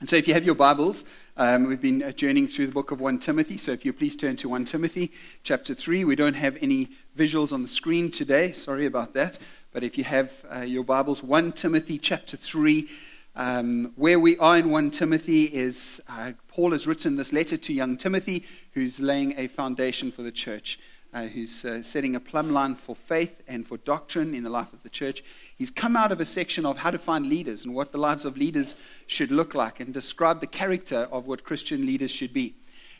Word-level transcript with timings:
And 0.00 0.08
so, 0.08 0.16
if 0.16 0.26
you 0.26 0.32
have 0.32 0.46
your 0.46 0.54
Bibles, 0.54 1.04
um, 1.36 1.64
we've 1.64 1.82
been 1.82 2.02
uh, 2.02 2.10
journeying 2.12 2.48
through 2.48 2.68
the 2.68 2.72
book 2.72 2.90
of 2.90 3.00
1 3.00 3.18
Timothy. 3.18 3.58
So, 3.58 3.72
if 3.72 3.84
you 3.84 3.92
please 3.92 4.16
turn 4.16 4.34
to 4.36 4.48
1 4.48 4.64
Timothy 4.64 5.12
chapter 5.42 5.74
3. 5.74 6.04
We 6.04 6.16
don't 6.16 6.32
have 6.32 6.56
any 6.62 6.88
visuals 7.18 7.52
on 7.52 7.60
the 7.60 7.68
screen 7.68 8.10
today. 8.10 8.52
Sorry 8.52 8.86
about 8.86 9.12
that. 9.12 9.38
But 9.74 9.84
if 9.84 9.98
you 9.98 10.04
have 10.04 10.32
uh, 10.50 10.60
your 10.60 10.84
Bibles, 10.84 11.22
1 11.22 11.52
Timothy 11.52 11.98
chapter 11.98 12.38
3. 12.38 12.88
Um, 13.36 13.92
where 13.94 14.18
we 14.18 14.38
are 14.38 14.56
in 14.56 14.70
1 14.70 14.90
Timothy 14.90 15.44
is 15.44 16.00
uh, 16.08 16.32
Paul 16.48 16.72
has 16.72 16.86
written 16.86 17.16
this 17.16 17.32
letter 17.32 17.58
to 17.58 17.72
young 17.72 17.98
Timothy, 17.98 18.44
who's 18.72 19.00
laying 19.00 19.38
a 19.38 19.48
foundation 19.48 20.10
for 20.10 20.22
the 20.22 20.32
church 20.32 20.80
uh, 21.12 21.26
who's 21.26 21.64
uh, 21.64 21.82
setting 21.82 22.14
a 22.14 22.20
plumb 22.20 22.50
line 22.50 22.74
for 22.74 22.94
faith 22.94 23.42
and 23.48 23.66
for 23.66 23.76
doctrine 23.78 24.34
in 24.34 24.44
the 24.44 24.50
life 24.50 24.72
of 24.72 24.82
the 24.82 24.88
church. 24.88 25.24
He's 25.56 25.70
come 25.70 25.96
out 25.96 26.12
of 26.12 26.20
a 26.20 26.24
section 26.24 26.64
of 26.64 26.78
how 26.78 26.90
to 26.90 26.98
find 26.98 27.28
leaders 27.28 27.64
and 27.64 27.74
what 27.74 27.92
the 27.92 27.98
lives 27.98 28.24
of 28.24 28.36
leaders 28.36 28.74
should 29.06 29.30
look 29.30 29.54
like 29.54 29.80
and 29.80 29.92
describe 29.92 30.40
the 30.40 30.46
character 30.46 31.08
of 31.10 31.26
what 31.26 31.44
Christian 31.44 31.84
leaders 31.86 32.10
should 32.10 32.32
be. 32.32 32.54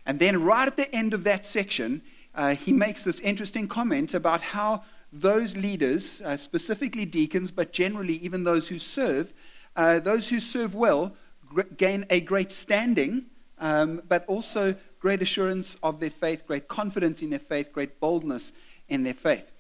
And 0.07 0.19
then, 0.19 0.43
right 0.43 0.67
at 0.67 0.77
the 0.77 0.93
end 0.95 1.15
of 1.15 1.25
that 1.25 1.47
section, 1.47 2.03
uh, 2.35 2.55
he 2.55 2.73
makes 2.73 3.05
this 3.05 3.21
interesting 3.21 3.69
comment 3.69 4.15
about 4.15 4.41
how 4.41 4.83
those 5.13 5.57
leaders, 5.57 6.21
uh, 6.25 6.37
specifically 6.37 7.05
deacons, 7.05 7.51
but 7.51 7.73
generally 7.73 8.15
even 8.15 8.45
those 8.45 8.69
who 8.69 8.79
serve, 8.79 9.33
uh, 9.77 10.01
those 10.01 10.29
who 10.29 10.41
serve 10.41 10.75
well, 10.75 11.15
gain 11.77 12.07
a 12.11 12.21
great 12.21 12.53
standing, 12.53 13.27
um, 13.59 14.03
but 14.09 14.25
also 14.27 14.75
great 15.01 15.23
assurance 15.23 15.77
of 15.83 15.99
their 15.99 16.11
faith, 16.11 16.47
great 16.47 16.69
confidence 16.69 17.23
in 17.23 17.31
their 17.31 17.39
faith, 17.39 17.73
great 17.73 17.99
boldness 17.99 18.53
in 18.89 19.03
their 19.03 19.15
faith. 19.15 19.51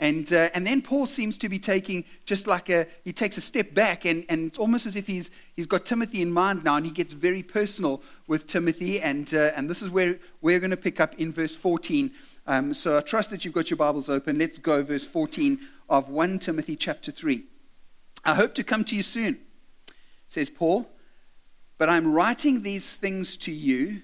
And, 0.00 0.32
uh, 0.32 0.48
and 0.54 0.64
then 0.64 0.80
Paul 0.80 1.06
seems 1.06 1.36
to 1.38 1.48
be 1.48 1.58
taking 1.58 2.04
just 2.24 2.46
like 2.46 2.70
a, 2.70 2.86
he 3.02 3.12
takes 3.12 3.36
a 3.36 3.40
step 3.40 3.74
back, 3.74 4.04
and, 4.04 4.24
and 4.28 4.46
it's 4.46 4.58
almost 4.58 4.86
as 4.86 4.94
if 4.94 5.08
he's, 5.08 5.30
he's 5.56 5.66
got 5.66 5.84
Timothy 5.84 6.22
in 6.22 6.30
mind 6.32 6.62
now, 6.62 6.76
and 6.76 6.86
he 6.86 6.92
gets 6.92 7.12
very 7.12 7.42
personal 7.42 8.00
with 8.28 8.46
Timothy. 8.46 9.00
And, 9.00 9.32
uh, 9.34 9.50
and 9.56 9.68
this 9.68 9.82
is 9.82 9.90
where 9.90 10.18
we're 10.40 10.60
going 10.60 10.70
to 10.70 10.76
pick 10.76 11.00
up 11.00 11.16
in 11.16 11.32
verse 11.32 11.56
14. 11.56 12.12
Um, 12.46 12.74
so 12.74 12.96
I 12.96 13.00
trust 13.00 13.30
that 13.30 13.44
you've 13.44 13.54
got 13.54 13.70
your 13.70 13.76
Bibles 13.76 14.08
open. 14.08 14.38
Let's 14.38 14.58
go, 14.58 14.84
verse 14.84 15.04
14 15.04 15.58
of 15.88 16.08
1 16.08 16.38
Timothy 16.38 16.76
chapter 16.76 17.10
3. 17.10 17.42
I 18.24 18.34
hope 18.34 18.54
to 18.54 18.62
come 18.62 18.84
to 18.84 18.96
you 18.96 19.02
soon, 19.02 19.40
says 20.28 20.48
Paul, 20.48 20.88
but 21.76 21.88
I'm 21.88 22.12
writing 22.12 22.62
these 22.62 22.94
things 22.94 23.36
to 23.38 23.52
you 23.52 24.02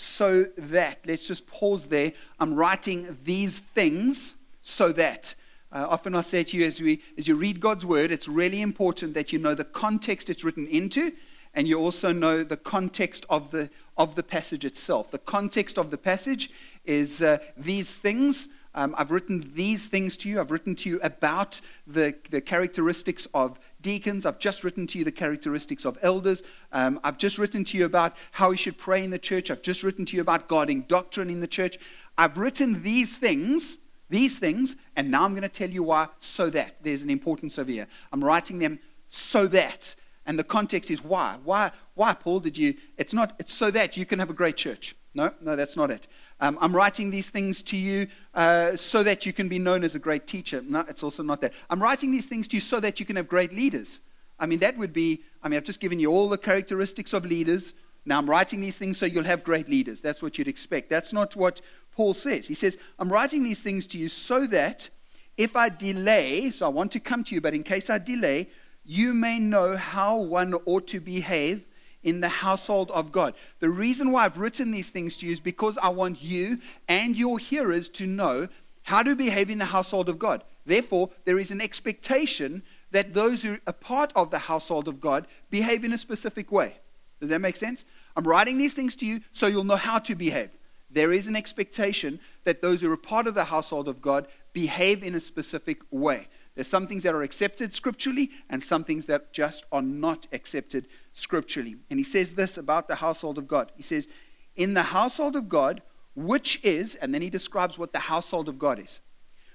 so 0.00 0.44
that. 0.56 0.98
Let's 1.06 1.26
just 1.26 1.46
pause 1.46 1.86
there. 1.86 2.12
I'm 2.38 2.54
writing 2.54 3.16
these 3.24 3.58
things 3.58 4.34
so 4.62 4.92
that. 4.92 5.34
Uh, 5.70 5.86
often 5.90 6.14
I 6.14 6.22
say 6.22 6.44
to 6.44 6.56
you 6.56 6.64
as, 6.64 6.80
we, 6.80 7.02
as 7.18 7.28
you 7.28 7.36
read 7.36 7.60
God's 7.60 7.84
word, 7.84 8.10
it's 8.10 8.26
really 8.26 8.62
important 8.62 9.14
that 9.14 9.32
you 9.32 9.38
know 9.38 9.54
the 9.54 9.64
context 9.64 10.30
it's 10.30 10.42
written 10.42 10.66
into 10.66 11.12
and 11.54 11.66
you 11.66 11.78
also 11.78 12.12
know 12.12 12.44
the 12.44 12.56
context 12.56 13.26
of 13.28 13.50
the, 13.50 13.70
of 13.96 14.14
the 14.14 14.22
passage 14.22 14.64
itself. 14.64 15.10
The 15.10 15.18
context 15.18 15.78
of 15.78 15.90
the 15.90 15.98
passage 15.98 16.50
is 16.84 17.22
uh, 17.22 17.38
these 17.56 17.90
things. 17.90 18.48
Um, 18.74 18.94
I've 18.96 19.10
written 19.10 19.52
these 19.54 19.86
things 19.86 20.16
to 20.18 20.28
you. 20.28 20.40
I've 20.40 20.50
written 20.50 20.76
to 20.76 20.88
you 20.88 21.00
about 21.02 21.60
the, 21.86 22.14
the 22.30 22.40
characteristics 22.40 23.26
of 23.34 23.58
deacons. 23.80 24.26
I've 24.26 24.38
just 24.38 24.64
written 24.64 24.86
to 24.88 24.98
you 24.98 25.04
the 25.04 25.12
characteristics 25.12 25.84
of 25.84 25.98
elders. 26.02 26.42
Um, 26.72 27.00
I've 27.04 27.18
just 27.18 27.38
written 27.38 27.64
to 27.64 27.78
you 27.78 27.84
about 27.84 28.16
how 28.32 28.50
we 28.50 28.56
should 28.56 28.78
pray 28.78 29.04
in 29.04 29.10
the 29.10 29.18
church. 29.18 29.50
I've 29.50 29.62
just 29.62 29.82
written 29.82 30.04
to 30.06 30.16
you 30.16 30.22
about 30.22 30.48
guarding 30.48 30.82
doctrine 30.82 31.30
in 31.30 31.40
the 31.40 31.46
church. 31.46 31.78
I've 32.16 32.36
written 32.36 32.82
these 32.82 33.16
things, 33.16 33.78
these 34.10 34.38
things, 34.38 34.76
and 34.96 35.10
now 35.10 35.24
I'm 35.24 35.32
going 35.32 35.42
to 35.42 35.48
tell 35.48 35.70
you 35.70 35.82
why, 35.82 36.08
so 36.18 36.50
that. 36.50 36.76
There's 36.82 37.02
an 37.02 37.10
importance 37.10 37.58
over 37.58 37.70
here. 37.70 37.86
I'm 38.12 38.22
writing 38.22 38.58
them 38.58 38.80
so 39.08 39.46
that. 39.48 39.94
And 40.26 40.38
the 40.38 40.44
context 40.44 40.90
is 40.90 41.02
why. 41.02 41.38
Why, 41.42 41.70
why 41.94 42.12
Paul, 42.14 42.40
did 42.40 42.58
you? 42.58 42.74
It's 42.98 43.14
not, 43.14 43.34
it's 43.38 43.54
so 43.54 43.70
that 43.70 43.96
you 43.96 44.04
can 44.04 44.18
have 44.18 44.28
a 44.28 44.34
great 44.34 44.56
church. 44.56 44.94
No, 45.14 45.32
no, 45.40 45.56
that's 45.56 45.76
not 45.76 45.90
it. 45.90 46.06
Um, 46.40 46.56
I'm 46.60 46.74
writing 46.74 47.10
these 47.10 47.30
things 47.30 47.62
to 47.64 47.76
you 47.76 48.06
uh, 48.34 48.76
so 48.76 49.02
that 49.02 49.26
you 49.26 49.32
can 49.32 49.48
be 49.48 49.58
known 49.58 49.82
as 49.82 49.94
a 49.94 49.98
great 49.98 50.26
teacher. 50.26 50.62
No, 50.62 50.84
it's 50.88 51.02
also 51.02 51.22
not 51.22 51.40
that. 51.40 51.52
I'm 51.68 51.82
writing 51.82 52.12
these 52.12 52.26
things 52.26 52.46
to 52.48 52.56
you 52.56 52.60
so 52.60 52.78
that 52.80 53.00
you 53.00 53.06
can 53.06 53.16
have 53.16 53.28
great 53.28 53.52
leaders. 53.52 54.00
I 54.38 54.46
mean, 54.46 54.60
that 54.60 54.78
would 54.78 54.92
be, 54.92 55.22
I 55.42 55.48
mean, 55.48 55.56
I've 55.56 55.64
just 55.64 55.80
given 55.80 55.98
you 55.98 56.10
all 56.12 56.28
the 56.28 56.38
characteristics 56.38 57.12
of 57.12 57.24
leaders. 57.24 57.74
Now 58.04 58.18
I'm 58.18 58.30
writing 58.30 58.60
these 58.60 58.78
things 58.78 58.98
so 58.98 59.06
you'll 59.06 59.24
have 59.24 59.42
great 59.42 59.68
leaders. 59.68 60.00
That's 60.00 60.22
what 60.22 60.38
you'd 60.38 60.48
expect. 60.48 60.88
That's 60.88 61.12
not 61.12 61.34
what 61.34 61.60
Paul 61.90 62.14
says. 62.14 62.46
He 62.46 62.54
says, 62.54 62.78
I'm 62.98 63.12
writing 63.12 63.42
these 63.42 63.60
things 63.60 63.86
to 63.88 63.98
you 63.98 64.08
so 64.08 64.46
that 64.46 64.88
if 65.36 65.56
I 65.56 65.68
delay, 65.68 66.50
so 66.50 66.66
I 66.66 66.68
want 66.68 66.92
to 66.92 67.00
come 67.00 67.24
to 67.24 67.34
you, 67.34 67.40
but 67.40 67.54
in 67.54 67.64
case 67.64 67.90
I 67.90 67.98
delay, 67.98 68.48
you 68.84 69.12
may 69.12 69.38
know 69.38 69.76
how 69.76 70.16
one 70.16 70.54
ought 70.66 70.86
to 70.88 71.00
behave 71.00 71.64
in 72.08 72.20
the 72.20 72.28
household 72.28 72.90
of 72.92 73.12
God. 73.12 73.34
The 73.60 73.68
reason 73.68 74.10
why 74.10 74.24
I've 74.24 74.38
written 74.38 74.70
these 74.70 74.90
things 74.90 75.16
to 75.18 75.26
you 75.26 75.32
is 75.32 75.40
because 75.40 75.76
I 75.78 75.90
want 75.90 76.22
you 76.22 76.58
and 76.88 77.16
your 77.16 77.38
hearers 77.38 77.88
to 77.90 78.06
know 78.06 78.48
how 78.82 79.02
to 79.02 79.14
behave 79.14 79.50
in 79.50 79.58
the 79.58 79.66
household 79.66 80.08
of 80.08 80.18
God. 80.18 80.42
Therefore, 80.64 81.10
there 81.24 81.38
is 81.38 81.50
an 81.50 81.60
expectation 81.60 82.62
that 82.90 83.12
those 83.12 83.42
who 83.42 83.58
are 83.66 83.72
part 83.72 84.12
of 84.16 84.30
the 84.30 84.38
household 84.38 84.88
of 84.88 85.00
God 85.00 85.26
behave 85.50 85.84
in 85.84 85.92
a 85.92 85.98
specific 85.98 86.50
way. 86.50 86.76
Does 87.20 87.30
that 87.30 87.40
make 87.40 87.56
sense? 87.56 87.84
I'm 88.16 88.26
writing 88.26 88.56
these 88.56 88.74
things 88.74 88.96
to 88.96 89.06
you 89.06 89.20
so 89.32 89.46
you'll 89.46 89.64
know 89.64 89.76
how 89.76 89.98
to 89.98 90.14
behave. 90.14 90.50
There 90.90 91.12
is 91.12 91.26
an 91.26 91.36
expectation 91.36 92.18
that 92.44 92.62
those 92.62 92.80
who 92.80 92.90
are 92.90 92.96
part 92.96 93.26
of 93.26 93.34
the 93.34 93.44
household 93.44 93.88
of 93.88 94.00
God 94.00 94.26
behave 94.54 95.04
in 95.04 95.14
a 95.14 95.20
specific 95.20 95.82
way. 95.90 96.28
There's 96.54 96.66
some 96.66 96.86
things 96.86 97.02
that 97.04 97.14
are 97.14 97.22
accepted 97.22 97.72
scripturally 97.72 98.30
and 98.50 98.62
some 98.64 98.82
things 98.84 99.06
that 99.06 99.32
just 99.32 99.64
are 99.70 99.82
not 99.82 100.26
accepted 100.32 100.88
scripturally. 101.18 101.76
And 101.90 101.98
he 101.98 102.04
says 102.04 102.34
this 102.34 102.56
about 102.56 102.88
the 102.88 102.96
household 102.96 103.38
of 103.38 103.48
God. 103.48 103.72
He 103.76 103.82
says, 103.82 104.08
In 104.56 104.74
the 104.74 104.84
household 104.84 105.36
of 105.36 105.48
God, 105.48 105.82
which 106.14 106.60
is, 106.62 106.94
and 106.96 107.14
then 107.14 107.22
he 107.22 107.30
describes 107.30 107.78
what 107.78 107.92
the 107.92 107.98
household 107.98 108.48
of 108.48 108.58
God 108.58 108.78
is, 108.78 109.00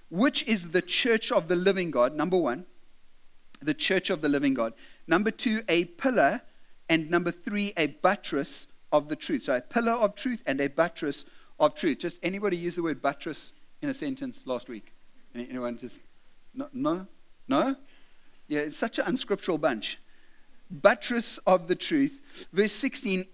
which 0.09 0.43
is 0.43 0.71
the 0.71 0.81
church 0.81 1.31
of 1.31 1.47
the 1.47 1.55
living 1.55 1.91
God, 1.91 2.15
number 2.15 2.37
one, 2.37 2.65
the 3.61 3.73
church 3.73 4.09
of 4.09 4.21
the 4.21 4.29
living 4.29 4.53
God. 4.53 4.73
Number 5.07 5.31
two, 5.31 5.63
a 5.67 5.85
pillar. 5.85 6.41
And 6.89 7.09
number 7.09 7.31
three, 7.31 7.73
a 7.77 7.87
buttress 7.87 8.67
of 8.91 9.07
the 9.07 9.15
truth. 9.15 9.43
So 9.43 9.55
a 9.55 9.61
pillar 9.61 9.93
of 9.93 10.15
truth 10.15 10.43
and 10.45 10.59
a 10.59 10.67
buttress 10.67 11.25
of 11.59 11.75
truth. 11.75 11.99
Just 11.99 12.17
anybody 12.21 12.57
use 12.57 12.75
the 12.75 12.83
word 12.83 13.01
buttress 13.01 13.53
in 13.81 13.89
a 13.89 13.93
sentence 13.93 14.41
last 14.45 14.67
week? 14.67 14.93
Anyone 15.33 15.77
just, 15.77 15.99
no? 16.53 16.67
No? 16.73 17.07
no? 17.47 17.75
Yeah, 18.47 18.61
it's 18.61 18.77
such 18.77 18.99
an 18.99 19.05
unscriptural 19.07 19.57
bunch 19.57 19.97
buttress 20.81 21.37
of 21.45 21.67
the 21.67 21.75
truth. 21.75 22.19
Verse 22.51 22.73
16, 22.73 23.25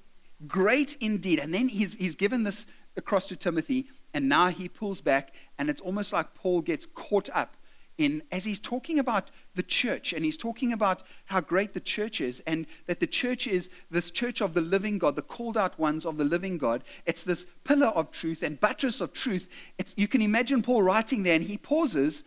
great 0.47 0.97
indeed. 0.99 1.39
And 1.39 1.53
then 1.53 1.69
he's, 1.69 1.95
he's 1.95 2.15
given 2.15 2.43
this 2.43 2.65
across 2.97 3.27
to 3.27 3.35
Timothy, 3.35 3.87
and 4.13 4.27
now 4.27 4.47
he 4.47 4.67
pulls 4.67 5.01
back, 5.01 5.33
and 5.57 5.69
it's 5.69 5.81
almost 5.81 6.13
like 6.13 6.33
Paul 6.35 6.61
gets 6.61 6.85
caught 6.85 7.29
up 7.33 7.55
in, 7.99 8.23
as 8.31 8.45
he's 8.45 8.59
talking 8.59 8.97
about 8.97 9.29
the 9.55 9.63
church, 9.63 10.13
and 10.13 10.23
he's 10.23 10.37
talking 10.37 10.71
about 10.71 11.03
how 11.25 11.41
great 11.41 11.73
the 11.73 11.81
church 11.81 12.21
is, 12.21 12.41
and 12.47 12.65
that 12.87 13.01
the 13.01 13.07
church 13.07 13.45
is 13.45 13.69
this 13.91 14.09
church 14.09 14.41
of 14.41 14.53
the 14.53 14.61
living 14.61 14.97
God, 14.97 15.15
the 15.15 15.21
called 15.21 15.57
out 15.57 15.77
ones 15.77 16.05
of 16.05 16.17
the 16.17 16.23
living 16.23 16.57
God. 16.57 16.83
It's 17.05 17.23
this 17.23 17.45
pillar 17.65 17.87
of 17.87 18.09
truth 18.09 18.41
and 18.41 18.59
buttress 18.59 19.01
of 19.01 19.11
truth. 19.11 19.49
It's, 19.77 19.93
you 19.97 20.07
can 20.07 20.21
imagine 20.21 20.61
Paul 20.61 20.81
writing 20.81 21.23
there, 21.23 21.35
and 21.35 21.43
he 21.43 21.57
pauses. 21.57 22.23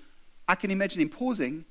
I 0.47 0.57
can 0.57 0.71
imagine 0.71 1.01
him 1.01 1.09
pausing, 1.09 1.65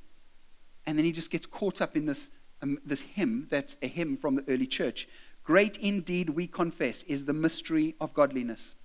and 0.88 0.98
then 0.98 1.06
he 1.06 1.12
just 1.12 1.30
gets 1.30 1.46
caught 1.46 1.80
up 1.80 1.96
in 1.96 2.08
this 2.08 2.30
um, 2.62 2.80
this 2.86 3.02
hymn 3.02 3.48
that's 3.50 3.78
a 3.82 3.88
hymn 3.88 4.18
from 4.18 4.36
the 4.36 4.46
early 4.48 4.68
church. 4.68 5.08
Great 5.44 5.78
indeed, 5.78 6.30
we 6.30 6.48
confess, 6.48 7.04
is 7.04 7.26
the 7.26 7.34
mystery 7.34 7.96
of 8.00 8.14
godliness. 8.14 8.76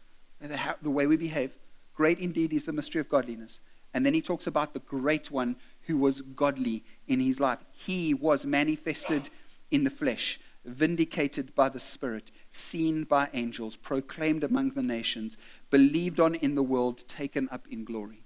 The, 0.41 0.59
the 0.83 0.91
way 0.91 1.07
we 1.07 1.17
behave. 1.17 1.57
Great 1.95 2.19
indeed 2.19 2.53
is 2.53 2.65
the 2.65 2.73
mystery 2.73 3.01
of 3.01 3.09
godliness. 3.09 3.61
And 3.95 4.05
then 4.05 4.15
he 4.15 4.21
talks 4.21 4.47
about 4.47 4.75
the 4.75 4.81
great 4.81 5.31
one 5.31 5.57
who 5.83 5.97
was 5.97 6.21
godly 6.21 6.85
in 7.07 7.21
his 7.21 7.41
life. 7.41 7.61
He 7.73 8.13
was 8.13 8.45
manifested 8.45 9.31
in 9.71 9.85
the 9.85 9.91
flesh, 9.91 10.39
vindicated 10.65 11.55
by 11.55 11.69
the 11.69 11.81
Spirit, 11.81 12.31
seen 12.51 13.05
by 13.05 13.31
angels, 13.33 13.77
proclaimed 13.77 14.45
among 14.45 14.71
the 14.71 14.83
nations, 14.83 15.37
believed 15.71 16.21
on 16.21 16.35
in 16.35 16.55
the 16.55 16.63
world, 16.63 17.09
taken 17.09 17.49
up 17.51 17.67
in 17.71 17.85
glory. 17.85 18.25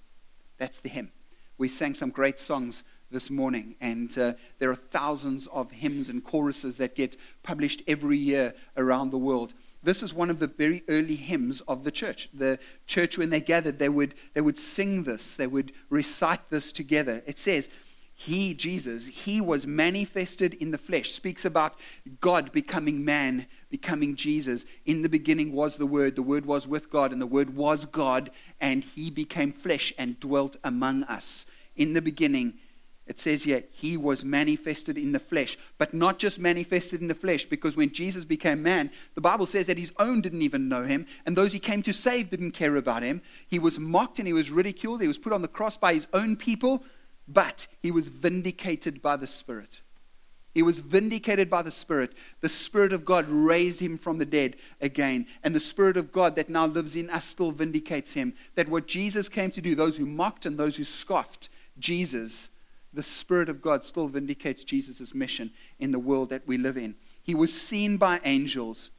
That's 0.58 0.80
the 0.80 0.88
hymn. 0.88 1.12
We 1.58 1.68
sang 1.68 1.94
some 1.94 2.10
great 2.10 2.40
songs 2.40 2.82
this 3.10 3.30
morning. 3.30 3.74
And 3.80 4.16
uh, 4.18 4.34
there 4.58 4.70
are 4.70 4.76
thousands 4.76 5.46
of 5.48 5.70
hymns 5.70 6.08
and 6.08 6.24
choruses 6.24 6.76
that 6.78 6.94
get 6.94 7.16
published 7.42 7.82
every 7.86 8.18
year 8.18 8.54
around 8.76 9.10
the 9.10 9.18
world. 9.18 9.54
This 9.82 10.02
is 10.02 10.12
one 10.12 10.28
of 10.28 10.38
the 10.38 10.46
very 10.46 10.84
early 10.88 11.16
hymns 11.16 11.62
of 11.62 11.84
the 11.84 11.90
church. 11.90 12.28
The 12.34 12.58
church, 12.86 13.16
when 13.16 13.30
they 13.30 13.40
gathered, 13.40 13.78
they 13.78 13.88
would, 13.88 14.14
they 14.34 14.42
would 14.42 14.58
sing 14.58 15.04
this, 15.04 15.36
they 15.36 15.46
would 15.46 15.72
recite 15.88 16.50
this 16.50 16.70
together. 16.70 17.22
It 17.26 17.38
says, 17.38 17.70
He, 18.12 18.52
Jesus, 18.52 19.06
He 19.06 19.40
was 19.40 19.66
manifested 19.66 20.52
in 20.54 20.70
the 20.70 20.76
flesh, 20.76 21.12
speaks 21.12 21.46
about 21.46 21.76
God 22.20 22.52
becoming 22.52 23.06
man, 23.06 23.46
becoming 23.70 24.16
Jesus. 24.16 24.66
In 24.84 25.00
the 25.00 25.08
beginning 25.08 25.52
was 25.52 25.76
the 25.76 25.86
Word, 25.86 26.14
the 26.14 26.22
Word 26.22 26.44
was 26.44 26.68
with 26.68 26.90
God, 26.90 27.10
and 27.10 27.20
the 27.20 27.26
Word 27.26 27.56
was 27.56 27.86
God, 27.86 28.30
and 28.60 28.84
He 28.84 29.10
became 29.10 29.50
flesh 29.50 29.94
and 29.96 30.20
dwelt 30.20 30.58
among 30.62 31.04
us. 31.04 31.46
In 31.74 31.94
the 31.94 32.02
beginning, 32.02 32.54
It 33.10 33.18
says 33.18 33.42
here, 33.42 33.64
he 33.72 33.96
was 33.96 34.24
manifested 34.24 34.96
in 34.96 35.10
the 35.10 35.18
flesh, 35.18 35.58
but 35.78 35.92
not 35.92 36.20
just 36.20 36.38
manifested 36.38 37.00
in 37.00 37.08
the 37.08 37.14
flesh, 37.14 37.44
because 37.44 37.76
when 37.76 37.92
Jesus 37.92 38.24
became 38.24 38.62
man, 38.62 38.88
the 39.16 39.20
Bible 39.20 39.46
says 39.46 39.66
that 39.66 39.78
his 39.78 39.92
own 39.98 40.20
didn't 40.20 40.42
even 40.42 40.68
know 40.68 40.84
him, 40.84 41.06
and 41.26 41.36
those 41.36 41.52
he 41.52 41.58
came 41.58 41.82
to 41.82 41.92
save 41.92 42.30
didn't 42.30 42.52
care 42.52 42.76
about 42.76 43.02
him. 43.02 43.20
He 43.48 43.58
was 43.58 43.80
mocked 43.80 44.20
and 44.20 44.28
he 44.28 44.32
was 44.32 44.48
ridiculed. 44.48 45.00
He 45.00 45.08
was 45.08 45.18
put 45.18 45.32
on 45.32 45.42
the 45.42 45.48
cross 45.48 45.76
by 45.76 45.92
his 45.92 46.06
own 46.12 46.36
people, 46.36 46.84
but 47.26 47.66
he 47.82 47.90
was 47.90 48.06
vindicated 48.06 49.02
by 49.02 49.16
the 49.16 49.26
Spirit. 49.26 49.80
He 50.54 50.62
was 50.62 50.78
vindicated 50.78 51.50
by 51.50 51.62
the 51.62 51.72
Spirit. 51.72 52.12
The 52.42 52.48
Spirit 52.48 52.92
of 52.92 53.04
God 53.04 53.26
raised 53.28 53.80
him 53.80 53.98
from 53.98 54.18
the 54.18 54.24
dead 54.24 54.54
again. 54.80 55.26
And 55.42 55.52
the 55.52 55.58
Spirit 55.58 55.96
of 55.96 56.12
God 56.12 56.36
that 56.36 56.48
now 56.48 56.66
lives 56.66 56.94
in 56.94 57.10
us 57.10 57.24
still 57.24 57.50
vindicates 57.50 58.12
him. 58.12 58.34
That 58.54 58.68
what 58.68 58.86
Jesus 58.86 59.28
came 59.28 59.50
to 59.50 59.60
do, 59.60 59.74
those 59.74 59.96
who 59.96 60.06
mocked 60.06 60.46
and 60.46 60.56
those 60.56 60.76
who 60.76 60.84
scoffed 60.84 61.48
Jesus, 61.80 62.49
the 62.92 63.02
Spirit 63.02 63.48
of 63.48 63.62
God 63.62 63.84
still 63.84 64.08
vindicates 64.08 64.64
Jesus' 64.64 65.14
mission 65.14 65.50
in 65.78 65.92
the 65.92 65.98
world 65.98 66.30
that 66.30 66.46
we 66.46 66.58
live 66.58 66.76
in. 66.76 66.94
He 67.22 67.34
was 67.34 67.58
seen 67.58 67.96
by 67.96 68.20
angels, 68.24 68.90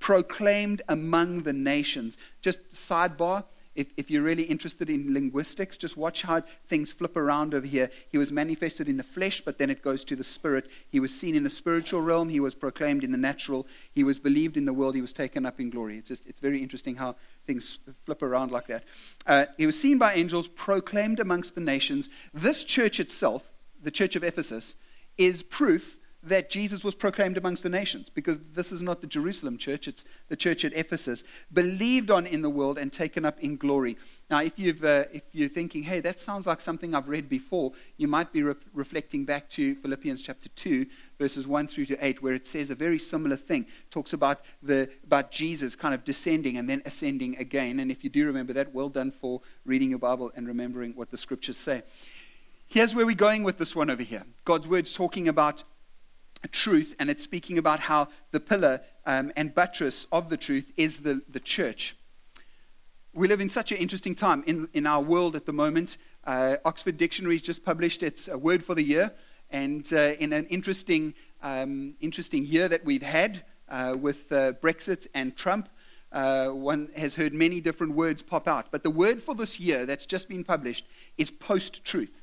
proclaimed 0.00 0.82
among 0.88 1.42
the 1.42 1.52
nations. 1.52 2.16
Just 2.42 2.58
sidebar, 2.72 3.44
if, 3.76 3.88
if 3.96 4.10
you're 4.10 4.22
really 4.22 4.44
interested 4.44 4.88
in 4.88 5.12
linguistics, 5.12 5.76
just 5.76 5.96
watch 5.96 6.22
how 6.22 6.42
things 6.66 6.92
flip 6.92 7.16
around 7.16 7.54
over 7.54 7.66
here. 7.66 7.90
He 8.10 8.16
was 8.16 8.32
manifested 8.32 8.88
in 8.88 8.96
the 8.96 9.02
flesh, 9.02 9.42
but 9.42 9.58
then 9.58 9.68
it 9.68 9.82
goes 9.82 10.02
to 10.04 10.16
the 10.16 10.24
spirit. 10.24 10.68
He 10.88 10.98
was 10.98 11.14
seen 11.14 11.34
in 11.34 11.44
the 11.44 11.50
spiritual 11.50 12.00
realm. 12.00 12.30
He 12.30 12.40
was 12.40 12.54
proclaimed 12.54 13.04
in 13.04 13.12
the 13.12 13.18
natural. 13.18 13.66
He 13.92 14.02
was 14.02 14.18
believed 14.18 14.56
in 14.56 14.64
the 14.64 14.72
world. 14.72 14.94
He 14.94 15.02
was 15.02 15.12
taken 15.12 15.44
up 15.44 15.60
in 15.60 15.68
glory. 15.68 15.98
It's, 15.98 16.08
just, 16.08 16.26
it's 16.26 16.40
very 16.40 16.62
interesting 16.62 16.96
how 16.96 17.16
things 17.46 17.78
flip 18.04 18.22
around 18.22 18.50
like 18.50 18.66
that. 18.66 18.84
Uh, 19.26 19.46
he 19.56 19.66
was 19.66 19.78
seen 19.78 19.98
by 19.98 20.14
angels, 20.14 20.48
proclaimed 20.48 21.20
amongst 21.20 21.54
the 21.54 21.60
nations. 21.60 22.08
This 22.34 22.64
church 22.64 23.00
itself, 23.00 23.42
the 23.82 23.90
church 23.90 24.16
of 24.16 24.24
Ephesus, 24.24 24.74
is 25.16 25.42
proof 25.42 25.98
that 26.26 26.50
Jesus 26.50 26.82
was 26.82 26.94
proclaimed 26.94 27.36
amongst 27.36 27.62
the 27.62 27.68
nations, 27.68 28.10
because 28.10 28.38
this 28.52 28.72
is 28.72 28.82
not 28.82 29.00
the 29.00 29.06
Jerusalem 29.06 29.58
church, 29.58 29.86
it's 29.86 30.04
the 30.28 30.36
church 30.36 30.64
at 30.64 30.72
Ephesus, 30.74 31.22
believed 31.52 32.10
on 32.10 32.26
in 32.26 32.42
the 32.42 32.50
world 32.50 32.78
and 32.78 32.92
taken 32.92 33.24
up 33.24 33.38
in 33.40 33.56
glory. 33.56 33.96
Now, 34.28 34.40
if, 34.40 34.58
you've, 34.58 34.84
uh, 34.84 35.04
if 35.12 35.22
you're 35.30 35.48
thinking, 35.48 35.84
hey, 35.84 36.00
that 36.00 36.18
sounds 36.18 36.46
like 36.46 36.60
something 36.60 36.94
I've 36.94 37.08
read 37.08 37.28
before, 37.28 37.72
you 37.96 38.08
might 38.08 38.32
be 38.32 38.42
re- 38.42 38.54
reflecting 38.74 39.24
back 39.24 39.48
to 39.50 39.76
Philippians 39.76 40.20
chapter 40.20 40.48
2, 40.48 40.86
verses 41.18 41.46
1 41.46 41.68
through 41.68 41.86
to 41.86 42.04
8, 42.04 42.22
where 42.22 42.34
it 42.34 42.46
says 42.46 42.70
a 42.70 42.74
very 42.74 42.98
similar 42.98 43.36
thing. 43.36 43.62
It 43.62 43.90
talks 43.90 44.12
about, 44.12 44.40
the, 44.62 44.90
about 45.04 45.30
Jesus 45.30 45.74
kind 45.74 45.94
of 45.94 46.04
descending 46.04 46.56
and 46.56 46.68
then 46.68 46.82
ascending 46.84 47.36
again. 47.38 47.80
And 47.80 47.90
if 47.90 48.04
you 48.04 48.10
do 48.10 48.26
remember 48.26 48.52
that, 48.52 48.74
well 48.74 48.88
done 48.88 49.10
for 49.10 49.40
reading 49.64 49.90
your 49.90 49.98
Bible 49.98 50.32
and 50.36 50.46
remembering 50.46 50.92
what 50.92 51.10
the 51.10 51.16
scriptures 51.16 51.56
say. 51.56 51.82
Here's 52.66 52.94
where 52.94 53.06
we're 53.06 53.14
going 53.14 53.44
with 53.44 53.58
this 53.58 53.76
one 53.76 53.90
over 53.90 54.02
here. 54.02 54.24
God's 54.44 54.66
word's 54.66 54.92
talking 54.92 55.28
about 55.28 55.62
truth, 56.52 56.94
and 56.98 57.10
it's 57.10 57.22
speaking 57.22 57.58
about 57.58 57.80
how 57.80 58.08
the 58.32 58.40
pillar 58.40 58.80
um, 59.04 59.32
and 59.36 59.54
buttress 59.54 60.06
of 60.12 60.28
the 60.28 60.36
truth 60.36 60.72
is 60.76 60.98
the, 60.98 61.22
the 61.28 61.40
church. 61.40 61.96
We 63.12 63.28
live 63.28 63.40
in 63.40 63.48
such 63.48 63.72
an 63.72 63.78
interesting 63.78 64.14
time 64.14 64.44
in, 64.46 64.68
in 64.74 64.86
our 64.86 65.00
world 65.00 65.36
at 65.36 65.46
the 65.46 65.52
moment. 65.52 65.96
Uh, 66.24 66.56
Oxford 66.64 66.96
Dictionary 66.96 67.36
has 67.36 67.42
just 67.42 67.64
published 67.64 68.02
its 68.02 68.28
uh, 68.28 68.36
word 68.36 68.62
for 68.62 68.74
the 68.74 68.82
year, 68.82 69.12
and 69.50 69.90
uh, 69.92 70.14
in 70.18 70.32
an 70.32 70.46
interesting, 70.46 71.14
um, 71.42 71.94
interesting 72.00 72.44
year 72.44 72.68
that 72.68 72.84
we've 72.84 73.02
had 73.02 73.44
uh, 73.68 73.96
with 73.98 74.30
uh, 74.32 74.52
Brexit 74.54 75.06
and 75.14 75.36
Trump, 75.36 75.68
uh, 76.12 76.48
one 76.48 76.88
has 76.96 77.14
heard 77.14 77.34
many 77.34 77.60
different 77.60 77.94
words 77.94 78.22
pop 78.22 78.48
out. 78.48 78.66
But 78.70 78.82
the 78.82 78.90
word 78.90 79.22
for 79.22 79.34
this 79.34 79.58
year 79.60 79.86
that's 79.86 80.06
just 80.06 80.28
been 80.28 80.44
published 80.44 80.86
is 81.18 81.30
post 81.30 81.84
truth. 81.84 82.22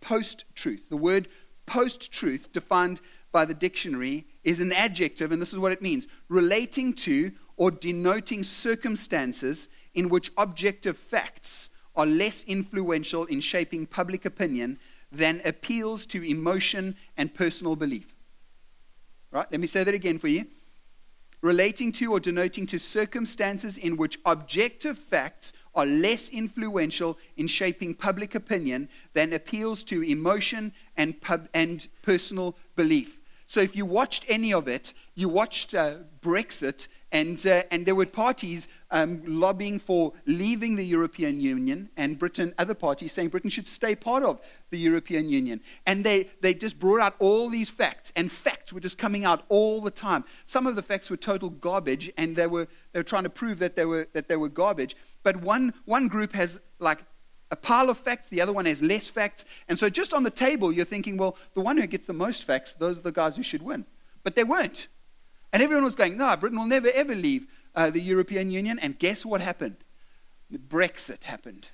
Post 0.00 0.44
truth. 0.54 0.88
The 0.88 0.96
word 0.96 1.28
post 1.66 2.10
truth, 2.10 2.52
defined 2.52 3.00
by 3.30 3.44
the 3.44 3.54
dictionary, 3.54 4.26
is 4.42 4.60
an 4.60 4.72
adjective, 4.72 5.32
and 5.32 5.40
this 5.40 5.52
is 5.52 5.58
what 5.58 5.72
it 5.72 5.80
means 5.80 6.06
relating 6.28 6.92
to 6.92 7.32
or 7.56 7.70
denoting 7.70 8.42
circumstances 8.42 9.68
in 9.94 10.08
which 10.08 10.32
objective 10.36 10.96
facts 10.96 11.70
are 11.94 12.06
less 12.06 12.42
influential 12.44 13.24
in 13.26 13.40
shaping 13.40 13.86
public 13.86 14.24
opinion 14.24 14.78
than 15.12 15.42
appeals 15.44 16.06
to 16.06 16.22
emotion 16.24 16.96
and 17.16 17.32
personal 17.34 17.76
belief. 17.76 18.14
Right? 19.30 19.46
Let 19.50 19.60
me 19.60 19.66
say 19.66 19.84
that 19.84 19.94
again 19.94 20.18
for 20.18 20.28
you. 20.28 20.46
Relating 21.42 21.90
to 21.92 22.12
or 22.12 22.20
denoting 22.20 22.66
to 22.66 22.78
circumstances 22.78 23.76
in 23.76 23.96
which 23.96 24.18
objective 24.24 24.96
facts 24.96 25.52
are 25.74 25.86
less 25.86 26.28
influential 26.28 27.18
in 27.36 27.46
shaping 27.46 27.94
public 27.94 28.34
opinion 28.34 28.88
than 29.12 29.32
appeals 29.32 29.82
to 29.84 30.02
emotion 30.02 30.72
and, 30.96 31.20
pub, 31.20 31.48
and 31.52 31.88
personal 32.02 32.56
belief. 32.76 33.18
So 33.46 33.60
if 33.60 33.74
you 33.74 33.84
watched 33.84 34.24
any 34.28 34.52
of 34.52 34.68
it, 34.68 34.94
you 35.14 35.28
watched 35.28 35.74
uh, 35.74 35.96
Brexit, 36.22 36.86
and, 37.12 37.46
uh, 37.46 37.62
and 37.70 37.84
there 37.86 37.94
were 37.94 38.06
parties 38.06 38.68
um, 38.90 39.22
lobbying 39.26 39.78
for 39.78 40.14
leaving 40.26 40.76
the 40.76 40.84
European 40.84 41.40
Union, 41.40 41.90
and 41.96 42.18
Britain, 42.18 42.54
other 42.58 42.74
parties 42.74 43.12
saying 43.12 43.28
Britain 43.28 43.50
should 43.50 43.68
stay 43.68 43.94
part 43.94 44.22
of 44.22 44.40
the 44.70 44.78
European 44.78 45.28
Union. 45.28 45.60
And 45.86 46.04
they, 46.04 46.30
they 46.40 46.54
just 46.54 46.78
brought 46.78 47.00
out 47.00 47.14
all 47.18 47.48
these 47.50 47.70
facts, 47.70 48.12
and 48.16 48.32
facts 48.32 48.72
were 48.72 48.80
just 48.80 48.98
coming 48.98 49.24
out 49.24 49.44
all 49.48 49.80
the 49.82 49.90
time. 49.90 50.24
Some 50.46 50.66
of 50.66 50.74
the 50.74 50.82
facts 50.82 51.10
were 51.10 51.16
total 51.16 51.50
garbage, 51.50 52.10
and 52.16 52.34
they 52.34 52.46
were, 52.46 52.66
they 52.92 52.98
were 52.98 53.04
trying 53.04 53.24
to 53.24 53.30
prove 53.30 53.58
that 53.58 53.76
they 53.76 53.84
were, 53.84 54.08
that 54.14 54.28
they 54.28 54.36
were 54.36 54.48
garbage. 54.48 54.96
But 55.22 55.36
one, 55.36 55.74
one 55.84 56.08
group 56.08 56.32
has 56.32 56.58
like 56.78 57.04
a 57.50 57.56
pile 57.56 57.90
of 57.90 57.98
facts, 57.98 58.28
the 58.28 58.40
other 58.40 58.52
one 58.52 58.64
has 58.64 58.80
less 58.80 59.08
facts. 59.08 59.44
And 59.68 59.78
so 59.78 59.90
just 59.90 60.14
on 60.14 60.22
the 60.22 60.30
table, 60.30 60.72
you're 60.72 60.86
thinking, 60.86 61.18
well, 61.18 61.36
the 61.52 61.60
one 61.60 61.76
who 61.76 61.86
gets 61.86 62.06
the 62.06 62.14
most 62.14 62.44
facts, 62.44 62.72
those 62.72 62.96
are 62.98 63.02
the 63.02 63.12
guys 63.12 63.36
who 63.36 63.42
should 63.42 63.62
win. 63.62 63.84
But 64.22 64.34
they 64.34 64.44
weren't. 64.44 64.88
And 65.52 65.62
everyone 65.62 65.84
was 65.84 65.94
going, 65.94 66.16
no, 66.16 66.34
Britain 66.36 66.58
will 66.58 66.66
never 66.66 66.90
ever 66.94 67.14
leave 67.14 67.46
uh, 67.74 67.90
the 67.90 68.00
European 68.00 68.50
Union. 68.50 68.78
And 68.78 68.98
guess 68.98 69.24
what 69.26 69.40
happened? 69.40 69.76
Brexit 70.52 71.24
happened. 71.24 71.68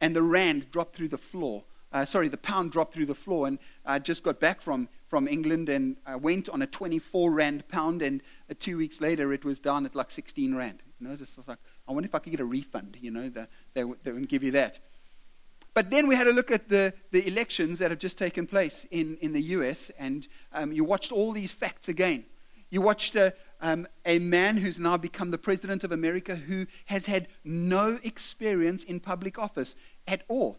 And 0.00 0.14
the 0.14 0.22
rand 0.22 0.70
dropped 0.70 0.96
through 0.96 1.08
the 1.08 1.18
floor. 1.18 1.64
Uh, 1.92 2.04
sorry, 2.04 2.28
the 2.28 2.38
pound 2.38 2.72
dropped 2.72 2.94
through 2.94 3.06
the 3.06 3.14
floor. 3.14 3.46
And 3.46 3.58
I 3.86 3.98
just 3.98 4.22
got 4.22 4.40
back 4.40 4.60
from, 4.60 4.88
from 5.08 5.28
England 5.28 5.68
and 5.68 5.96
I 6.06 6.16
went 6.16 6.48
on 6.48 6.62
a 6.62 6.66
24 6.66 7.30
rand 7.30 7.68
pound. 7.68 8.02
And 8.02 8.22
uh, 8.50 8.54
two 8.58 8.76
weeks 8.76 9.00
later, 9.00 9.32
it 9.32 9.44
was 9.44 9.58
down 9.58 9.86
at 9.86 9.94
like 9.94 10.10
16 10.10 10.54
rand. 10.54 10.82
You 11.00 11.08
know, 11.08 11.16
just 11.16 11.36
like, 11.48 11.58
I 11.88 11.92
wonder 11.92 12.06
if 12.06 12.14
I 12.14 12.18
could 12.18 12.30
get 12.30 12.40
a 12.40 12.44
refund. 12.44 12.98
You 13.00 13.10
know, 13.10 13.28
the, 13.28 13.48
they, 13.74 13.82
they 14.02 14.12
wouldn't 14.12 14.28
give 14.28 14.42
you 14.42 14.52
that. 14.52 14.78
But 15.74 15.90
then 15.90 16.06
we 16.06 16.14
had 16.14 16.26
a 16.26 16.32
look 16.32 16.50
at 16.50 16.68
the, 16.68 16.92
the 17.12 17.26
elections 17.26 17.78
that 17.78 17.90
have 17.90 17.98
just 17.98 18.18
taken 18.18 18.46
place 18.46 18.86
in, 18.90 19.16
in 19.22 19.32
the 19.32 19.40
US, 19.42 19.90
and 19.98 20.28
um, 20.52 20.70
you 20.70 20.84
watched 20.84 21.12
all 21.12 21.32
these 21.32 21.50
facts 21.50 21.88
again. 21.88 22.24
You 22.72 22.80
watched 22.80 23.16
a, 23.16 23.34
um, 23.60 23.86
a 24.06 24.18
man 24.18 24.56
who's 24.56 24.78
now 24.78 24.96
become 24.96 25.30
the 25.30 25.36
president 25.36 25.84
of 25.84 25.92
America 25.92 26.34
who 26.34 26.66
has 26.86 27.04
had 27.04 27.28
no 27.44 27.98
experience 28.02 28.82
in 28.82 28.98
public 28.98 29.38
office 29.38 29.76
at 30.08 30.22
all. 30.26 30.56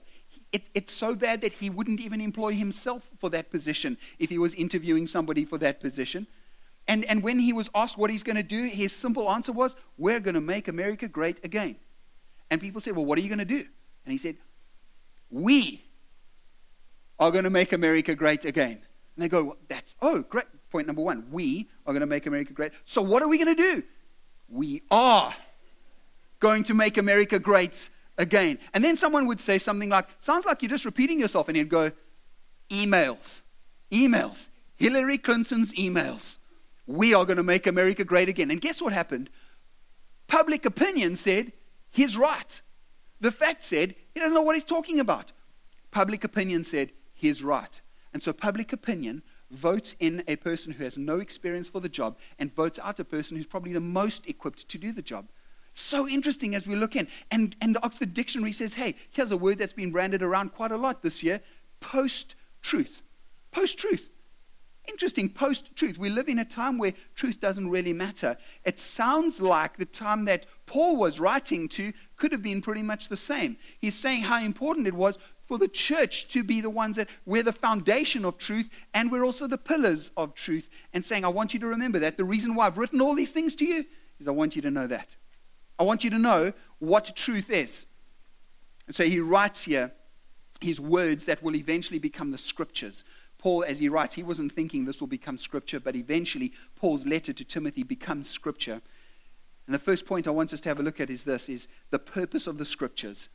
It, 0.52 0.62
it's 0.76 0.94
so 0.94 1.16
bad 1.16 1.42
that 1.42 1.54
he 1.54 1.72
wouldn't 1.72 2.00
even 2.00 2.22
employ 2.22 2.54
himself 2.54 3.10
for 3.18 3.32
that 3.32 3.50
position 3.50 3.98
if 4.20 4.30
he 4.30 4.38
was 4.38 4.54
interviewing 4.54 5.08
somebody 5.08 5.44
for 5.44 5.58
that 5.58 5.82
position. 5.82 6.28
And, 6.88 7.04
and 7.06 7.24
when 7.24 7.40
he 7.40 7.52
was 7.52 7.72
asked 7.74 7.98
what 7.98 8.12
he's 8.12 8.22
going 8.22 8.36
to 8.36 8.44
do, 8.44 8.66
his 8.66 8.94
simple 8.94 9.32
answer 9.32 9.52
was, 9.52 9.76
We're 9.98 10.20
going 10.20 10.36
to 10.36 10.42
make 10.42 10.68
America 10.68 11.08
great 11.08 11.44
again. 11.44 11.78
And 12.52 12.62
people 12.62 12.80
said, 12.80 12.96
Well, 12.96 13.06
what 13.06 13.18
are 13.18 13.22
you 13.22 13.30
going 13.30 13.40
to 13.40 13.46
do? 13.46 13.66
And 14.06 14.12
he 14.12 14.20
said, 14.20 14.38
We 15.32 15.84
are 17.18 17.32
going 17.32 17.46
to 17.46 17.50
make 17.50 17.74
America 17.74 18.14
great 18.14 18.46
again. 18.46 18.84
And 19.16 19.24
they 19.24 19.30
go, 19.30 19.44
well, 19.46 19.58
That's, 19.68 19.96
oh, 20.00 20.20
great. 20.22 20.46
Point 20.70 20.86
number 20.86 21.02
one. 21.02 21.26
We 21.32 21.70
are 21.86 21.94
going 21.94 22.02
to 22.02 22.08
make 22.08 22.26
America 22.26 22.54
great. 22.54 22.72
So 22.86 23.02
what 23.02 23.22
are 23.22 23.28
we 23.28 23.38
going 23.38 23.56
to 23.56 23.62
do? 23.62 23.84
We 24.50 24.82
are 24.92 25.34
going 26.40 26.64
to 26.66 26.74
make 26.74 26.98
America 26.98 27.40
great 27.40 27.90
again. 28.18 28.60
And 28.74 28.84
then 28.84 28.98
someone 28.98 29.26
would 29.28 29.42
say 29.42 29.60
something 29.60 29.90
like, 29.90 30.08
Sounds 30.20 30.46
like 30.46 30.62
you're 30.62 30.70
just 30.70 30.86
repeating 30.86 31.20
yourself. 31.20 31.48
And 31.48 31.58
he'd 31.58 31.70
go, 31.70 31.92
Emails. 32.70 33.42
Emails. 33.92 34.48
Hillary 34.76 35.18
Clinton's 35.18 35.74
emails 35.74 36.38
we 36.86 37.14
are 37.14 37.26
going 37.26 37.38
to 37.38 37.44
make 37.44 37.68
America 37.68 38.04
great 38.04 38.30
again. 38.30 38.52
And 38.52 38.60
guess 38.60 38.82
what 38.82 38.94
happened? 38.94 39.30
Public 40.28 40.66
opinion 40.66 41.16
said 41.16 41.54
he's 41.90 42.18
right. 42.18 42.62
The 43.22 43.32
fact 43.32 43.66
said 43.66 43.96
he 44.14 44.20
doesn't 44.20 44.34
know 44.34 44.42
what 44.42 44.56
he's 44.56 44.64
talking 44.64 45.00
about. 45.00 45.32
Public 45.92 46.24
opinion 46.24 46.64
said 46.64 46.92
he's 47.14 47.44
right. 47.44 47.82
And 48.14 48.22
so 48.22 48.34
public 48.34 48.74
opinion 48.74 49.24
votes 49.54 49.96
in 50.00 50.24
a 50.28 50.36
person 50.36 50.74
who 50.74 50.84
has 50.84 50.98
no 50.98 51.20
experience 51.20 51.70
for 51.70 51.80
the 51.80 51.90
job 51.90 52.18
and 52.40 52.54
votes 52.54 52.80
out 52.84 53.00
a 53.00 53.06
person 53.06 53.38
who's 53.38 53.46
probably 53.46 53.74
the 53.74 53.80
most 53.80 54.28
equipped 54.28 54.68
to 54.70 54.78
do 54.78 54.92
the 54.92 55.02
job. 55.02 55.28
So 55.74 56.08
interesting 56.08 56.56
as 56.56 56.68
we 56.68 56.76
look 56.76 56.96
in. 56.96 57.08
And, 57.32 57.56
and 57.62 57.76
the 57.76 57.84
Oxford 57.84 58.14
Dictionary 58.14 58.54
says, 58.54 58.76
hey, 58.76 58.96
here's 59.12 59.32
a 59.32 59.38
word 59.38 59.60
that's 59.60 59.74
been 59.74 59.92
branded 59.92 60.22
around 60.22 60.54
quite 60.54 60.72
a 60.72 60.78
lot 60.78 61.02
this 61.02 61.24
year 61.24 61.42
post 61.80 62.36
truth. 62.62 63.02
Post 63.52 63.78
truth. 63.78 64.10
Interesting, 64.90 65.30
post 65.30 65.76
truth. 65.76 65.98
We 65.98 66.10
live 66.10 66.28
in 66.28 66.40
a 66.40 66.46
time 66.46 66.78
where 66.78 66.94
truth 67.16 67.40
doesn't 67.40 67.70
really 67.70 67.94
matter. 67.94 68.36
It 68.66 68.80
sounds 68.80 69.40
like 69.40 69.78
the 69.78 69.86
time 69.86 70.26
that 70.26 70.46
Paul 70.66 70.98
was 70.98 71.22
writing 71.22 71.70
to 71.70 71.94
could 72.18 72.34
have 72.34 72.42
been 72.42 72.62
pretty 72.62 72.84
much 72.84 73.08
the 73.08 73.16
same. 73.16 73.56
He's 73.80 73.98
saying 73.98 74.24
how 74.24 74.44
important 74.44 74.88
it 74.88 74.94
was 74.94 75.18
for 75.46 75.58
the 75.58 75.68
church 75.68 76.28
to 76.30 76.44
be 76.44 76.62
the 76.62 76.70
ones 76.70 76.96
that 76.96 77.10
we're 77.26 77.44
the 77.44 77.52
foundation 77.52 78.26
of 78.26 78.38
truth 78.38 78.70
and 78.94 79.12
we're 79.12 79.26
also 79.26 79.48
the 79.48 79.58
pillars 79.58 80.12
of 80.16 80.34
truth. 80.34 80.70
And 80.94 81.04
saying, 81.04 81.26
I 81.26 81.30
want 81.30 81.54
you 81.54 81.60
to 81.60 81.68
remember 81.68 82.00
that. 82.00 82.18
The 82.18 82.24
reason 82.24 82.56
why 82.56 82.68
I've 82.68 82.78
written 82.78 83.02
all 83.02 83.16
these 83.16 83.32
things 83.32 83.56
to 83.56 83.66
you 83.66 83.86
is 84.20 84.28
I 84.28 84.32
want 84.32 84.56
you 84.56 84.62
to 84.62 84.72
know 84.72 84.88
that. 84.88 85.16
I 85.78 85.84
want 85.84 86.04
you 86.04 86.10
to 86.12 86.20
know 86.20 86.54
what 86.80 87.16
truth 87.16 87.50
is. 87.50 87.86
And 88.88 88.96
so 88.96 89.04
he 89.04 89.20
writes 89.20 89.64
here 89.64 89.92
his 90.62 90.80
words 90.80 91.26
that 91.26 91.44
will 91.44 91.56
eventually 91.56 92.00
become 92.00 92.32
the 92.32 92.38
scriptures. 92.38 93.04
Paul, 93.38 93.66
as 93.68 93.80
he 93.80 93.90
writes, 93.90 94.16
he 94.16 94.24
wasn't 94.24 94.54
thinking 94.54 94.86
this 94.86 95.02
will 95.02 95.08
become 95.08 95.38
scripture, 95.38 95.80
but 95.80 95.96
eventually 95.96 96.54
Paul's 96.76 97.06
letter 97.06 97.34
to 97.34 97.44
Timothy 97.44 97.84
becomes 97.84 98.30
scripture. 98.30 98.82
And 99.66 99.74
the 99.74 99.80
first 99.80 100.06
point 100.06 100.28
I 100.28 100.32
want 100.32 100.54
us 100.54 100.62
to 100.62 100.70
have 100.70 100.80
a 100.80 100.84
look 100.84 101.02
at 101.02 101.10
is 101.10 101.24
this 101.24 101.50
is 101.50 101.68
the 101.90 102.00
purpose 102.00 102.48
of 102.48 102.58
the 102.58 102.66
scriptures 102.66 103.30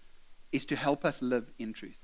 is 0.53 0.65
to 0.67 0.77
help 0.77 1.05
us 1.05 1.23
live 1.23 1.53
in 1.59 1.73
truth. 1.73 1.99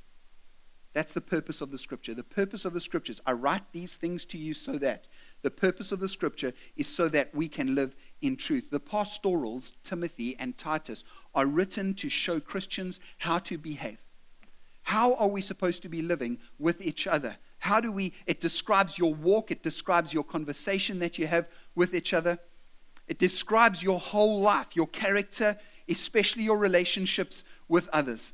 That's 0.95 1.13
the 1.13 1.21
purpose 1.21 1.61
of 1.61 1.73
the 1.73 1.79
scripture. 1.79 2.15
The 2.15 2.23
purpose 2.23 2.65
of 2.65 2.73
the 2.73 2.81
scriptures. 2.81 3.21
I 3.27 3.33
write 3.33 3.65
these 3.73 3.97
things 3.97 4.25
to 4.27 4.39
you 4.39 4.55
so 4.55 4.79
that. 4.79 5.07
The 5.43 5.51
purpose 5.51 5.91
of 5.91 5.99
the 5.99 6.09
scripture 6.09 6.53
is 6.77 6.87
so 6.87 7.09
that 7.09 7.35
we 7.35 7.49
can 7.49 7.75
live 7.75 7.97
in 8.23 8.37
truth. 8.37 8.71
The 8.71 8.79
pastorals, 8.81 9.73
Timothy 9.83 10.37
and 10.39 10.57
Titus, 10.57 11.03
are 11.35 11.47
written 11.47 11.95
to 11.95 12.09
show 12.09 12.39
Christians 12.39 13.01
how 13.19 13.41
to 13.41 13.59
behave. 13.59 13.99
How 14.85 15.15
are 15.15 15.29
we 15.29 15.41
supposed 15.41 15.83
to 15.83 15.89
be 15.89 16.01
living 16.01 16.39
with 16.59 16.81
each 16.81 17.07
other? 17.07 17.37
How 17.59 17.81
do 17.81 17.91
we, 17.91 18.13
it 18.27 18.41
describes 18.41 18.99
your 18.99 19.15
walk, 19.15 19.51
it 19.51 19.63
describes 19.63 20.13
your 20.13 20.25
conversation 20.25 21.01
that 21.01 21.19
you 21.19 21.27
have 21.27 21.49
with 21.75 21.95
each 21.95 22.13
other, 22.13 22.39
it 23.09 23.19
describes 23.19 23.83
your 23.83 23.99
whole 23.99 24.41
life, 24.41 24.69
your 24.77 24.87
character, 24.87 25.59
especially 25.89 26.43
your 26.43 26.59
relationships 26.59 27.45
with 27.69 27.89
others. 27.93 28.33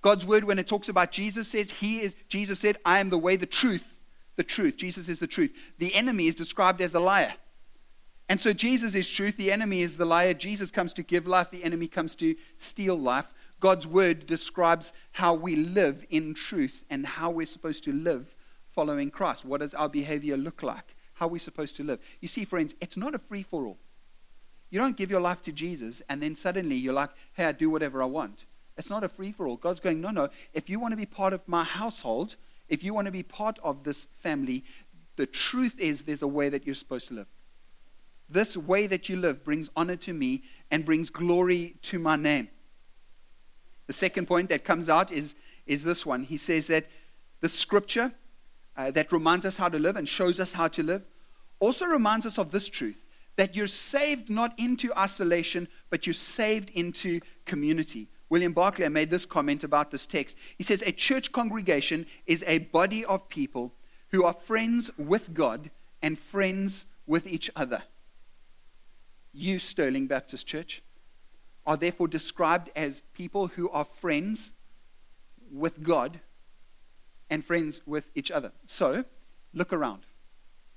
God's 0.00 0.24
word, 0.24 0.44
when 0.44 0.58
it 0.58 0.66
talks 0.66 0.88
about 0.88 1.10
Jesus, 1.10 1.48
says, 1.48 1.70
he 1.70 2.00
is, 2.00 2.14
Jesus 2.28 2.60
said, 2.60 2.78
I 2.84 3.00
am 3.00 3.10
the 3.10 3.18
way, 3.18 3.36
the 3.36 3.46
truth, 3.46 3.84
the 4.36 4.44
truth. 4.44 4.76
Jesus 4.76 5.08
is 5.08 5.18
the 5.18 5.26
truth. 5.26 5.52
The 5.78 5.94
enemy 5.94 6.28
is 6.28 6.34
described 6.34 6.80
as 6.80 6.94
a 6.94 7.00
liar. 7.00 7.34
And 8.28 8.40
so 8.40 8.52
Jesus 8.52 8.94
is 8.94 9.08
truth, 9.08 9.36
the 9.36 9.50
enemy 9.50 9.80
is 9.80 9.96
the 9.96 10.04
liar. 10.04 10.34
Jesus 10.34 10.70
comes 10.70 10.92
to 10.94 11.02
give 11.02 11.26
life, 11.26 11.50
the 11.50 11.64
enemy 11.64 11.88
comes 11.88 12.14
to 12.16 12.36
steal 12.58 12.96
life. 12.96 13.32
God's 13.58 13.86
word 13.86 14.26
describes 14.26 14.92
how 15.12 15.34
we 15.34 15.56
live 15.56 16.06
in 16.10 16.34
truth 16.34 16.84
and 16.90 17.04
how 17.04 17.30
we're 17.30 17.46
supposed 17.46 17.84
to 17.84 17.92
live 17.92 18.34
following 18.70 19.10
Christ. 19.10 19.44
What 19.44 19.60
does 19.60 19.74
our 19.74 19.88
behavior 19.88 20.36
look 20.36 20.62
like? 20.62 20.94
How 21.14 21.26
are 21.26 21.30
we 21.30 21.40
supposed 21.40 21.74
to 21.76 21.82
live? 21.82 21.98
You 22.20 22.28
see, 22.28 22.44
friends, 22.44 22.74
it's 22.80 22.96
not 22.96 23.14
a 23.14 23.18
free 23.18 23.42
for 23.42 23.66
all. 23.66 23.78
You 24.70 24.78
don't 24.78 24.96
give 24.96 25.10
your 25.10 25.20
life 25.20 25.42
to 25.42 25.52
Jesus 25.52 26.02
and 26.08 26.22
then 26.22 26.36
suddenly 26.36 26.76
you're 26.76 26.92
like, 26.92 27.10
hey, 27.34 27.44
I 27.44 27.52
do 27.52 27.70
whatever 27.70 28.02
I 28.02 28.06
want. 28.06 28.44
It's 28.76 28.90
not 28.90 29.02
a 29.02 29.08
free 29.08 29.32
for 29.32 29.48
all. 29.48 29.56
God's 29.56 29.80
going, 29.80 30.00
no, 30.00 30.10
no. 30.10 30.28
If 30.52 30.68
you 30.68 30.78
want 30.78 30.92
to 30.92 30.96
be 30.96 31.06
part 31.06 31.32
of 31.32 31.46
my 31.48 31.64
household, 31.64 32.36
if 32.68 32.84
you 32.84 32.94
want 32.94 33.06
to 33.06 33.12
be 33.12 33.22
part 33.22 33.58
of 33.62 33.82
this 33.82 34.06
family, 34.22 34.64
the 35.16 35.26
truth 35.26 35.78
is 35.80 36.02
there's 36.02 36.22
a 36.22 36.28
way 36.28 36.48
that 36.48 36.64
you're 36.64 36.74
supposed 36.74 37.08
to 37.08 37.14
live. 37.14 37.26
This 38.28 38.56
way 38.56 38.86
that 38.86 39.08
you 39.08 39.16
live 39.16 39.42
brings 39.42 39.70
honor 39.74 39.96
to 39.96 40.12
me 40.12 40.42
and 40.70 40.84
brings 40.84 41.10
glory 41.10 41.76
to 41.82 41.98
my 41.98 42.16
name. 42.16 42.48
The 43.86 43.94
second 43.94 44.26
point 44.26 44.50
that 44.50 44.64
comes 44.64 44.88
out 44.88 45.10
is, 45.10 45.34
is 45.66 45.82
this 45.82 46.04
one. 46.04 46.24
He 46.24 46.36
says 46.36 46.66
that 46.66 46.86
the 47.40 47.48
scripture 47.48 48.12
uh, 48.76 48.90
that 48.92 49.10
reminds 49.12 49.46
us 49.46 49.56
how 49.56 49.68
to 49.68 49.78
live 49.78 49.96
and 49.96 50.08
shows 50.08 50.38
us 50.38 50.52
how 50.52 50.68
to 50.68 50.82
live 50.82 51.02
also 51.58 51.86
reminds 51.86 52.26
us 52.26 52.38
of 52.38 52.50
this 52.50 52.68
truth 52.68 52.98
that 53.38 53.54
you're 53.54 53.68
saved 53.68 54.28
not 54.28 54.52
into 54.58 54.92
isolation, 54.98 55.68
but 55.90 56.06
you're 56.06 56.12
saved 56.12 56.70
into 56.70 57.20
community. 57.44 58.08
William 58.28 58.52
Barclay 58.52 58.88
made 58.88 59.10
this 59.10 59.24
comment 59.24 59.62
about 59.62 59.92
this 59.92 60.06
text. 60.06 60.36
He 60.58 60.64
says, 60.64 60.82
A 60.84 60.90
church 60.90 61.30
congregation 61.30 62.04
is 62.26 62.42
a 62.48 62.58
body 62.58 63.04
of 63.04 63.28
people 63.28 63.72
who 64.10 64.24
are 64.24 64.32
friends 64.32 64.90
with 64.98 65.34
God 65.34 65.70
and 66.02 66.18
friends 66.18 66.84
with 67.06 67.28
each 67.28 67.48
other. 67.54 67.84
You, 69.32 69.60
Sterling 69.60 70.08
Baptist 70.08 70.44
Church, 70.44 70.82
are 71.64 71.76
therefore 71.76 72.08
described 72.08 72.70
as 72.74 73.04
people 73.14 73.46
who 73.46 73.70
are 73.70 73.84
friends 73.84 74.52
with 75.52 75.84
God 75.84 76.18
and 77.30 77.44
friends 77.44 77.82
with 77.86 78.10
each 78.16 78.32
other. 78.32 78.50
So, 78.66 79.04
look 79.54 79.72
around. 79.72 80.06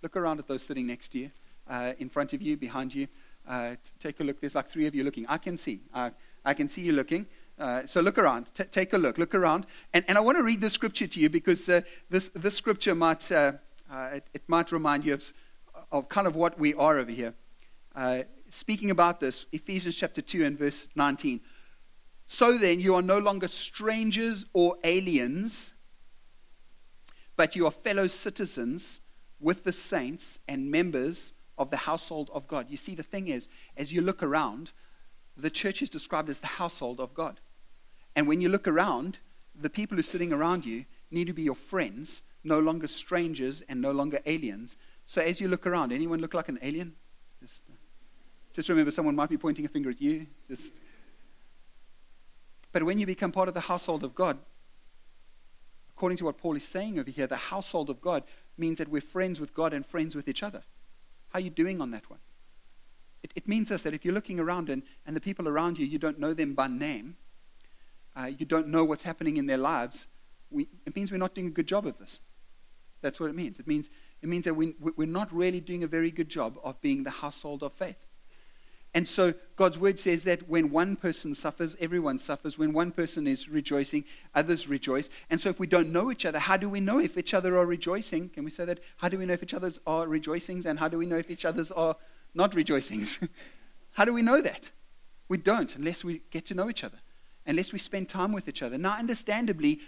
Look 0.04 0.16
around 0.16 0.38
at 0.38 0.48
those 0.48 0.62
sitting 0.62 0.86
next 0.86 1.12
to 1.14 1.18
you 1.20 1.32
uh, 1.68 1.94
in 2.00 2.10
front 2.10 2.34
of 2.34 2.42
you, 2.42 2.58
behind 2.58 2.94
you. 2.94 3.08
Uh, 3.48 3.76
take 4.00 4.20
a 4.20 4.24
look. 4.24 4.40
There's 4.40 4.56
like 4.56 4.70
three 4.70 4.88
of 4.88 4.96
you 4.96 5.04
looking. 5.04 5.26
I 5.28 5.38
can 5.38 5.58
see. 5.58 5.82
Uh, 5.94 6.12
I 6.46 6.54
can 6.54 6.68
see 6.68 6.82
you 6.82 6.94
looking. 6.94 7.26
Uh, 7.60 7.86
so 7.86 8.02
look 8.02 8.18
around. 8.18 8.48
T- 8.54 8.64
take 8.66 8.94
a 8.94 8.98
look. 8.98 9.18
Look 9.18 9.36
around. 9.36 9.66
And, 9.94 10.06
and 10.08 10.18
I 10.18 10.22
want 10.22 10.38
to 10.38 10.44
read 10.44 10.62
this 10.62 10.74
scripture 10.74 11.08
to 11.08 11.20
you 11.20 11.30
because 11.30 11.68
uh, 11.70 11.82
this, 12.10 12.30
this 12.34 12.56
scripture 12.56 12.96
might, 12.96 13.32
uh, 13.32 13.54
it, 13.92 14.28
it, 14.34 14.44
might 14.48 14.72
remind 14.72 15.06
you 15.06 15.16
of, 15.16 15.34
of 15.92 16.10
kind 16.10 16.28
of 16.28 16.36
what 16.36 16.60
we 16.60 16.74
are 16.76 16.98
over 16.98 17.12
here. 17.12 17.34
speaking 18.50 18.92
about 18.92 19.20
this, 19.20 19.46
Ephesians 19.52 19.96
chapter 19.96 20.22
2 20.22 20.46
and 20.46 20.58
verse 20.58 20.88
19. 20.96 21.42
So 22.26 22.58
then, 22.58 22.80
you 22.80 22.96
are 22.96 23.02
no 23.02 23.18
longer 23.18 23.50
strangers 23.50 24.46
or 24.54 24.78
aliens, 24.86 25.74
but 27.36 27.56
you 27.56 27.66
are 27.66 27.72
fellow 27.72 28.08
citizens 28.08 29.02
with 29.42 29.64
the 29.64 29.74
saints 29.74 30.40
and 30.48 30.72
members 30.72 31.34
of 31.62 31.70
the 31.70 31.78
household 31.78 32.32
of 32.34 32.48
God. 32.48 32.68
You 32.70 32.78
see, 32.78 32.96
the 32.96 33.04
thing 33.04 33.28
is, 33.28 33.48
as 33.78 33.94
you 33.94 34.02
look 34.02 34.24
around, 34.24 34.72
the 35.38 35.50
church 35.50 35.82
is 35.82 35.90
described 35.90 36.30
as 36.30 36.40
the 36.40 36.48
household 36.48 37.00
of 37.00 37.14
God. 37.14 37.40
And 38.16 38.28
when 38.28 38.42
you 38.42 38.50
look 38.50 38.68
around, 38.68 39.20
the 39.56 39.70
people 39.70 39.96
who 39.96 40.00
are 40.00 40.04
sitting 40.04 40.34
around 40.34 40.66
you 40.66 40.86
need 41.12 41.28
to 41.28 41.34
be 41.34 41.44
your 41.44 41.56
friends, 41.56 42.24
no 42.44 42.60
longer 42.60 42.88
strangers 42.88 43.62
and 43.70 43.80
no 43.80 43.92
longer 43.92 44.20
aliens. 44.26 44.76
So 45.06 45.22
as 45.22 45.40
you 45.40 45.48
look 45.48 45.68
around, 45.68 45.92
anyone 45.92 46.20
look 46.20 46.34
like 46.34 46.50
an 46.50 46.58
alien? 46.64 46.94
Just, 47.42 47.62
just 48.54 48.70
remember, 48.70 48.92
someone 48.92 49.16
might 49.16 49.30
be 49.30 49.38
pointing 49.38 49.66
a 49.66 49.70
finger 49.70 49.92
at 49.92 50.02
you. 50.02 50.26
Just. 50.48 50.74
But 52.72 52.84
when 52.84 52.98
you 52.98 53.06
become 53.06 53.32
part 53.32 53.48
of 53.48 53.54
the 53.54 53.62
household 53.62 54.04
of 54.04 54.16
God, 54.16 54.40
according 55.96 56.18
to 56.18 56.26
what 56.26 56.40
Paul 56.40 56.56
is 56.56 56.68
saying 56.68 56.98
over 56.98 57.12
here, 57.12 57.28
the 57.28 57.36
household 57.36 57.90
of 57.92 58.02
God 58.02 58.24
means 58.58 58.80
that 58.80 58.88
we're 58.88 59.02
friends 59.02 59.40
with 59.40 59.54
God 59.54 59.74
and 59.74 59.86
friends 59.86 60.16
with 60.16 60.28
each 60.28 60.42
other. 60.42 60.64
How 61.32 61.40
are 61.40 61.42
you 61.42 61.50
doing 61.50 61.82
on 61.82 61.92
that 61.92 62.10
one? 62.10 62.20
It, 63.24 63.32
it 63.36 63.48
means 63.48 63.70
this 63.70 63.84
that 63.84 63.94
if 63.94 64.04
you're 64.04 64.14
looking 64.14 64.40
around 64.40 64.70
and, 64.70 64.84
and 65.06 65.16
the 65.16 65.22
people 65.22 65.48
around 65.48 65.78
you, 65.78 65.86
you 65.86 65.98
don't 65.98 66.20
know 66.20 66.34
them 66.34 66.54
by 66.54 66.68
name, 66.68 67.16
uh, 68.16 68.26
you 68.26 68.46
don't 68.46 68.68
know 68.68 68.84
what's 68.84 69.04
happening 69.04 69.38
in 69.38 69.46
their 69.46 69.58
lives, 69.58 70.08
we, 70.50 70.68
it 70.86 70.96
means 70.96 71.12
we're 71.12 71.18
not 71.18 71.34
doing 71.34 71.48
a 71.48 71.52
good 71.52 71.68
job 71.68 71.86
of 71.88 71.98
this. 71.98 72.20
That's 73.02 73.20
what 73.20 73.30
it 73.30 73.36
means. 73.36 73.60
It 73.60 73.68
means, 73.68 73.90
it 74.22 74.30
means 74.30 74.46
that 74.46 74.54
we, 74.54 74.76
we're 74.80 75.08
not 75.08 75.34
really 75.34 75.62
doing 75.62 75.84
a 75.84 75.88
very 75.88 76.12
good 76.12 76.30
job 76.30 76.58
of 76.64 76.80
being 76.82 77.04
the 77.04 77.10
household 77.10 77.64
of 77.64 77.74
faith. 77.74 77.96
And 78.94 79.08
so 79.08 79.34
God's 79.56 79.78
word 79.78 80.00
says 80.00 80.24
that 80.26 80.50
when 80.50 80.70
one 80.70 80.98
person 80.98 81.34
suffers, 81.34 81.78
everyone 81.80 82.20
suffers. 82.20 82.58
When 82.58 82.74
one 82.74 82.92
person 82.92 83.26
is 83.26 83.48
rejoicing, 83.48 84.04
others 84.36 84.68
rejoice. 84.68 85.08
And 85.30 85.40
so 85.40 85.50
if 85.50 85.60
we 85.60 85.68
don't 85.68 85.94
know 85.94 86.12
each 86.12 86.26
other, 86.26 86.40
how 86.40 86.58
do 86.58 86.68
we 86.68 86.82
know 86.82 87.00
if 87.00 87.18
each 87.18 87.34
other 87.34 87.58
are 87.58 87.66
rejoicing? 87.66 88.30
Can 88.30 88.44
we 88.44 88.52
say 88.52 88.66
that? 88.66 88.82
How 88.98 89.08
do 89.08 89.18
we 89.18 89.26
know 89.26 89.34
if 89.34 89.44
each 89.44 89.54
other 89.54 89.72
are 89.88 90.08
rejoicings 90.08 90.66
And 90.66 90.78
how 90.78 90.90
do 90.90 90.98
we 90.98 91.06
know 91.06 91.18
if 91.18 91.32
each 91.32 91.46
other's 91.46 91.72
are 91.72 91.96
not 92.34 92.54
rejoicings? 92.54 93.18
how 93.92 94.04
do 94.04 94.14
we 94.14 94.22
know 94.22 94.42
that? 94.42 94.72
We 95.30 95.38
don't 95.38 95.74
unless 95.78 96.04
we 96.04 96.22
get 96.30 96.46
to 96.48 96.54
know 96.54 96.70
each 96.70 96.84
other, 96.84 96.98
unless 97.46 97.72
we 97.72 97.80
spend 97.80 98.10
time 98.10 98.34
with 98.34 98.50
each 98.50 98.62
other. 98.62 98.78
Now, 98.78 98.98
understandably, 98.98 99.80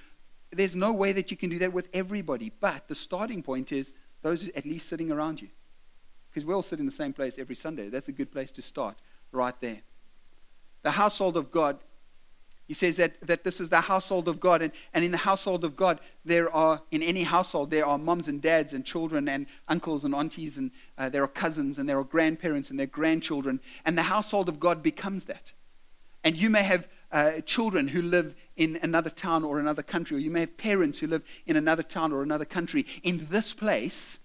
there's 0.51 0.77
no 0.77 0.93
way 0.93 1.11
that 1.11 1.29
you 1.31 1.35
can 1.35 1.49
do 1.49 1.59
that 1.59 1.73
with 1.73 1.89
everybody. 1.93 2.53
But 2.57 2.87
the 2.87 2.95
starting 2.95 3.43
point 3.43 3.73
is 3.73 3.91
those 4.21 4.47
at 4.49 4.63
least 4.63 4.87
sitting 4.87 5.11
around 5.11 5.41
you. 5.41 5.49
Because 6.33 6.47
we 6.47 6.53
all 6.53 6.63
sit 6.63 6.79
in 6.79 6.87
the 6.87 6.91
same 6.91 7.13
place 7.13 7.37
every 7.37 7.55
Sunday. 7.55 7.89
That's 7.89 8.07
a 8.07 8.11
good 8.11 8.31
place 8.31 8.49
to 8.51 8.63
start, 8.63 8.97
right 9.31 9.53
there. 9.61 9.81
The 10.81 10.91
household 10.91 11.37
of 11.37 11.51
God, 11.51 11.77
he 12.67 12.73
says 12.73 12.95
that, 12.97 13.21
that 13.21 13.43
this 13.43 13.61
is 13.61 13.69
the 13.69 13.81
household 13.81 14.27
of 14.27 14.39
God. 14.39 14.63
And, 14.63 14.73
and 14.95 15.05
in 15.05 15.11
the 15.11 15.17
household 15.17 15.63
of 15.63 15.75
God, 15.75 15.99
there 16.25 16.51
are, 16.51 16.81
in 16.89 17.03
any 17.03 17.21
household, 17.21 17.69
there 17.69 17.85
are 17.85 17.99
moms 17.99 18.27
and 18.27 18.41
dads 18.41 18.73
and 18.73 18.83
children 18.83 19.29
and 19.29 19.45
uncles 19.67 20.05
and 20.05 20.15
aunties, 20.15 20.57
and 20.57 20.71
uh, 20.97 21.07
there 21.07 21.23
are 21.23 21.27
cousins 21.27 21.77
and 21.77 21.87
there 21.87 21.99
are 21.99 22.03
grandparents 22.03 22.71
and 22.71 22.79
their 22.79 22.87
grandchildren. 22.87 23.59
And 23.85 23.95
the 23.95 24.03
household 24.03 24.49
of 24.49 24.59
God 24.59 24.81
becomes 24.81 25.25
that. 25.25 25.51
And 26.23 26.35
you 26.35 26.49
may 26.49 26.63
have 26.63 26.87
uh, 27.11 27.41
children 27.41 27.89
who 27.89 28.01
live 28.01 28.33
in 28.55 28.79
another 28.81 29.11
town 29.11 29.43
or 29.43 29.59
another 29.59 29.83
country, 29.83 30.17
or 30.17 30.19
you 30.19 30.31
may 30.31 30.39
have 30.39 30.57
parents 30.57 30.97
who 30.97 31.05
live 31.05 31.21
in 31.45 31.57
another 31.57 31.83
town 31.83 32.11
or 32.11 32.23
another 32.23 32.45
country. 32.45 32.87
In 33.03 33.27
this 33.29 33.53
place, 33.53 34.17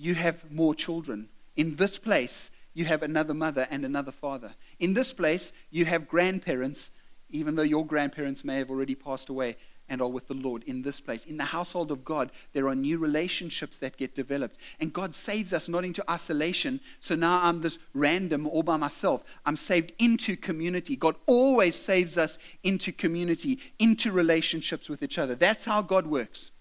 you 0.00 0.14
have 0.14 0.50
more 0.50 0.74
children. 0.74 1.28
In 1.56 1.76
this 1.76 1.98
place, 1.98 2.50
you 2.72 2.86
have 2.86 3.02
another 3.02 3.34
mother 3.34 3.68
and 3.70 3.84
another 3.84 4.12
father. 4.12 4.54
In 4.78 4.94
this 4.94 5.12
place, 5.12 5.52
you 5.70 5.84
have 5.84 6.08
grandparents, 6.08 6.90
even 7.28 7.54
though 7.54 7.62
your 7.62 7.84
grandparents 7.84 8.42
may 8.42 8.56
have 8.56 8.70
already 8.70 8.94
passed 8.94 9.28
away, 9.28 9.56
and 9.90 10.00
are 10.00 10.08
with 10.08 10.28
the 10.28 10.34
Lord 10.34 10.62
in 10.62 10.82
this 10.82 11.00
place. 11.00 11.24
In 11.24 11.36
the 11.36 11.44
household 11.44 11.90
of 11.90 12.04
God, 12.04 12.30
there 12.52 12.68
are 12.68 12.76
new 12.76 12.96
relationships 12.96 13.76
that 13.78 13.96
get 13.96 14.14
developed. 14.14 14.56
And 14.78 14.92
God 14.92 15.16
saves 15.16 15.52
us 15.52 15.68
not 15.68 15.84
into 15.84 16.08
isolation. 16.08 16.80
So 17.00 17.16
now 17.16 17.40
I'm 17.42 17.60
this 17.60 17.78
random 17.92 18.46
all 18.46 18.62
by 18.62 18.76
myself. 18.76 19.24
I'm 19.44 19.56
saved 19.56 19.92
into 19.98 20.36
community. 20.36 20.94
God 20.94 21.16
always 21.26 21.74
saves 21.74 22.16
us 22.16 22.38
into 22.62 22.92
community, 22.92 23.58
into 23.80 24.12
relationships 24.12 24.88
with 24.88 25.02
each 25.02 25.18
other. 25.18 25.34
That's 25.34 25.64
how 25.64 25.82
God 25.82 26.06
works. 26.06 26.52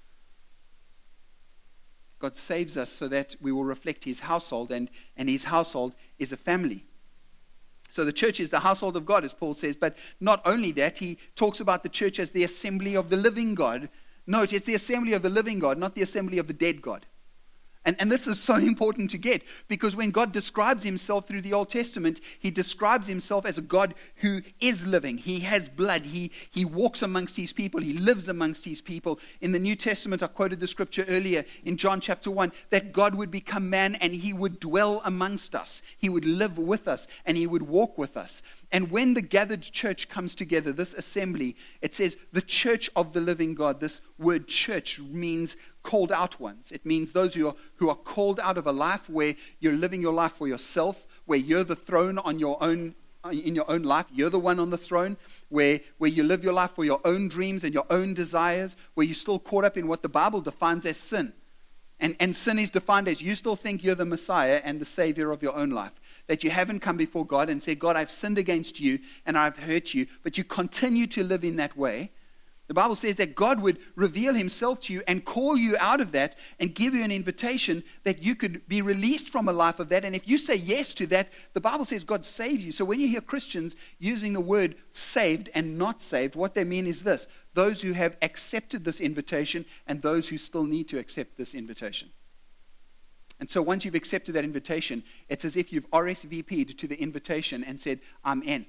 God 2.19 2.37
saves 2.37 2.77
us 2.77 2.91
so 2.91 3.07
that 3.07 3.35
we 3.41 3.51
will 3.51 3.63
reflect 3.63 4.03
his 4.03 4.19
household, 4.21 4.71
and, 4.71 4.89
and 5.15 5.29
his 5.29 5.45
household 5.45 5.95
is 6.17 6.31
a 6.31 6.37
family. 6.37 6.85
So 7.89 8.05
the 8.05 8.13
church 8.13 8.39
is 8.39 8.49
the 8.49 8.59
household 8.59 8.95
of 8.95 9.05
God, 9.05 9.25
as 9.25 9.33
Paul 9.33 9.55
says. 9.55 9.75
But 9.75 9.97
not 10.19 10.41
only 10.45 10.71
that, 10.73 10.99
he 10.99 11.17
talks 11.35 11.59
about 11.59 11.81
the 11.81 11.89
church 11.89 12.19
as 12.19 12.31
the 12.31 12.43
assembly 12.43 12.95
of 12.95 13.09
the 13.09 13.17
living 13.17 13.55
God. 13.55 13.89
Note, 14.27 14.53
it's 14.53 14.65
the 14.65 14.75
assembly 14.75 15.13
of 15.13 15.23
the 15.23 15.29
living 15.29 15.57
God, 15.57 15.77
not 15.77 15.95
the 15.95 16.03
assembly 16.03 16.37
of 16.37 16.47
the 16.47 16.53
dead 16.53 16.81
God. 16.81 17.07
And, 17.85 17.95
and 17.99 18.11
this 18.11 18.27
is 18.27 18.39
so 18.39 18.55
important 18.69 19.09
to 19.11 19.17
get 19.17 19.43
because 19.67 19.95
when 19.95 20.11
God 20.11 20.31
describes 20.31 20.83
himself 20.83 21.27
through 21.27 21.41
the 21.41 21.53
Old 21.53 21.69
Testament, 21.69 22.19
he 22.39 22.51
describes 22.51 23.07
himself 23.07 23.45
as 23.45 23.57
a 23.57 23.63
God 23.63 23.95
who 24.17 24.41
is 24.59 24.85
living. 24.85 25.17
He 25.17 25.39
has 25.41 25.69
blood. 25.69 26.05
He, 26.05 26.31
he 26.51 26.65
walks 26.65 27.01
amongst 27.01 27.37
his 27.37 27.53
people. 27.53 27.81
He 27.81 27.93
lives 27.93 28.27
amongst 28.27 28.65
his 28.65 28.81
people. 28.81 29.19
In 29.41 29.51
the 29.51 29.59
New 29.59 29.75
Testament, 29.75 30.23
I 30.23 30.27
quoted 30.27 30.59
the 30.59 30.67
scripture 30.67 31.05
earlier 31.07 31.45
in 31.63 31.77
John 31.77 32.01
chapter 32.01 32.29
1 32.29 32.51
that 32.69 32.91
God 32.91 33.15
would 33.15 33.31
become 33.31 33.69
man 33.69 33.95
and 33.95 34.13
he 34.13 34.33
would 34.33 34.59
dwell 34.59 35.01
amongst 35.05 35.55
us. 35.55 35.81
He 35.97 36.09
would 36.09 36.25
live 36.25 36.57
with 36.57 36.87
us 36.87 37.07
and 37.25 37.37
he 37.37 37.47
would 37.47 37.63
walk 37.63 37.97
with 37.97 38.17
us. 38.17 38.41
And 38.71 38.91
when 38.91 39.15
the 39.15 39.21
gathered 39.21 39.63
church 39.63 40.09
comes 40.09 40.35
together, 40.35 40.71
this 40.71 40.93
assembly, 40.93 41.55
it 41.81 41.95
says 41.95 42.17
the 42.31 42.41
church 42.41 42.89
of 42.95 43.13
the 43.13 43.21
living 43.21 43.55
God. 43.55 43.79
This 43.79 44.01
word 44.19 44.47
church 44.47 44.99
means 44.99 45.57
called 45.83 46.11
out 46.11 46.39
ones. 46.39 46.71
It 46.71 46.85
means 46.85 47.11
those 47.11 47.33
who 47.33 47.47
are, 47.47 47.55
who 47.75 47.89
are 47.89 47.95
called 47.95 48.39
out 48.39 48.57
of 48.57 48.67
a 48.67 48.71
life 48.71 49.09
where 49.09 49.35
you're 49.59 49.73
living 49.73 50.01
your 50.01 50.13
life 50.13 50.33
for 50.33 50.47
yourself, 50.47 51.07
where 51.25 51.39
you're 51.39 51.63
the 51.63 51.75
throne 51.75 52.17
on 52.17 52.39
your 52.39 52.61
own 52.61 52.95
in 53.25 53.53
your 53.53 53.69
own 53.69 53.83
life. 53.83 54.05
You're 54.11 54.29
the 54.29 54.39
one 54.39 54.59
on 54.59 54.69
the 54.69 54.77
throne 54.77 55.17
where, 55.49 55.81
where 55.97 56.09
you 56.09 56.23
live 56.23 56.43
your 56.43 56.53
life 56.53 56.71
for 56.71 56.85
your 56.85 57.01
own 57.03 57.27
dreams 57.27 57.63
and 57.63 57.73
your 57.73 57.85
own 57.89 58.13
desires, 58.13 58.77
where 58.93 59.05
you're 59.05 59.13
still 59.13 59.39
caught 59.39 59.65
up 59.65 59.77
in 59.77 59.87
what 59.87 60.01
the 60.01 60.09
Bible 60.09 60.41
defines 60.41 60.85
as 60.85 60.97
sin. 60.97 61.33
And, 61.99 62.15
and 62.19 62.33
sin 62.33 62.59
is 62.59 62.71
defined 62.71 63.09
as 63.09 63.21
you 63.21 63.35
still 63.35 63.57
think 63.57 63.83
you're 63.83 63.95
the 63.95 64.05
Messiah 64.05 64.61
and 64.63 64.79
the 64.79 64.85
Savior 64.85 65.31
of 65.31 65.43
your 65.43 65.53
own 65.55 65.69
life. 65.69 65.91
That 66.27 66.43
you 66.43 66.49
haven't 66.49 66.79
come 66.79 66.95
before 66.95 67.25
God 67.25 67.49
and 67.49 67.61
said, 67.61 67.79
God, 67.79 67.97
I've 67.97 68.11
sinned 68.11 68.37
against 68.37 68.79
you 68.79 68.99
and 69.25 69.37
I've 69.37 69.57
hurt 69.57 69.93
you, 69.93 70.07
but 70.23 70.37
you 70.37 70.45
continue 70.45 71.07
to 71.07 71.23
live 71.23 71.43
in 71.43 71.57
that 71.57 71.75
way. 71.75 72.11
The 72.69 72.75
Bible 72.75 72.95
says 72.95 73.15
that 73.15 73.33
God 73.33 73.61
would 73.61 73.79
reveal 73.95 74.35
himself 74.35 74.79
to 74.81 74.93
you 74.93 75.01
and 75.07 75.25
call 75.25 75.57
you 75.57 75.75
out 75.79 75.99
of 76.01 76.11
that 76.11 76.37
and 76.59 76.75
give 76.75 76.93
you 76.93 77.03
an 77.03 77.11
invitation 77.11 77.83
that 78.03 78.21
you 78.21 78.35
could 78.35 78.67
be 78.67 78.83
released 78.83 79.27
from 79.27 79.49
a 79.49 79.51
life 79.51 79.79
of 79.79 79.89
that. 79.89 80.05
And 80.05 80.15
if 80.15 80.27
you 80.27 80.37
say 80.37 80.53
yes 80.53 80.93
to 80.93 81.07
that, 81.07 81.29
the 81.55 81.61
Bible 81.61 81.83
says 81.83 82.03
God 82.03 82.23
saves 82.23 82.63
you. 82.63 82.71
So 82.71 82.85
when 82.85 82.99
you 82.99 83.07
hear 83.07 83.21
Christians 83.21 83.75
using 83.97 84.33
the 84.33 84.39
word 84.39 84.75
saved 84.93 85.49
and 85.55 85.79
not 85.79 86.03
saved, 86.03 86.35
what 86.35 86.53
they 86.53 86.63
mean 86.63 86.85
is 86.85 87.01
this 87.01 87.27
those 87.55 87.81
who 87.81 87.93
have 87.93 88.15
accepted 88.21 88.85
this 88.85 89.01
invitation 89.01 89.65
and 89.87 90.03
those 90.03 90.27
who 90.27 90.37
still 90.37 90.63
need 90.63 90.87
to 90.89 90.99
accept 90.99 91.37
this 91.37 91.55
invitation. 91.55 92.11
And 93.39 93.49
so 93.49 93.63
once 93.63 93.83
you've 93.83 93.95
accepted 93.95 94.33
that 94.33 94.43
invitation, 94.43 95.01
it's 95.27 95.43
as 95.43 95.57
if 95.57 95.73
you've 95.73 95.89
RSVP'd 95.89 96.77
to 96.77 96.87
the 96.87 97.01
invitation 97.01 97.63
and 97.63 97.81
said, 97.81 98.01
I'm 98.23 98.43
in. 98.43 98.67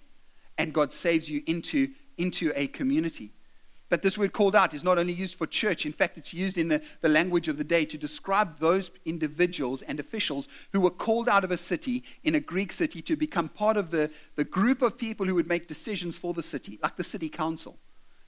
And 0.57 0.73
God 0.73 0.91
saves 0.91 1.29
you 1.29 1.43
into, 1.47 1.91
into 2.17 2.51
a 2.57 2.67
community. 2.67 3.33
But 3.91 4.03
this 4.03 4.17
word 4.17 4.33
called 4.33 4.55
out 4.55 4.73
is 4.73 4.85
not 4.85 4.99
only 4.99 5.13
used 5.13 5.35
for 5.35 5.49
church, 5.49 5.85
in 5.85 5.93
fact, 5.93 6.17
it's 6.17 6.33
used 6.33 6.57
in 6.57 6.69
the, 6.69 6.81
the 7.01 7.09
language 7.09 7.49
of 7.49 7.59
the 7.59 7.65
day 7.65 7.85
to 7.85 7.99
describe 7.99 8.61
those 8.61 8.93
individuals 9.05 9.83
and 9.83 9.99
officials 9.99 10.47
who 10.73 10.81
were 10.81 10.91
called 10.91 11.29
out 11.29 11.43
of 11.43 11.51
a 11.51 11.59
city, 11.59 12.05
in 12.23 12.37
a 12.37 12.41
Greek 12.41 12.73
city, 12.73 13.03
to 13.03 13.17
become 13.17 13.49
part 13.49 13.77
of 13.77 13.91
the, 13.91 14.09
the 14.37 14.45
group 14.45 14.81
of 14.81 14.97
people 14.97 15.27
who 15.27 15.35
would 15.35 15.49
make 15.49 15.67
decisions 15.67 16.17
for 16.17 16.33
the 16.33 16.43
city, 16.43 16.79
like 16.85 16.97
the 16.97 17.05
city 17.05 17.29
council. 17.29 17.79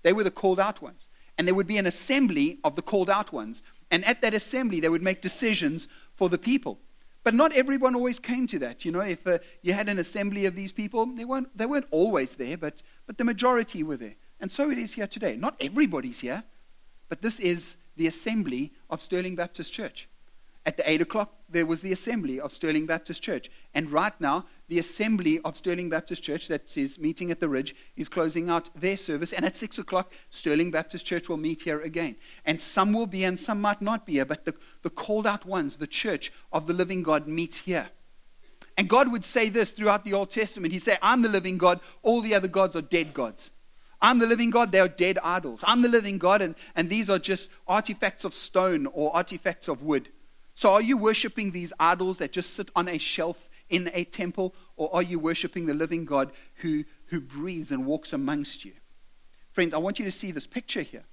They 0.03 0.13
were 0.13 0.25
the 0.25 0.33
called 0.33 0.59
out 0.59 0.83
ones. 0.83 1.07
And 1.39 1.47
there 1.47 1.55
would 1.55 1.69
be 1.69 1.79
an 1.79 1.87
assembly 1.87 2.59
of 2.65 2.75
the 2.75 2.83
called 2.83 3.09
out 3.09 3.33
ones. 3.33 3.63
And 3.93 4.05
at 4.05 4.21
that 4.23 4.35
assembly, 4.35 4.81
they 4.81 4.89
would 4.89 5.03
make 5.03 5.23
decisions 5.23 5.87
for 6.17 6.29
the 6.29 6.39
people. 6.39 6.81
But 7.23 7.35
not 7.35 7.53
everyone 7.53 7.95
always 7.95 8.19
came 8.19 8.49
to 8.49 8.59
that. 8.59 8.85
You 8.85 8.91
know, 8.91 9.01
if 9.01 9.25
uh, 9.29 9.39
you 9.63 9.75
had 9.75 9.89
an 9.89 10.01
assembly 10.01 10.45
of 10.45 10.57
these 10.57 10.73
people, 10.73 11.07
they 11.07 11.25
weren't, 11.25 11.57
they 11.57 11.67
weren't 11.67 11.87
always 11.93 12.35
there, 12.35 12.57
but, 12.57 12.83
but 13.07 13.17
the 13.17 13.25
majority 13.25 13.85
were 13.85 13.97
there. 13.97 14.17
And 14.43 14.51
so 14.51 14.71
it 14.71 14.77
is 14.77 14.95
here 14.95 15.07
today. 15.07 15.37
Not 15.37 15.55
everybody's 15.61 16.21
here, 16.21 16.43
but 17.09 17.23
this 17.23 17.39
is 17.39 17.77
the 17.97 18.09
assembly 18.09 18.73
of 18.91 19.01
Sterling 19.01 19.37
Baptist 19.37 19.73
Church. 19.73 20.09
At 20.67 20.77
the 20.77 20.89
8 20.89 21.01
o'clock, 21.01 21.33
there 21.49 21.67
was 21.67 21.81
the 21.81 21.93
assembly 21.93 22.41
of 22.41 22.53
Sterling 22.53 22.87
Baptist 22.87 23.23
Church. 23.23 23.51
And 23.73 23.91
right 23.91 24.21
now, 24.21 24.47
the 24.69 24.81
assembly 24.81 25.41
of 25.45 25.57
Sterling 25.57 25.91
Baptist 25.91 26.23
Church, 26.25 26.49
that 26.49 26.77
is 26.77 26.99
meeting 26.99 27.31
at 27.31 27.39
the 27.39 27.49
Ridge, 27.49 27.75
is 27.97 28.09
closing 28.09 28.51
out 28.51 28.69
their 28.75 28.97
service. 28.97 29.33
And 29.33 29.45
at 29.45 29.57
6 29.57 29.79
o'clock, 29.79 30.13
Sterling 30.31 30.73
Baptist 30.73 31.07
Church 31.07 31.29
will 31.29 31.37
meet 31.37 31.63
here 31.63 31.81
again. 31.81 32.17
And 32.45 32.61
some 32.61 32.93
will 32.93 33.07
be 33.07 33.23
and 33.23 33.39
some 33.39 33.61
might 33.61 33.81
not 33.81 34.07
be 34.07 34.15
here, 34.15 34.25
but 34.25 34.45
the, 34.45 34.55
the 34.83 34.91
called 34.91 35.27
out 35.27 35.47
ones, 35.47 35.77
the 35.77 35.87
church 35.87 36.33
of 36.53 36.67
the 36.67 36.73
living 36.73 37.05
God, 37.05 37.29
meets 37.29 37.59
here. 37.59 37.91
And 38.77 38.89
God 38.89 39.11
would 39.13 39.25
say 39.25 39.49
this 39.51 39.71
throughout 39.71 40.05
the 40.05 40.15
Old 40.15 40.31
Testament 40.31 40.73
He'd 40.73 40.83
say, 40.83 40.99
I'm 41.01 41.23
the 41.23 41.29
living 41.29 41.59
God, 41.59 41.79
all 42.03 42.21
the 42.21 42.35
other 42.35 42.49
gods 42.49 42.75
are 42.75 42.83
dead 42.83 43.15
gods. 43.15 43.53
I'm 44.03 44.19
the 44.19 44.27
living 44.27 44.51
God, 44.51 44.73
they 44.73 44.81
are 44.81 44.89
dead 44.89 45.19
idols. 45.23 45.63
I'm 45.65 45.81
the 45.81 45.89
living 45.89 46.19
God, 46.19 46.43
and, 46.43 46.57
and 46.75 46.91
these 46.91 47.09
are 47.09 47.21
just 47.21 47.49
artifacts 47.69 48.25
of 48.25 48.35
stone 48.35 48.87
or 48.87 49.15
artifacts 49.15 49.69
of 49.69 49.83
wood. 49.83 50.09
So 50.55 50.71
are 50.71 50.83
you 50.83 50.99
worshiping 50.99 51.53
these 51.53 51.73
idols 51.79 52.19
that 52.19 52.33
just 52.33 52.55
sit 52.55 52.71
on 52.75 52.89
a 52.89 52.99
shelf 52.99 53.49
in 53.71 53.91
a 53.95 54.05
temple, 54.05 54.55
or 54.77 54.95
are 54.95 55.03
you 55.03 55.19
worshiping 55.19 55.67
the 55.67 55.75
living 55.75 56.05
God 56.05 56.33
who, 56.57 56.85
who 57.07 57.21
breathes 57.21 57.71
and 57.71 57.87
walks 57.87 58.13
amongst 58.13 58.65
you? 58.65 58.73
Friends, 59.53 59.73
I 59.73 59.79
want 59.79 59.99
you 59.99 60.05
to 60.05 60.13
see 60.13 60.33
this 60.33 60.47
picture 60.47 60.83
here. 60.83 61.05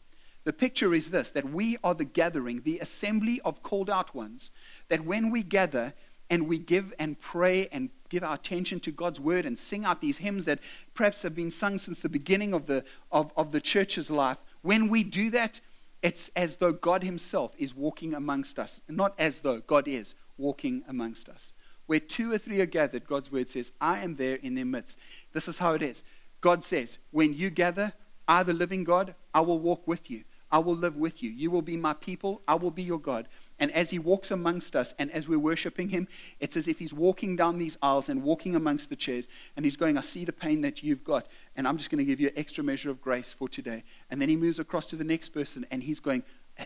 The 0.45 0.53
picture 0.53 0.93
is 0.93 1.11
this 1.11 1.31
that 1.31 1.51
we 1.51 1.77
are 1.83 1.93
the 1.93 2.05
gathering, 2.05 2.61
the 2.63 2.79
assembly 2.79 3.39
of 3.45 3.61
called 3.61 3.89
out 3.89 4.15
ones, 4.15 4.49
that 4.87 5.05
when 5.05 5.29
we 5.29 5.43
gather, 5.43 5.93
and 6.29 6.47
we 6.47 6.59
give 6.59 6.93
and 6.99 7.19
pray 7.19 7.67
and 7.71 7.89
give 8.09 8.23
our 8.23 8.35
attention 8.35 8.79
to 8.81 8.91
God's 8.91 9.19
word 9.19 9.45
and 9.45 9.57
sing 9.57 9.85
out 9.85 10.01
these 10.01 10.17
hymns 10.17 10.45
that 10.45 10.59
perhaps 10.93 11.23
have 11.23 11.35
been 11.35 11.51
sung 11.51 11.77
since 11.77 12.01
the 12.01 12.09
beginning 12.09 12.53
of 12.53 12.65
the, 12.65 12.83
of, 13.11 13.31
of 13.37 13.51
the 13.51 13.61
church's 13.61 14.09
life, 14.09 14.37
when 14.61 14.89
we 14.89 15.03
do 15.03 15.29
that, 15.31 15.59
it's 16.01 16.29
as 16.35 16.57
though 16.57 16.71
God 16.71 17.03
Himself 17.03 17.53
is 17.57 17.75
walking 17.75 18.13
amongst 18.13 18.57
us. 18.57 18.81
Not 18.87 19.13
as 19.17 19.39
though 19.39 19.59
God 19.59 19.87
is 19.87 20.15
walking 20.37 20.83
amongst 20.87 21.29
us. 21.29 21.53
Where 21.87 21.99
two 21.99 22.31
or 22.31 22.37
three 22.37 22.61
are 22.61 22.65
gathered, 22.65 23.07
God's 23.07 23.31
word 23.31 23.49
says, 23.49 23.71
I 23.81 23.99
am 24.03 24.15
there 24.15 24.35
in 24.35 24.55
their 24.55 24.65
midst. 24.65 24.97
This 25.33 25.47
is 25.47 25.57
how 25.57 25.73
it 25.73 25.81
is. 25.81 26.03
God 26.41 26.63
says, 26.63 26.99
When 27.11 27.33
you 27.33 27.49
gather, 27.49 27.93
I, 28.27 28.43
the 28.43 28.53
living 28.53 28.83
God, 28.83 29.15
I 29.33 29.41
will 29.41 29.59
walk 29.59 29.87
with 29.87 30.09
you. 30.09 30.23
I 30.51 30.59
will 30.59 30.75
live 30.75 30.95
with 30.95 31.21
you. 31.21 31.29
You 31.29 31.51
will 31.51 31.61
be 31.61 31.77
my 31.77 31.93
people. 31.93 32.41
I 32.47 32.55
will 32.55 32.71
be 32.71 32.83
your 32.83 32.99
God. 32.99 33.27
And 33.59 33.71
as 33.71 33.89
he 33.89 33.99
walks 33.99 34.31
amongst 34.31 34.75
us 34.75 34.93
and 34.97 35.11
as 35.11 35.27
we're 35.27 35.39
worshiping 35.39 35.89
him, 35.89 36.07
it's 36.39 36.55
as 36.55 36.67
if 36.67 36.79
he's 36.79 36.93
walking 36.93 37.35
down 37.35 37.57
these 37.57 37.77
aisles 37.81 38.07
and 38.07 38.23
walking 38.23 38.55
amongst 38.55 38.89
the 38.89 38.95
chairs 38.95 39.27
and 39.55 39.65
he's 39.65 39.75
going, 39.75 39.97
I 39.97 40.01
see 40.01 40.23
the 40.23 40.33
pain 40.33 40.61
that 40.61 40.81
you've 40.81 41.03
got, 41.03 41.27
and 41.55 41.67
I'm 41.67 41.77
just 41.77 41.89
going 41.89 41.99
to 41.99 42.05
give 42.05 42.19
you 42.19 42.27
an 42.27 42.33
extra 42.37 42.63
measure 42.63 42.89
of 42.89 43.01
grace 43.01 43.33
for 43.33 43.49
today. 43.49 43.83
And 44.09 44.21
then 44.21 44.29
he 44.29 44.37
moves 44.37 44.59
across 44.59 44.85
to 44.87 44.95
the 44.95 45.03
next 45.03 45.29
person 45.29 45.65
and 45.71 45.83
he's 45.83 45.99
going, 45.99 46.23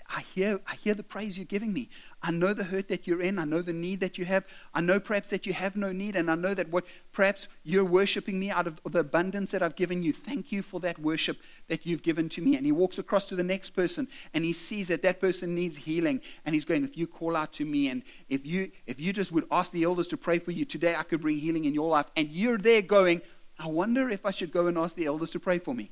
I 0.10 0.22
hear, 0.22 0.60
I 0.66 0.76
hear 0.76 0.94
the 0.96 1.04
praise 1.04 1.38
you're 1.38 1.46
giving 1.46 1.72
me. 1.72 1.90
I 2.22 2.32
know 2.32 2.54
the 2.54 2.64
hurt 2.64 2.88
that 2.88 3.06
you're 3.06 3.22
in. 3.22 3.38
I 3.38 3.44
know 3.44 3.62
the 3.62 3.74
need 3.74 4.00
that 4.00 4.18
you 4.18 4.26
have. 4.26 4.44
I 4.74 4.82
know 4.82 5.00
perhaps 5.00 5.30
that 5.30 5.46
you 5.46 5.54
have 5.54 5.76
no 5.76 5.92
need. 5.92 6.16
And 6.16 6.32
I 6.32 6.36
know 6.36 6.54
that 6.54 6.70
what 6.70 6.86
perhaps 7.12 7.48
you're 7.64 7.86
worshiping 7.86 8.40
me 8.40 8.50
out 8.50 8.66
of 8.66 8.80
the 8.90 9.00
abundance 9.00 9.52
that 9.52 9.62
I've 9.62 9.76
given 9.76 10.02
you. 10.02 10.12
Thank 10.12 10.52
you 10.52 10.64
for 10.64 10.80
that 10.80 10.98
worship 10.98 11.38
that 11.68 11.86
you've 11.86 12.02
given 12.02 12.28
to 12.30 12.42
me. 12.42 12.56
And 12.56 12.66
he 12.66 12.72
walks 12.72 12.98
across 12.98 13.28
to 13.28 13.36
the 13.36 13.44
next 13.44 13.72
person 13.72 14.08
and 14.34 14.44
he 14.44 14.54
sees 14.54 14.88
that 14.88 15.04
that 15.04 15.20
person 15.20 15.54
needs 15.54 15.76
healing. 15.76 16.22
And 16.46 16.56
he's 16.56 16.66
going, 16.66 16.84
if 16.84 16.98
you 16.98 17.06
call 17.06 17.36
out 17.36 17.54
to 17.54 17.66
me 17.66 17.90
and 17.90 18.02
if 18.30 18.46
you, 18.46 18.72
if 18.88 19.00
you 19.00 19.14
just 19.14 19.32
would 19.32 19.46
ask 19.52 19.72
the 19.72 19.84
elders 19.84 20.08
to 20.10 20.18
pray 20.18 20.40
for 20.40 20.52
you 20.52 20.66
today, 20.66 20.96
I 20.96 21.04
could 21.04 21.22
bring 21.22 21.38
healing 21.38 21.66
in 21.66 21.74
your 21.74 21.90
life. 21.90 22.08
And 22.16 22.30
you're 22.30 22.58
there 22.58 22.82
going, 22.82 23.22
I 23.60 23.68
wonder 23.68 24.10
if 24.10 24.26
I 24.26 24.32
should 24.32 24.52
go 24.52 24.68
and 24.68 24.78
ask 24.78 24.96
the 24.96 25.06
elders 25.06 25.32
to 25.32 25.40
pray 25.40 25.60
for 25.60 25.76
me. 25.76 25.92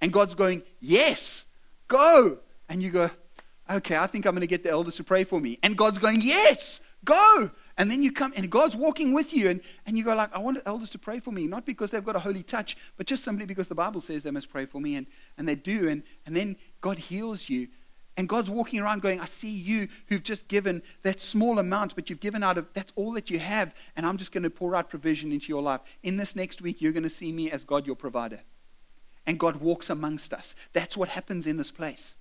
And 0.00 0.12
God's 0.12 0.34
going, 0.34 0.62
yes, 0.80 1.46
go. 1.88 2.38
And 2.68 2.82
you 2.82 2.90
go, 2.90 3.10
okay, 3.70 3.96
I 3.96 4.06
think 4.06 4.26
I'm 4.26 4.32
going 4.32 4.40
to 4.40 4.46
get 4.46 4.62
the 4.62 4.70
elders 4.70 4.96
to 4.96 5.04
pray 5.04 5.24
for 5.24 5.40
me. 5.40 5.58
And 5.62 5.76
God's 5.76 5.98
going, 5.98 6.20
yes, 6.20 6.80
go. 7.04 7.50
And 7.78 7.90
then 7.90 8.02
you 8.02 8.10
come, 8.12 8.32
and 8.36 8.50
God's 8.50 8.74
walking 8.74 9.12
with 9.12 9.34
you, 9.34 9.50
and, 9.50 9.60
and 9.86 9.98
you 9.98 10.04
go 10.04 10.14
like, 10.14 10.34
I 10.34 10.38
want 10.38 10.58
the 10.58 10.68
elders 10.68 10.90
to 10.90 10.98
pray 10.98 11.20
for 11.20 11.30
me, 11.30 11.46
not 11.46 11.66
because 11.66 11.90
they've 11.90 12.04
got 12.04 12.16
a 12.16 12.20
holy 12.20 12.42
touch, 12.42 12.76
but 12.96 13.06
just 13.06 13.22
simply 13.22 13.44
because 13.44 13.68
the 13.68 13.74
Bible 13.74 14.00
says 14.00 14.22
they 14.22 14.30
must 14.30 14.50
pray 14.50 14.66
for 14.66 14.80
me, 14.80 14.96
and, 14.96 15.06
and 15.36 15.48
they 15.48 15.54
do. 15.54 15.88
And, 15.88 16.02
and 16.24 16.34
then 16.34 16.56
God 16.80 16.98
heals 16.98 17.48
you. 17.48 17.68
And 18.16 18.28
God's 18.28 18.48
walking 18.48 18.80
around 18.80 19.02
going, 19.02 19.20
I 19.20 19.26
see 19.26 19.50
you 19.50 19.88
who've 20.08 20.22
just 20.22 20.48
given 20.48 20.82
that 21.02 21.20
small 21.20 21.58
amount, 21.58 21.94
but 21.94 22.08
you've 22.08 22.18
given 22.18 22.42
out 22.42 22.56
of 22.56 22.66
that's 22.72 22.92
all 22.96 23.12
that 23.12 23.28
you 23.28 23.38
have, 23.38 23.74
and 23.94 24.06
I'm 24.06 24.16
just 24.16 24.32
going 24.32 24.44
to 24.44 24.50
pour 24.50 24.74
out 24.74 24.88
provision 24.88 25.32
into 25.32 25.48
your 25.48 25.60
life. 25.60 25.82
In 26.02 26.16
this 26.16 26.34
next 26.34 26.62
week, 26.62 26.80
you're 26.80 26.92
going 26.92 27.02
to 27.02 27.10
see 27.10 27.30
me 27.30 27.50
as 27.50 27.64
God, 27.64 27.86
your 27.86 27.96
provider. 27.96 28.40
and 29.26 29.38
God 29.38 29.56
walks 29.56 29.90
amongst 29.90 30.32
us. 30.32 30.54
That's 30.72 30.96
what 30.96 31.10
happens 31.10 31.46
in 31.46 31.56
this 31.56 31.72
place. 31.72 32.16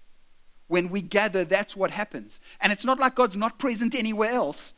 When 0.68 0.90
we 0.90 1.02
gather, 1.02 1.46
that's 1.46 1.76
what 1.76 1.92
happens. 1.92 2.40
And 2.60 2.72
it's 2.72 2.86
not 2.86 3.00
like 3.00 3.16
God's 3.16 3.38
not 3.38 3.60
present 3.60 3.94
anywhere 3.94 4.32
else, 4.32 4.74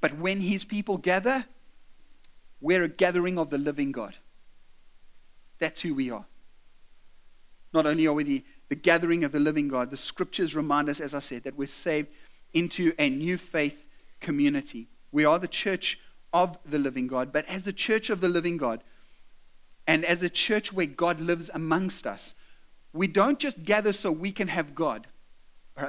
but 0.00 0.18
when 0.18 0.40
his 0.40 0.64
people 0.64 0.98
gather, 0.98 1.46
we're 2.60 2.82
a 2.82 2.88
gathering 2.88 3.38
of 3.38 3.50
the 3.50 3.58
living 3.58 3.92
God. 3.92 4.16
That's 5.58 5.80
who 5.80 5.94
we 5.94 6.10
are. 6.10 6.24
Not 7.72 7.86
only 7.86 8.06
are 8.06 8.12
we 8.12 8.24
the, 8.24 8.44
the 8.68 8.74
gathering 8.74 9.24
of 9.24 9.32
the 9.32 9.40
living 9.40 9.68
God, 9.68 9.90
the 9.90 9.96
scriptures 9.96 10.54
remind 10.54 10.88
us, 10.88 11.00
as 11.00 11.14
I 11.14 11.20
said, 11.20 11.44
that 11.44 11.56
we're 11.56 11.66
saved 11.66 12.08
into 12.52 12.92
a 12.98 13.10
new 13.10 13.36
faith 13.36 13.84
community. 14.20 14.88
We 15.12 15.24
are 15.24 15.38
the 15.38 15.48
church 15.48 16.00
of 16.32 16.58
the 16.64 16.78
living 16.78 17.06
God, 17.06 17.32
but 17.32 17.46
as 17.46 17.64
the 17.64 17.72
church 17.72 18.10
of 18.10 18.20
the 18.20 18.28
living 18.28 18.56
God, 18.56 18.82
and 19.86 20.04
as 20.04 20.22
a 20.22 20.28
church 20.28 20.72
where 20.72 20.86
God 20.86 21.20
lives 21.20 21.50
amongst 21.52 22.06
us, 22.06 22.34
we 22.92 23.06
don't 23.06 23.38
just 23.38 23.62
gather 23.62 23.92
so 23.92 24.10
we 24.12 24.32
can 24.32 24.48
have 24.48 24.74
God. 24.74 25.06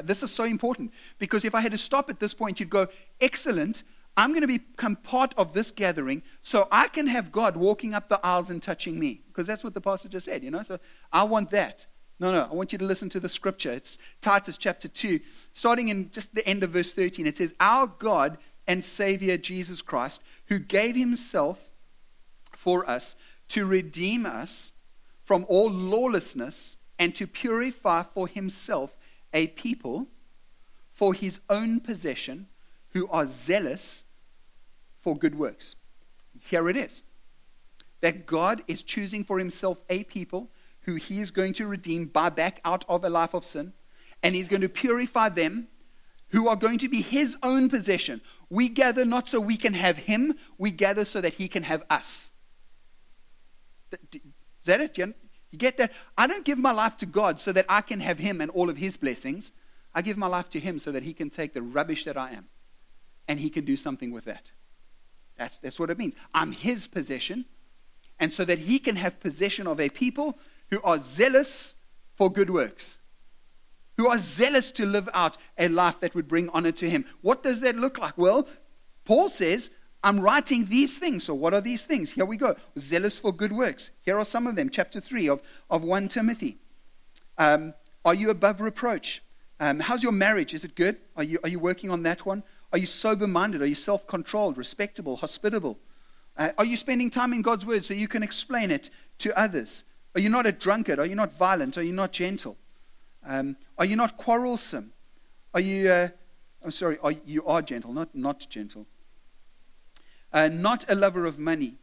This 0.04 0.24
is 0.24 0.32
so 0.32 0.44
important 0.44 0.92
because 1.18 1.46
if 1.46 1.56
I 1.56 1.62
had 1.62 1.72
to 1.72 1.78
stop 1.78 2.10
at 2.10 2.20
this 2.20 2.34
point, 2.34 2.60
you'd 2.60 2.70
go, 2.70 2.88
Excellent, 3.20 3.84
I'm 4.18 4.32
going 4.32 4.42
to 4.42 4.48
become 4.48 4.96
part 4.98 5.34
of 5.38 5.54
this 5.54 5.72
gathering 5.72 6.22
so 6.42 6.68
I 6.72 6.88
can 6.88 7.08
have 7.08 7.32
God 7.32 7.56
walking 7.56 7.94
up 7.94 8.10
the 8.10 8.20
aisles 8.26 8.50
and 8.50 8.62
touching 8.62 9.00
me. 9.00 9.22
Because 9.28 9.48
that's 9.48 9.64
what 9.64 9.74
the 9.74 9.82
pastor 9.82 10.10
just 10.10 10.26
said, 10.26 10.44
you 10.44 10.52
know? 10.52 10.64
So 10.64 10.80
I 11.12 11.24
want 11.24 11.52
that. 11.52 11.86
No, 12.20 12.34
no, 12.34 12.50
I 12.52 12.54
want 12.54 12.74
you 12.74 12.78
to 12.80 12.86
listen 12.86 13.08
to 13.10 13.20
the 13.22 13.30
scripture. 13.30 13.72
It's 13.72 13.98
Titus 14.20 14.58
chapter 14.58 14.90
2, 14.90 15.22
starting 15.54 15.88
in 15.88 16.12
just 16.12 16.36
the 16.36 16.46
end 16.46 16.64
of 16.64 16.72
verse 16.72 16.92
13. 16.92 17.26
It 17.26 17.38
says, 17.38 17.56
Our 17.62 17.88
God 17.88 18.38
and 18.68 18.84
Savior 18.84 19.38
Jesus 19.38 19.82
Christ, 19.82 20.22
who 20.48 20.60
gave 20.60 20.98
himself 20.98 21.70
for 22.52 22.90
us 22.90 23.16
to 23.50 23.66
redeem 23.66 24.26
us 24.26 24.72
from 25.24 25.46
all 25.48 25.72
lawlessness 25.72 26.76
and 26.98 27.16
to 27.16 27.26
purify 27.26 28.04
for 28.04 28.28
himself 28.28 28.98
a 29.34 29.48
people 29.48 30.08
for 30.92 31.14
his 31.14 31.40
own 31.50 31.80
possession 31.80 32.48
who 32.94 33.08
are 33.10 33.28
zealous 33.28 34.04
for 35.02 35.18
good 35.18 35.36
works. 35.36 35.76
Here 36.40 36.70
it 36.70 36.78
is 36.78 37.02
that 38.02 38.26
God 38.26 38.64
is 38.68 38.82
choosing 38.82 39.24
for 39.24 39.40
himself 39.40 39.80
a 39.90 40.04
people 40.06 40.50
who 40.82 40.96
he 40.96 41.20
is 41.20 41.32
going 41.32 41.54
to 41.54 41.68
redeem, 41.68 42.06
buy 42.06 42.30
back 42.30 42.62
out 42.64 42.86
of 42.88 43.04
a 43.04 43.10
life 43.10 43.34
of 43.34 43.44
sin, 43.44 43.74
and 44.24 44.36
he's 44.36 44.48
going 44.48 44.62
to 44.62 44.70
purify 44.70 45.30
them 45.30 45.68
who 46.30 46.48
are 46.48 46.56
going 46.56 46.78
to 46.78 46.90
be 46.90 47.02
his 47.02 47.38
own 47.44 47.70
possession. 47.70 48.22
We 48.50 48.70
gather 48.70 49.04
not 49.04 49.28
so 49.28 49.40
we 49.40 49.58
can 49.58 49.74
have 49.74 49.98
him, 49.98 50.36
we 50.58 50.72
gather 50.72 51.06
so 51.06 51.22
that 51.22 51.36
he 51.36 51.48
can 51.48 51.64
have 51.64 51.84
us. 51.90 52.32
Is 53.92 54.22
that 54.66 54.82
it? 54.82 54.98
You 55.52 55.58
get 55.58 55.78
that? 55.78 55.92
I 56.18 56.28
don't 56.28 56.46
give 56.46 56.58
my 56.58 56.72
life 56.72 56.98
to 56.98 57.06
God 57.06 57.42
so 57.42 57.52
that 57.54 57.66
I 57.68 57.82
can 57.82 58.00
have 58.00 58.20
him 58.20 58.42
and 58.42 58.52
all 58.52 58.70
of 58.70 58.78
his 58.78 58.98
blessings. 58.98 59.52
I 59.94 60.02
give 60.02 60.18
my 60.18 60.28
life 60.28 60.50
to 60.52 60.60
him 60.60 60.78
so 60.80 60.92
that 60.92 61.04
he 61.04 61.14
can 61.14 61.30
take 61.30 61.54
the 61.54 61.62
rubbish 61.62 62.06
that 62.06 62.18
I 62.18 62.32
am 62.32 62.48
and 63.28 63.40
he 63.40 63.50
can 63.50 63.66
do 63.66 63.76
something 63.76 64.12
with 64.12 64.26
that. 64.26 64.52
That's, 65.38 65.58
that's 65.60 65.80
what 65.80 65.90
it 65.90 65.98
means. 65.98 66.16
I'm 66.34 66.52
his 66.52 66.88
possession. 66.88 67.46
And 68.20 68.34
so 68.34 68.44
that 68.46 68.60
he 68.60 68.80
can 68.80 68.98
have 68.98 69.20
possession 69.20 69.66
of 69.66 69.80
a 69.80 69.90
people 69.90 70.38
who 70.70 70.82
are 70.82 71.00
zealous 71.00 71.76
for 72.16 72.30
good 72.30 72.50
works, 72.50 72.98
who 73.98 74.10
are 74.10 74.20
zealous 74.20 74.72
to 74.72 74.86
live 74.86 75.08
out 75.14 75.38
a 75.58 75.70
life 75.70 76.02
that 76.02 76.14
would 76.14 76.28
bring 76.28 76.50
honor 76.50 76.74
to 76.74 76.90
him. 76.90 77.06
What 77.22 77.44
does 77.44 77.62
that 77.62 77.78
look 77.78 77.98
like? 77.98 78.18
Well, 78.18 78.48
Paul 79.06 79.30
says, 79.30 79.70
I'm 80.04 80.20
writing 80.20 80.66
these 80.66 80.98
things. 80.98 81.26
So, 81.26 81.34
what 81.34 81.54
are 81.54 81.62
these 81.62 81.84
things? 81.84 82.12
Here 82.12 82.26
we 82.26 82.38
go. 82.38 82.56
Zealous 82.78 83.20
for 83.20 83.34
good 83.34 83.52
works. 83.52 83.92
Here 84.02 84.18
are 84.18 84.26
some 84.26 84.48
of 84.48 84.56
them. 84.56 84.70
Chapter 84.70 85.02
3 85.02 85.28
of, 85.30 85.42
of 85.70 85.84
1 85.84 86.08
Timothy. 86.08 86.58
Um, 87.38 87.74
are 88.06 88.14
you 88.14 88.30
above 88.30 88.62
reproach? 88.62 89.22
Um, 89.60 89.80
how's 89.82 90.02
your 90.02 90.14
marriage? 90.14 90.54
Is 90.54 90.64
it 90.64 90.76
good? 90.76 90.98
Are 91.18 91.24
you, 91.24 91.40
are 91.44 91.50
you 91.50 91.60
working 91.60 91.92
on 91.92 92.04
that 92.04 92.26
one? 92.26 92.44
Are 92.72 92.78
you 92.78 92.86
sober 92.86 93.28
minded? 93.28 93.62
Are 93.62 93.66
you 93.66 93.76
self 93.76 94.08
controlled, 94.08 94.58
respectable, 94.58 95.18
hospitable? 95.18 95.78
Uh, 96.38 96.52
are 96.58 96.66
you 96.66 96.78
spending 96.78 97.10
time 97.10 97.34
in 97.34 97.42
God's 97.42 97.66
word 97.66 97.84
so 97.84 97.94
you 97.94 98.08
can 98.08 98.24
explain 98.24 98.72
it 98.72 98.90
to 99.18 99.38
others? 99.38 99.84
Are 100.16 100.22
you 100.22 100.30
not 100.30 100.46
a 100.46 100.54
drunkard? 100.54 101.00
Are 101.00 101.06
you 101.06 101.16
not 101.16 101.36
violent? 101.36 101.78
Are 101.78 101.84
you 101.84 101.92
not 101.92 102.14
gentle? 102.14 102.58
Um, 103.26 103.58
are 103.78 103.86
you 103.86 103.98
not 103.98 104.16
quarrelsome? 104.16 104.94
Are 105.54 105.60
you, 105.60 105.90
uh, 105.90 106.10
I'm 106.64 106.72
sorry, 106.72 106.98
are, 107.04 107.12
you 107.12 107.46
are 107.46 107.62
gentle, 107.62 107.92
not, 107.92 108.16
not 108.16 108.48
gentle. 108.50 108.88
Uh, 110.32 110.48
not 110.48 110.86
a 110.88 110.96
lover 110.96 111.26
of 111.26 111.40
money. 111.40 111.76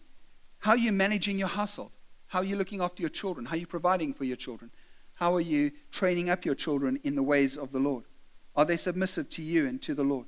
How 0.58 0.72
are 0.72 0.78
you 0.78 0.92
managing 0.92 1.38
your 1.38 1.48
household? 1.48 1.90
How 2.28 2.40
are 2.40 2.44
you 2.44 2.56
looking 2.56 2.80
after 2.80 3.02
your 3.02 3.10
children? 3.10 3.46
How 3.46 3.54
are 3.54 3.58
you 3.58 3.66
providing 3.66 4.14
for 4.14 4.24
your 4.24 4.36
children? 4.36 4.70
How 5.14 5.34
are 5.34 5.40
you 5.40 5.72
training 5.90 6.28
up 6.30 6.44
your 6.44 6.54
children 6.54 7.00
in 7.04 7.14
the 7.14 7.22
ways 7.22 7.56
of 7.56 7.72
the 7.72 7.78
Lord? 7.78 8.04
Are 8.54 8.64
they 8.64 8.76
submissive 8.76 9.30
to 9.30 9.42
you 9.42 9.66
and 9.66 9.80
to 9.82 9.94
the 9.94 10.04
Lord? 10.04 10.26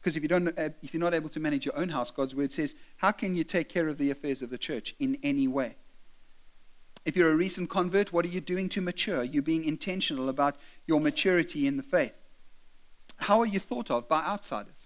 Because 0.00 0.16
if, 0.16 0.22
you 0.22 0.28
don't, 0.28 0.48
uh, 0.58 0.68
if 0.82 0.92
you're 0.92 1.00
not 1.00 1.14
able 1.14 1.30
to 1.30 1.40
manage 1.40 1.64
your 1.64 1.76
own 1.78 1.88
house, 1.88 2.10
God's 2.10 2.34
word 2.34 2.52
says, 2.52 2.74
how 2.98 3.10
can 3.10 3.34
you 3.34 3.42
take 3.42 3.68
care 3.68 3.88
of 3.88 3.98
the 3.98 4.10
affairs 4.10 4.42
of 4.42 4.50
the 4.50 4.58
church 4.58 4.94
in 4.98 5.18
any 5.22 5.48
way? 5.48 5.76
If 7.04 7.16
you're 7.16 7.30
a 7.30 7.36
recent 7.36 7.70
convert, 7.70 8.12
what 8.12 8.24
are 8.24 8.28
you 8.28 8.40
doing 8.40 8.68
to 8.70 8.80
mature? 8.80 9.24
You 9.24 9.42
being 9.42 9.64
intentional 9.64 10.28
about 10.28 10.56
your 10.86 11.00
maturity 11.00 11.66
in 11.66 11.76
the 11.76 11.82
faith? 11.82 12.14
How 13.16 13.40
are 13.40 13.46
you 13.46 13.58
thought 13.58 13.90
of 13.90 14.08
by 14.08 14.20
outsiders? 14.20 14.83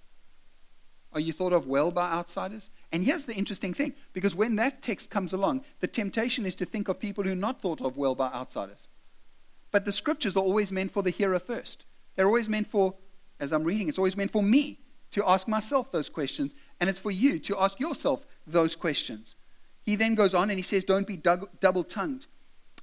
Are 1.19 1.21
you 1.21 1.33
thought 1.33 1.53
of 1.53 1.67
well 1.67 1.91
by 1.91 2.13
outsiders? 2.13 2.71
And 2.93 3.03
here's 3.03 3.25
the 3.25 3.35
interesting 3.35 3.75
thing 3.75 3.93
because 4.13 4.37
when 4.37 4.55
that 4.55 4.83
text 4.83 5.11
comes 5.11 5.33
along, 5.33 5.65
the 5.81 5.89
temptation 5.89 6.47
is 6.47 6.55
to 6.55 6.65
think 6.65 6.87
of 6.87 7.01
people 7.01 7.25
who 7.25 7.33
are 7.33 7.35
not 7.35 7.61
thought 7.61 7.81
of 7.81 7.97
well 7.97 8.15
by 8.15 8.29
outsiders. 8.29 8.87
But 9.73 9.85
the 9.85 9.91
scriptures 9.91 10.37
are 10.37 10.45
always 10.45 10.71
meant 10.71 10.93
for 10.93 11.03
the 11.03 11.11
hearer 11.11 11.41
first. 11.41 11.85
They're 12.15 12.29
always 12.29 12.49
meant 12.49 12.69
for, 12.69 12.95
as 13.41 13.53
I'm 13.53 13.65
reading, 13.65 13.89
it's 13.89 13.99
always 13.99 14.17
meant 14.17 14.31
for 14.31 14.45
me 14.45 14.79
to 15.11 15.29
ask 15.29 15.49
myself 15.49 15.91
those 15.91 16.09
questions, 16.09 16.55
and 16.79 16.89
it's 16.89 17.01
for 17.01 17.11
you 17.11 17.41
to 17.41 17.59
ask 17.59 17.81
yourself 17.81 18.25
those 18.47 18.77
questions. 18.77 19.35
He 19.83 19.97
then 19.97 20.15
goes 20.15 20.35
on 20.35 20.51
and 20.51 20.59
he 20.59 20.63
says, 20.63 20.85
Don't 20.85 21.09
be 21.09 21.17
double 21.17 21.83
tongued. 21.83 22.27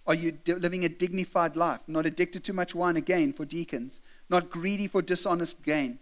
Are 0.06 0.14
you 0.14 0.38
living 0.46 0.84
a 0.84 0.90
dignified 0.90 1.56
life, 1.56 1.80
not 1.88 2.06
addicted 2.06 2.44
to 2.44 2.54
much 2.54 2.76
wine 2.76 2.98
again 2.98 3.32
for 3.32 3.46
deacons, 3.46 4.02
not 4.30 4.50
greedy 4.50 4.90
for 4.90 5.02
dishonest 5.02 5.64
gain? 5.64 6.00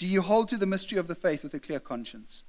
Do 0.00 0.06
you 0.06 0.22
hold 0.22 0.48
to 0.48 0.56
the 0.56 0.64
mystery 0.64 0.96
of 0.96 1.08
the 1.08 1.14
faith 1.14 1.42
with 1.42 1.52
a 1.52 1.60
clear 1.60 1.78
conscience? 1.78 2.42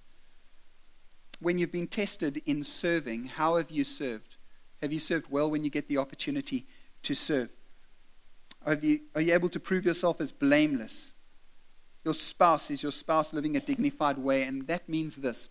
When 1.41 1.57
you've 1.57 1.71
been 1.71 1.87
tested 1.87 2.41
in 2.45 2.63
serving, 2.63 3.25
how 3.25 3.57
have 3.57 3.69
you 3.69 3.83
served? 3.83 4.37
Have 4.81 4.93
you 4.93 4.99
served 4.99 5.29
well 5.29 5.51
when 5.51 5.65
you 5.65 5.69
get 5.69 5.89
the 5.89 5.97
opportunity 5.97 6.65
to 7.03 7.13
serve? 7.13 7.49
Are 8.65 8.75
you, 8.75 9.01
are 9.15 9.21
you 9.21 9.33
able 9.33 9.49
to 9.49 9.59
prove 9.59 9.85
yourself 9.85 10.21
as 10.21 10.31
blameless? 10.31 11.11
Your 12.05 12.13
spouse 12.13 12.71
is 12.71 12.83
your 12.83 12.93
spouse 12.93 13.33
living 13.33 13.57
a 13.57 13.59
dignified 13.59 14.17
way, 14.17 14.43
and 14.43 14.65
that 14.67 14.87
means 14.87 15.17
this. 15.17 15.49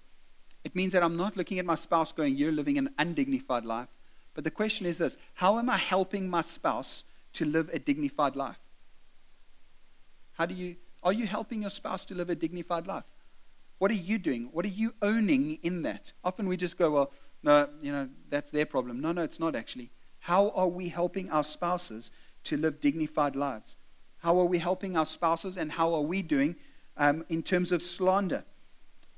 It 0.65 0.75
means 0.75 0.95
that 0.95 1.03
I'm 1.03 1.19
not 1.19 1.37
looking 1.37 1.59
at 1.59 1.67
my 1.67 1.75
spouse 1.75 2.13
going, 2.13 2.35
You're 2.35 2.51
living 2.51 2.79
an 2.79 2.89
undignified 2.99 3.67
life. 3.67 3.89
But 4.33 4.45
the 4.45 4.51
question 4.51 4.87
is 4.87 4.97
this 4.97 5.19
How 5.35 5.59
am 5.59 5.69
I 5.69 5.77
helping 5.77 6.31
my 6.31 6.41
spouse 6.41 7.05
to 7.35 7.45
live 7.45 7.69
a 7.75 7.79
dignified 7.79 8.37
life? 8.37 8.59
How 10.33 10.47
do 10.47 10.55
you, 10.55 10.77
are 11.03 11.13
you 11.13 11.27
helping 11.27 11.63
your 11.63 11.71
spouse 11.71 12.05
to 12.07 12.15
live 12.15 12.31
a 12.31 12.35
dignified 12.35 12.87
life? 12.87 13.05
What 13.79 13.91
are 13.91 13.95
you 13.95 14.19
doing? 14.19 14.51
What 14.53 14.65
are 14.65 14.69
you 14.69 14.95
owning 15.01 15.59
in 15.63 15.83
that? 15.83 16.13
Often 16.23 16.49
we 16.49 16.57
just 16.57 16.77
go, 16.77 16.91
Well, 16.91 17.13
no, 17.43 17.69
you 17.81 17.93
know, 17.93 18.09
that's 18.29 18.51
their 18.51 18.67
problem. 18.67 19.01
No, 19.01 19.13
no, 19.13 19.23
it's 19.23 19.41
not 19.41 19.57
actually. 19.57 19.91
How 20.19 20.51
are 20.51 20.69
we 20.69 20.89
helping 20.89 21.31
our 21.31 21.43
spouses 21.43 22.11
to 22.45 22.57
live 22.57 22.81
dignified 22.81 23.35
lives? 23.35 23.77
How 24.19 24.39
are 24.39 24.45
we 24.45 24.59
helping 24.59 24.97
our 24.97 25.07
spouses 25.07 25.57
and 25.57 25.73
how 25.73 25.95
are 25.95 26.03
we 26.03 26.21
doing 26.21 26.57
um, 26.99 27.25
in 27.31 27.43
terms 27.43 27.73
of 27.73 27.83
slander? 27.83 28.45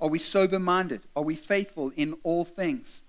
Are 0.01 0.09
we 0.09 0.21
sober 0.21 0.61
minded? 0.61 1.03
Are 1.17 1.25
we 1.25 1.35
faithful 1.35 1.93
in 1.97 2.15
all 2.23 2.45
things? 2.45 3.03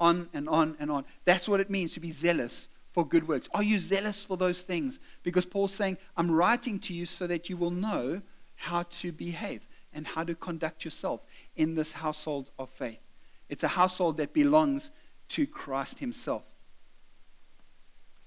On 0.00 0.28
and 0.32 0.48
on 0.48 0.76
and 0.78 0.90
on. 0.90 1.04
That's 1.26 1.48
what 1.48 1.60
it 1.60 1.68
means 1.68 1.92
to 1.94 2.00
be 2.00 2.10
zealous 2.10 2.68
for 2.94 3.04
good 3.04 3.26
works. 3.26 3.48
Are 3.52 3.62
you 3.62 3.80
zealous 3.80 4.24
for 4.24 4.36
those 4.36 4.62
things? 4.62 5.00
Because 5.24 5.44
Paul's 5.44 5.74
saying, 5.74 5.98
I'm 6.16 6.30
writing 6.30 6.78
to 6.80 6.94
you 6.94 7.06
so 7.06 7.26
that 7.26 7.50
you 7.50 7.56
will 7.56 7.72
know 7.72 8.22
how 8.54 8.84
to 8.84 9.10
behave 9.10 9.66
and 9.92 10.06
how 10.06 10.22
to 10.22 10.34
conduct 10.36 10.84
yourself 10.84 11.20
in 11.56 11.74
this 11.74 11.92
household 11.92 12.52
of 12.56 12.70
faith. 12.70 13.00
It's 13.48 13.64
a 13.64 13.68
household 13.68 14.16
that 14.18 14.32
belongs 14.32 14.92
to 15.30 15.44
Christ 15.44 15.98
Himself. 15.98 16.44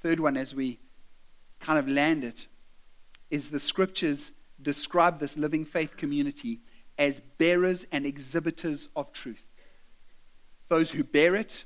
Third 0.02 0.20
one, 0.20 0.36
as 0.36 0.54
we 0.54 0.80
kind 1.62 1.80
of 1.80 1.88
land 1.88 2.26
it, 2.26 2.48
is 3.32 3.50
the 3.50 3.60
scriptures 3.60 4.34
describe 4.62 5.20
this 5.20 5.38
living 5.38 5.64
faith 5.64 5.96
community 5.96 6.60
as 6.98 7.22
bearers 7.38 7.86
and 7.92 8.06
exhibitors 8.06 8.90
of 8.98 9.14
truth. 9.14 9.44
Those 10.68 10.92
who 10.92 11.06
bear 11.06 11.36
it 11.36 11.64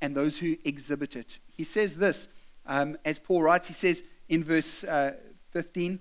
and 0.00 0.16
those 0.16 0.40
who 0.40 0.56
exhibit 0.64 1.14
it. 1.14 1.38
He 1.62 1.66
says 1.66 1.94
this, 1.94 2.26
um, 2.66 2.96
as 3.04 3.20
Paul 3.20 3.40
writes, 3.40 3.68
he 3.68 3.72
says 3.72 4.02
in 4.28 4.42
verse 4.42 4.82
uh, 4.82 5.12
15, 5.52 6.00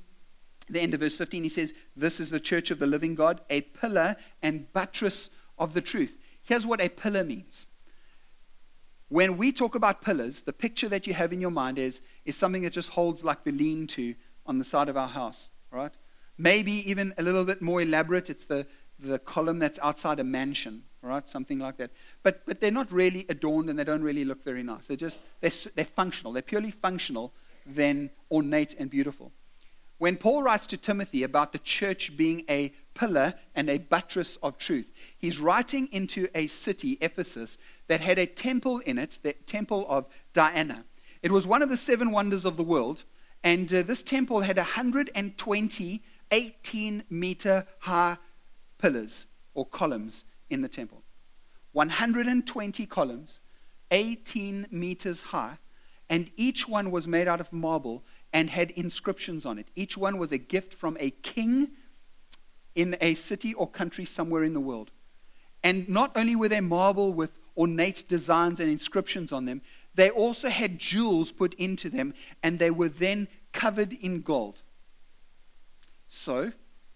the 0.68 0.80
end 0.80 0.96
of 0.96 1.02
verse 1.02 1.18
15, 1.18 1.44
he 1.44 1.50
says, 1.50 1.76
This 1.96 2.20
is 2.20 2.32
the 2.32 2.40
church 2.40 2.72
of 2.72 2.80
the 2.80 2.88
living 2.88 3.14
God, 3.14 3.42
a 3.48 3.62
pillar 3.62 4.16
and 4.42 4.74
buttress 4.74 5.30
of 5.60 5.76
the 5.76 5.82
truth. 5.82 6.18
Here's 6.42 6.66
what 6.66 6.82
a 6.82 6.90
pillar 6.90 7.24
means 7.24 7.68
When 9.10 9.38
we 9.38 9.52
talk 9.52 9.76
about 9.76 10.02
pillars, 10.02 10.42
the 10.42 10.52
picture 10.52 10.90
that 10.90 11.06
you 11.06 11.14
have 11.14 11.32
in 11.32 11.40
your 11.40 11.52
mind 11.52 11.78
is, 11.78 12.02
is 12.26 12.36
something 12.36 12.64
that 12.64 12.74
just 12.74 12.90
holds 12.90 13.24
like 13.24 13.44
the 13.44 13.52
lean 13.52 13.86
to 13.86 14.16
on 14.48 14.58
the 14.58 14.66
side 14.66 14.90
of 14.90 14.98
our 14.98 15.10
house, 15.10 15.52
right? 15.70 15.94
Maybe 16.40 16.90
even 16.90 17.14
a 17.20 17.22
little 17.22 17.46
bit 17.46 17.62
more 17.62 17.84
elaborate. 17.84 18.32
It's 18.32 18.46
the, 18.46 18.66
the 18.98 19.20
column 19.20 19.60
that's 19.60 19.78
outside 19.84 20.20
a 20.20 20.24
mansion, 20.24 20.86
right? 21.04 21.30
Something 21.30 21.60
like 21.60 21.78
that. 21.78 21.92
But, 22.24 22.46
but 22.46 22.62
they're 22.62 22.72
not 22.72 22.92
really 22.92 23.26
adorned 23.30 23.70
and 23.70 23.80
they 23.80 23.84
don't 23.84 24.04
really 24.04 24.26
look 24.26 24.44
very 24.44 24.64
nice. 24.64 24.88
They're 24.88 24.98
just, 24.98 25.18
they're, 25.42 25.52
they're 25.76 25.86
functional. 25.86 26.34
They're 26.34 26.42
purely 26.42 26.72
functional 26.72 27.34
than 27.66 28.12
ornate 28.30 28.76
and 28.78 28.90
beautiful. 28.90 29.32
When 29.98 30.18
Paul 30.18 30.42
writes 30.42 30.66
to 30.68 30.78
Timothy 30.78 31.24
about 31.24 31.52
the 31.52 31.60
church 31.60 32.18
being 32.18 32.44
a 32.50 32.74
pillar 32.96 33.36
and 33.54 33.70
a 33.70 33.78
buttress 33.78 34.36
of 34.42 34.58
truth, 34.58 34.92
he's 35.18 35.40
writing 35.40 35.90
into 35.92 36.28
a 36.34 36.48
city, 36.48 36.98
Ephesus, 37.02 37.58
that 37.88 38.02
had 38.02 38.18
a 38.18 38.26
temple 38.26 38.80
in 38.80 38.98
it, 38.98 39.20
the 39.22 39.34
temple 39.34 39.86
of 39.88 40.08
Diana. 40.34 40.86
It 41.22 41.32
was 41.32 41.46
one 41.46 41.62
of 41.62 41.70
the 41.70 41.78
seven 41.78 42.12
wonders 42.12 42.46
of 42.46 42.58
the 42.58 42.64
world, 42.64 43.04
and 43.44 43.72
uh, 43.72 43.84
this 43.84 44.02
temple 44.02 44.42
had 44.42 44.58
120 44.58 46.02
18 46.32 47.04
meter 47.10 47.68
high 47.80 48.18
pillars 48.78 49.28
or 49.54 49.66
columns 49.66 50.24
in 50.50 50.62
the 50.62 50.70
temple. 50.70 51.01
120 51.74 52.86
columns, 52.86 53.40
18 53.92 54.68
meters 54.72 55.22
high, 55.22 55.58
and 56.10 56.30
each 56.36 56.68
one 56.68 56.92
was 56.92 57.08
made 57.08 57.28
out 57.28 57.40
of 57.42 57.52
marble 57.54 58.04
and 58.34 58.50
had 58.50 58.72
inscriptions 58.72 59.46
on 59.46 59.58
it. 59.58 59.68
Each 59.76 59.98
one 59.98 60.18
was 60.18 60.32
a 60.32 60.38
gift 60.38 60.74
from 60.74 60.98
a 61.00 61.12
king 61.12 61.72
in 62.76 62.96
a 63.02 63.14
city 63.14 63.54
or 63.54 63.68
country 63.68 64.06
somewhere 64.06 64.44
in 64.44 64.54
the 64.54 64.60
world. 64.60 64.92
And 65.64 65.88
not 65.88 66.12
only 66.16 66.36
were 66.36 66.50
they 66.50 66.62
marble 66.62 67.14
with 67.14 67.32
ornate 67.58 68.08
designs 68.08 68.60
and 68.60 68.70
inscriptions 68.70 69.32
on 69.32 69.46
them, 69.46 69.62
they 69.94 70.10
also 70.10 70.50
had 70.50 70.80
jewels 70.80 71.32
put 71.32 71.54
into 71.56 71.90
them, 71.90 72.14
and 72.42 72.60
they 72.60 72.72
were 72.72 72.90
then 72.90 73.28
covered 73.52 73.92
in 73.94 74.22
gold. 74.22 74.62
So, 76.08 76.54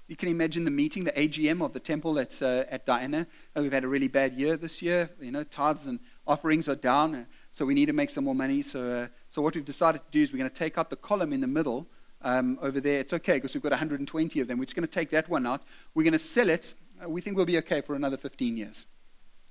you 0.07 0.15
can 0.15 0.29
imagine 0.29 0.65
the 0.65 0.71
meeting, 0.71 1.03
the 1.03 1.11
AGM 1.13 1.63
of 1.63 1.73
the 1.73 1.79
temple 1.79 2.13
that's 2.13 2.41
uh, 2.41 2.65
at 2.69 2.85
Diana. 2.85 3.25
Oh, 3.55 3.63
we've 3.63 3.71
had 3.71 3.83
a 3.83 3.87
really 3.87 4.07
bad 4.07 4.33
year 4.33 4.55
this 4.55 4.81
year. 4.81 5.09
You 5.19 5.31
know, 5.31 5.43
tithes 5.43 5.85
and 5.85 5.99
offerings 6.27 6.69
are 6.69 6.75
down, 6.75 7.25
so 7.51 7.65
we 7.65 7.73
need 7.73 7.87
to 7.87 7.93
make 7.93 8.11
some 8.11 8.23
more 8.23 8.35
money. 8.35 8.61
So, 8.61 8.91
uh, 8.91 9.07
so 9.29 9.41
what 9.41 9.55
we've 9.55 9.65
decided 9.65 9.99
to 9.99 10.11
do 10.11 10.21
is 10.21 10.31
we're 10.31 10.37
going 10.37 10.49
to 10.49 10.55
take 10.55 10.77
out 10.77 10.91
the 10.91 10.95
column 10.95 11.33
in 11.33 11.41
the 11.41 11.47
middle 11.47 11.87
um, 12.21 12.59
over 12.61 12.79
there. 12.79 12.99
It's 12.99 13.13
okay 13.13 13.33
because 13.33 13.55
we've 13.55 13.63
got 13.63 13.71
120 13.71 14.39
of 14.39 14.47
them. 14.47 14.59
We're 14.59 14.65
just 14.65 14.75
going 14.75 14.87
to 14.87 14.93
take 14.93 15.09
that 15.09 15.27
one 15.27 15.47
out. 15.47 15.63
We're 15.95 16.03
going 16.03 16.13
to 16.13 16.19
sell 16.19 16.49
it. 16.49 16.75
Uh, 17.03 17.09
we 17.09 17.21
think 17.21 17.35
we'll 17.35 17.45
be 17.45 17.57
okay 17.59 17.81
for 17.81 17.95
another 17.95 18.17
15 18.17 18.57
years. 18.57 18.85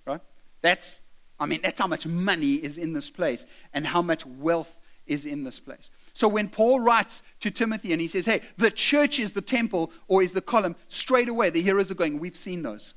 Right? 0.07 0.21
That's, 0.63 1.01
I 1.41 1.47
mean, 1.47 1.61
that's 1.63 1.81
how 1.81 1.89
much 1.89 2.07
money 2.07 2.55
is 2.55 2.79
in 2.79 2.93
this 2.93 3.11
place 3.11 3.45
and 3.73 3.87
how 3.87 4.03
much 4.03 4.25
wealth 4.25 4.77
is 5.07 5.27
in 5.27 5.43
this 5.43 5.59
place. 5.59 5.91
So 6.15 6.29
when 6.29 6.49
Paul 6.49 6.79
writes 6.79 7.23
to 7.41 7.51
Timothy 7.51 7.93
and 7.93 8.01
he 8.01 8.07
says, 8.07 8.25
hey, 8.25 8.43
the 8.57 8.71
church 8.71 9.19
is 9.19 9.33
the 9.33 9.41
temple 9.41 9.91
or 10.07 10.23
is 10.23 10.33
the 10.33 10.41
column, 10.41 10.77
straight 10.87 11.29
away 11.29 11.51
the 11.51 11.61
hearers 11.61 11.91
are 11.91 11.97
going, 11.97 12.21
we've 12.21 12.37
seen 12.37 12.63
those. 12.63 12.95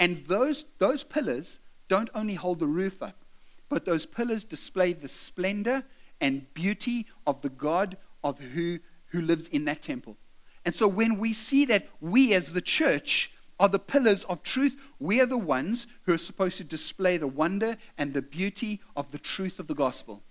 And 0.00 0.24
those, 0.26 0.64
those 0.78 1.04
pillars 1.04 1.58
don't 1.88 2.08
only 2.14 2.34
hold 2.34 2.58
the 2.58 2.66
roof 2.66 3.02
up, 3.02 3.22
but 3.68 3.84
those 3.84 4.06
pillars 4.06 4.44
display 4.44 4.94
the 4.94 5.08
splendor 5.08 5.84
and 6.22 6.52
beauty 6.54 7.06
of 7.26 7.42
the 7.42 7.50
God 7.50 7.98
of 8.24 8.38
who, 8.38 8.78
who 9.08 9.20
lives 9.20 9.48
in 9.48 9.66
that 9.66 9.82
temple. 9.82 10.16
And 10.64 10.74
so 10.74 10.88
when 10.88 11.18
we 11.18 11.34
see 11.34 11.66
that 11.66 11.88
we 12.00 12.32
as 12.32 12.52
the 12.52 12.62
church 12.62 13.30
are 13.60 13.68
the 13.68 13.78
pillars 13.78 14.24
of 14.24 14.42
truth, 14.42 14.76
we 14.98 15.20
are 15.20 15.26
the 15.26 15.36
ones 15.36 15.86
who 16.04 16.14
are 16.14 16.18
supposed 16.18 16.56
to 16.58 16.64
display 16.64 17.18
the 17.18 17.26
wonder 17.26 17.76
and 17.98 18.14
the 18.14 18.22
beauty 18.22 18.80
of 18.96 19.10
the 19.10 19.18
truth 19.18 19.58
of 19.58 19.66
the 19.66 19.74
gospel 19.74 20.22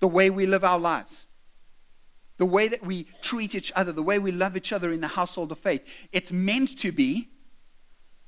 the 0.00 0.08
way 0.08 0.30
we 0.30 0.46
live 0.46 0.64
our 0.64 0.78
lives, 0.78 1.26
the 2.38 2.46
way 2.46 2.68
that 2.68 2.84
we 2.84 3.06
treat 3.22 3.54
each 3.54 3.72
other, 3.74 3.92
the 3.92 4.02
way 4.02 4.18
we 4.18 4.30
love 4.30 4.56
each 4.56 4.72
other 4.72 4.92
in 4.92 5.00
the 5.00 5.08
household 5.08 5.52
of 5.52 5.58
faith. 5.58 5.82
It's 6.12 6.30
meant 6.32 6.78
to 6.78 6.92
be 6.92 7.28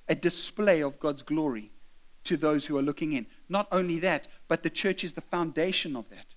a 0.08 0.14
display 0.14 0.82
of 0.82 0.98
God's 0.98 1.22
glory 1.22 1.70
to 2.24 2.36
those 2.36 2.66
who 2.66 2.76
are 2.78 2.82
looking 2.82 3.12
in. 3.12 3.26
Not 3.48 3.68
only 3.70 3.98
that, 4.00 4.28
but 4.48 4.62
the 4.62 4.70
church 4.70 5.04
is 5.04 5.12
the 5.12 5.20
foundation 5.20 5.96
of 5.96 6.08
that. 6.10 6.34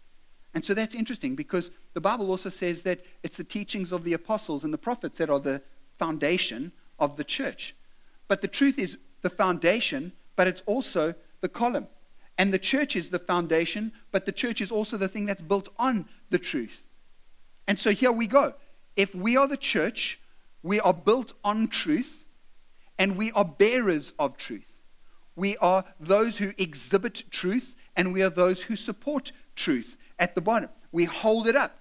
And 0.54 0.65
so 0.65 0.74
that's 0.74 0.96
interesting 0.96 1.36
because 1.36 1.72
the 1.94 2.02
Bible 2.02 2.30
also 2.30 2.50
says 2.50 2.82
that 2.82 3.00
it's 3.24 3.38
the 3.38 3.44
teachings 3.44 3.91
of 3.91 4.04
the 4.04 4.13
apostles 4.13 4.63
and 4.63 4.74
the 4.74 4.78
prophets 4.78 5.17
that 5.17 5.30
are 5.30 5.39
the 5.39 5.62
foundation 5.98 6.74
of 7.00 7.15
the 7.15 7.24
church. 7.24 7.76
But 8.28 8.41
the 8.41 8.48
truth 8.48 8.78
is 8.78 8.98
the 9.22 9.30
foundation, 9.30 10.12
but 10.36 10.48
it's 10.48 10.63
also 10.65 11.13
the 11.39 11.50
column. 11.50 11.88
And 12.38 12.54
the 12.54 12.60
church 12.60 12.96
is 12.96 13.10
the 13.10 13.20
foundation, 13.20 13.91
but 14.12 14.26
the 14.26 14.32
church 14.32 14.62
is 14.62 14.72
also 14.72 14.98
the 14.98 15.08
thing 15.08 15.26
that's 15.26 15.41
built 15.41 15.70
on 15.78 16.08
the 16.30 16.39
truth. 16.39 16.84
And 17.67 17.80
so 17.80 17.91
here 17.91 18.12
we 18.12 18.28
go. 18.28 18.54
If 18.96 19.13
we 19.13 19.38
are 19.38 19.48
the 19.48 19.58
church, 19.58 20.20
we 20.63 20.80
are 20.80 20.94
built 20.94 21.34
on 21.44 21.67
truth, 21.67 22.26
and 22.98 23.17
we 23.17 23.32
are 23.32 23.46
bearers 23.46 24.13
of 24.20 24.38
truth. 24.38 24.74
We 25.36 25.58
are 25.58 25.86
those 26.00 26.38
who 26.38 26.54
exhibit 26.58 27.24
truth, 27.32 27.76
and 27.96 28.13
we 28.13 28.22
are 28.22 28.30
those 28.30 28.63
who 28.63 28.76
support 28.76 29.32
truth 29.56 29.98
at 30.20 30.36
the 30.36 30.41
bottom. 30.41 30.70
We 30.91 31.06
hold 31.06 31.48
it 31.48 31.56
up. 31.56 31.78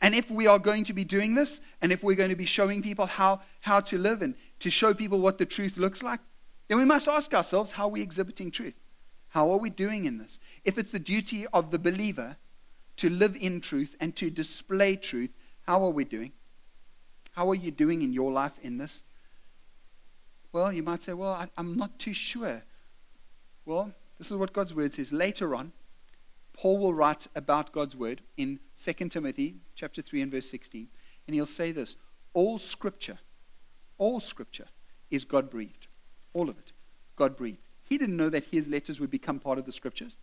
And 0.00 0.14
if 0.14 0.30
we 0.30 0.48
are 0.48 0.58
going 0.58 0.84
to 0.84 0.92
be 0.92 1.04
doing 1.04 1.34
this, 1.34 1.60
and 1.80 1.92
if 1.92 2.02
we're 2.02 2.16
going 2.16 2.30
to 2.30 2.36
be 2.36 2.44
showing 2.44 2.82
people 2.82 3.06
how, 3.06 3.40
how 3.60 3.80
to 3.80 3.98
live 3.98 4.20
and 4.20 4.34
to 4.58 4.70
show 4.70 4.92
people 4.92 5.20
what 5.20 5.38
the 5.38 5.46
truth 5.46 5.76
looks 5.76 6.02
like, 6.02 6.20
then 6.68 6.78
we 6.78 6.84
must 6.84 7.06
ask 7.06 7.32
ourselves 7.34 7.72
how 7.72 7.84
are 7.84 7.90
we 7.90 8.02
exhibiting 8.02 8.50
truth? 8.50 8.74
How 9.32 9.50
are 9.50 9.56
we 9.56 9.70
doing 9.70 10.04
in 10.04 10.18
this? 10.18 10.38
If 10.62 10.76
it's 10.76 10.92
the 10.92 10.98
duty 10.98 11.46
of 11.54 11.70
the 11.70 11.78
believer 11.78 12.36
to 12.96 13.08
live 13.08 13.34
in 13.34 13.62
truth 13.62 13.96
and 13.98 14.14
to 14.16 14.28
display 14.28 14.94
truth, 14.94 15.32
how 15.62 15.82
are 15.84 15.90
we 15.90 16.04
doing? 16.04 16.32
How 17.32 17.48
are 17.48 17.54
you 17.54 17.70
doing 17.70 18.02
in 18.02 18.12
your 18.12 18.30
life 18.30 18.52
in 18.62 18.76
this? 18.76 19.02
Well, 20.52 20.70
you 20.70 20.82
might 20.82 21.02
say, 21.02 21.14
well, 21.14 21.32
I, 21.32 21.48
am 21.56 21.78
not 21.78 21.98
too 21.98 22.12
sure. 22.12 22.62
Well, 23.64 23.92
this 24.18 24.30
is 24.30 24.36
what 24.36 24.52
God's 24.52 24.74
word 24.74 24.92
says. 24.92 25.14
Later 25.14 25.54
on, 25.54 25.72
Paul 26.52 26.76
will 26.76 26.92
write 26.92 27.26
about 27.34 27.72
God's 27.72 27.96
word 27.96 28.20
in 28.36 28.60
2 28.84 29.08
Timothy 29.08 29.56
chapter 29.74 30.02
3 30.02 30.20
and 30.20 30.30
verse 30.30 30.50
16. 30.50 30.88
And 31.26 31.34
he'll 31.34 31.46
say 31.46 31.72
this 31.72 31.96
all 32.34 32.58
scripture, 32.58 33.18
all 33.96 34.20
scripture 34.20 34.66
is 35.10 35.24
God 35.24 35.48
breathed. 35.48 35.86
All 36.34 36.50
of 36.50 36.58
it. 36.58 36.72
God 37.16 37.34
breathed. 37.34 37.71
He 37.92 37.98
didn't 37.98 38.16
know 38.16 38.30
that 38.30 38.44
his 38.44 38.68
letters 38.68 39.00
would 39.00 39.10
become 39.10 39.38
part 39.38 39.58
of 39.58 39.66
the 39.66 39.70
scriptures. 39.70 40.16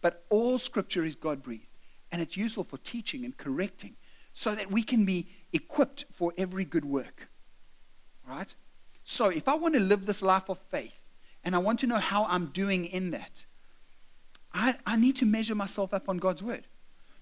But 0.00 0.24
all 0.30 0.58
scripture 0.58 1.04
is 1.04 1.14
God 1.14 1.44
breathed. 1.44 1.68
And 2.10 2.20
it's 2.20 2.36
useful 2.36 2.64
for 2.64 2.76
teaching 2.78 3.24
and 3.24 3.36
correcting 3.36 3.94
so 4.32 4.52
that 4.56 4.68
we 4.68 4.82
can 4.82 5.04
be 5.04 5.28
equipped 5.52 6.06
for 6.12 6.32
every 6.36 6.64
good 6.64 6.84
work. 6.84 7.28
Right? 8.28 8.52
So 9.04 9.28
if 9.28 9.46
I 9.46 9.54
want 9.54 9.74
to 9.74 9.80
live 9.80 10.06
this 10.06 10.22
life 10.22 10.48
of 10.48 10.58
faith 10.72 10.98
and 11.44 11.54
I 11.54 11.58
want 11.58 11.78
to 11.80 11.86
know 11.86 12.00
how 12.00 12.24
I'm 12.24 12.46
doing 12.46 12.86
in 12.86 13.12
that, 13.12 13.44
I, 14.52 14.74
I 14.84 14.96
need 14.96 15.14
to 15.18 15.24
measure 15.24 15.54
myself 15.54 15.94
up 15.94 16.08
on 16.08 16.16
God's 16.16 16.42
word. 16.42 16.66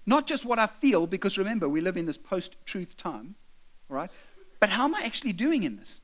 Not 0.07 0.25
just 0.25 0.43
what 0.43 0.57
I 0.57 0.65
feel, 0.65 1.05
because 1.05 1.37
remember, 1.37 1.69
we 1.69 1.81
live 1.81 1.97
in 1.97 2.07
this 2.07 2.17
post 2.17 2.55
truth 2.65 2.97
time, 2.97 3.35
right? 3.89 4.09
But 4.59 4.71
how 4.71 4.85
am 4.85 4.95
I 4.95 5.03
actually 5.03 5.33
doing 5.33 5.61
in 5.61 5.75
this? 5.75 6.01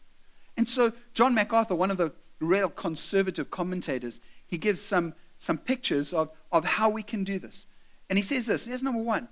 And 0.58 0.70
so, 0.70 0.94
John 1.16 1.34
MacArthur, 1.34 1.74
one 1.74 1.90
of 1.90 1.98
the 1.98 2.14
real 2.40 2.70
conservative 2.70 3.52
commentators, 3.52 4.20
he 4.46 4.58
gives 4.58 4.82
some, 4.82 5.14
some 5.38 5.58
pictures 5.58 6.14
of, 6.14 6.30
of 6.52 6.66
how 6.66 6.90
we 6.90 7.04
can 7.04 7.24
do 7.24 7.40
this. 7.40 7.66
And 8.10 8.18
he 8.18 8.24
says 8.24 8.46
this 8.46 8.66
here's 8.66 8.84
number 8.84 9.02
one. 9.02 9.28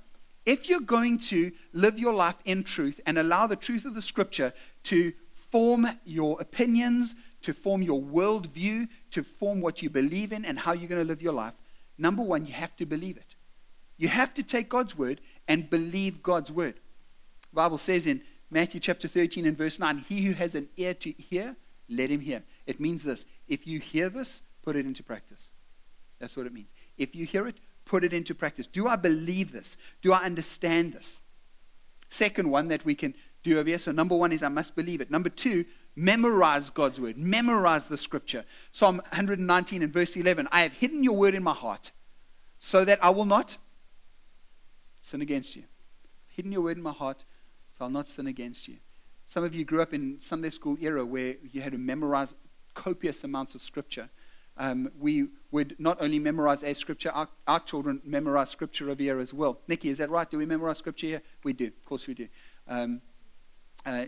If 0.45 0.69
you're 0.69 0.79
going 0.79 1.19
to 1.19 1.51
live 1.73 1.99
your 1.99 2.13
life 2.13 2.37
in 2.45 2.63
truth 2.63 3.01
and 3.05 3.17
allow 3.17 3.47
the 3.47 3.55
truth 3.55 3.83
of 3.83 3.95
the 3.95 4.01
scripture 4.01 4.53
to 4.83 5.11
form 5.33 5.87
your 6.05 6.39
opinions, 6.39 7.15
to 7.41 7.53
form 7.53 7.81
your 7.81 8.01
worldview, 8.01 8.87
to 9.11 9.23
form 9.23 9.59
what 9.59 9.81
you 9.81 9.89
believe 9.89 10.31
in 10.31 10.45
and 10.45 10.57
how 10.59 10.71
you're 10.71 10.87
going 10.87 11.01
to 11.01 11.07
live 11.07 11.21
your 11.21 11.33
life, 11.33 11.53
number 11.97 12.23
one, 12.23 12.45
you 12.45 12.53
have 12.53 12.75
to 12.77 12.85
believe 12.85 13.17
it. 13.17 13.35
You 13.97 14.07
have 14.07 14.33
to 14.35 14.43
take 14.43 14.69
God's 14.69 14.97
word 14.97 15.19
and 15.47 15.69
believe 15.69 16.21
God's 16.23 16.51
word. 16.51 16.75
The 17.51 17.55
Bible 17.55 17.77
says 17.77 18.07
in 18.07 18.21
Matthew 18.49 18.79
chapter 18.79 19.07
13 19.07 19.45
and 19.45 19.57
verse 19.57 19.79
9, 19.79 19.97
He 19.97 20.21
who 20.21 20.33
has 20.33 20.55
an 20.55 20.69
ear 20.77 20.93
to 20.93 21.11
hear, 21.11 21.55
let 21.89 22.09
him 22.09 22.21
hear. 22.21 22.43
It 22.67 22.79
means 22.79 23.01
this 23.01 23.25
if 23.47 23.65
you 23.65 23.79
hear 23.79 24.09
this, 24.09 24.43
put 24.61 24.75
it 24.75 24.85
into 24.85 25.01
practice. 25.01 25.51
That's 26.19 26.37
what 26.37 26.45
it 26.45 26.53
means. 26.53 26.67
If 26.97 27.15
you 27.15 27.25
hear 27.25 27.47
it, 27.47 27.57
put 27.85 28.03
it 28.03 28.13
into 28.13 28.35
practice. 28.35 28.67
Do 28.67 28.87
I 28.87 28.95
believe 28.95 29.51
this? 29.51 29.77
Do 30.01 30.13
I 30.13 30.23
understand 30.23 30.93
this? 30.93 31.21
Second 32.09 32.49
one 32.49 32.67
that 32.67 32.85
we 32.85 32.95
can 32.95 33.13
do 33.43 33.59
over 33.59 33.69
here. 33.69 33.77
So, 33.77 33.91
number 33.91 34.15
one 34.15 34.31
is 34.31 34.43
I 34.43 34.49
must 34.49 34.75
believe 34.75 35.01
it. 35.01 35.09
Number 35.09 35.29
two, 35.29 35.65
memorize 35.95 36.69
God's 36.69 36.99
word, 36.99 37.17
memorize 37.17 37.87
the 37.87 37.97
scripture. 37.97 38.45
Psalm 38.71 38.97
119 39.09 39.81
and 39.81 39.91
verse 39.91 40.15
11 40.15 40.47
I 40.51 40.61
have 40.61 40.73
hidden 40.73 41.03
your 41.03 41.15
word 41.15 41.35
in 41.35 41.43
my 41.43 41.53
heart 41.53 41.91
so 42.59 42.85
that 42.85 43.03
I 43.03 43.09
will 43.09 43.25
not 43.25 43.57
sin 45.01 45.21
against 45.21 45.55
you. 45.55 45.63
Hidden 46.27 46.51
your 46.51 46.61
word 46.61 46.77
in 46.77 46.83
my 46.83 46.91
heart 46.91 47.23
so 47.77 47.85
I'll 47.85 47.91
not 47.91 48.09
sin 48.09 48.27
against 48.27 48.67
you. 48.67 48.77
Some 49.27 49.43
of 49.43 49.53
you 49.53 49.65
grew 49.65 49.81
up 49.81 49.93
in 49.93 50.19
Sunday 50.21 50.49
school 50.49 50.77
era 50.79 51.05
where 51.05 51.35
you 51.51 51.61
had 51.61 51.73
to 51.73 51.77
memorize 51.77 52.33
copious 52.77 53.23
amounts 53.23 53.55
of 53.55 53.61
scripture. 53.61 54.09
um, 54.57 54.91
we 54.99 55.27
would 55.51 55.75
not 55.79 55.97
only 56.01 56.19
memorize 56.19 56.63
a 56.63 56.73
scripture, 56.73 57.09
our, 57.11 57.27
our, 57.47 57.59
children 57.59 58.01
memorize 58.03 58.49
scripture 58.49 58.89
over 58.89 59.01
here 59.01 59.19
as 59.19 59.33
well. 59.33 59.59
Nikki, 59.67 59.89
is 59.89 59.97
that 59.97 60.09
right? 60.09 60.29
Do 60.29 60.37
we 60.37 60.45
memorize 60.45 60.77
scripture 60.77 61.07
here? 61.07 61.21
We 61.43 61.53
do. 61.53 61.67
Of 61.67 61.85
course 61.85 62.07
we 62.07 62.13
do. 62.13 62.27
Um, 62.67 63.01
uh, 63.85 64.05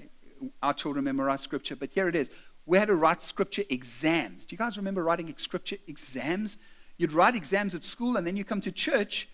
our 0.64 0.74
children 0.74 1.06
memorize 1.06 1.42
scripture. 1.42 1.76
But 1.76 1.90
here 1.94 2.08
it 2.08 2.16
is. 2.16 2.30
We 2.66 2.78
had 2.78 2.88
to 2.88 2.96
write 2.96 3.22
scripture 3.22 3.64
exams. 3.70 4.46
Do 4.46 4.54
you 4.54 4.58
guys 4.58 4.78
remember 4.78 5.04
writing 5.04 5.34
scripture 5.38 5.78
exams? 5.88 6.58
You'd 6.98 7.14
write 7.14 7.36
exams 7.36 7.76
at 7.76 7.84
school, 7.84 8.18
and 8.18 8.26
then 8.26 8.36
you 8.36 8.44
come 8.44 8.62
to 8.62 8.72
church, 8.72 9.30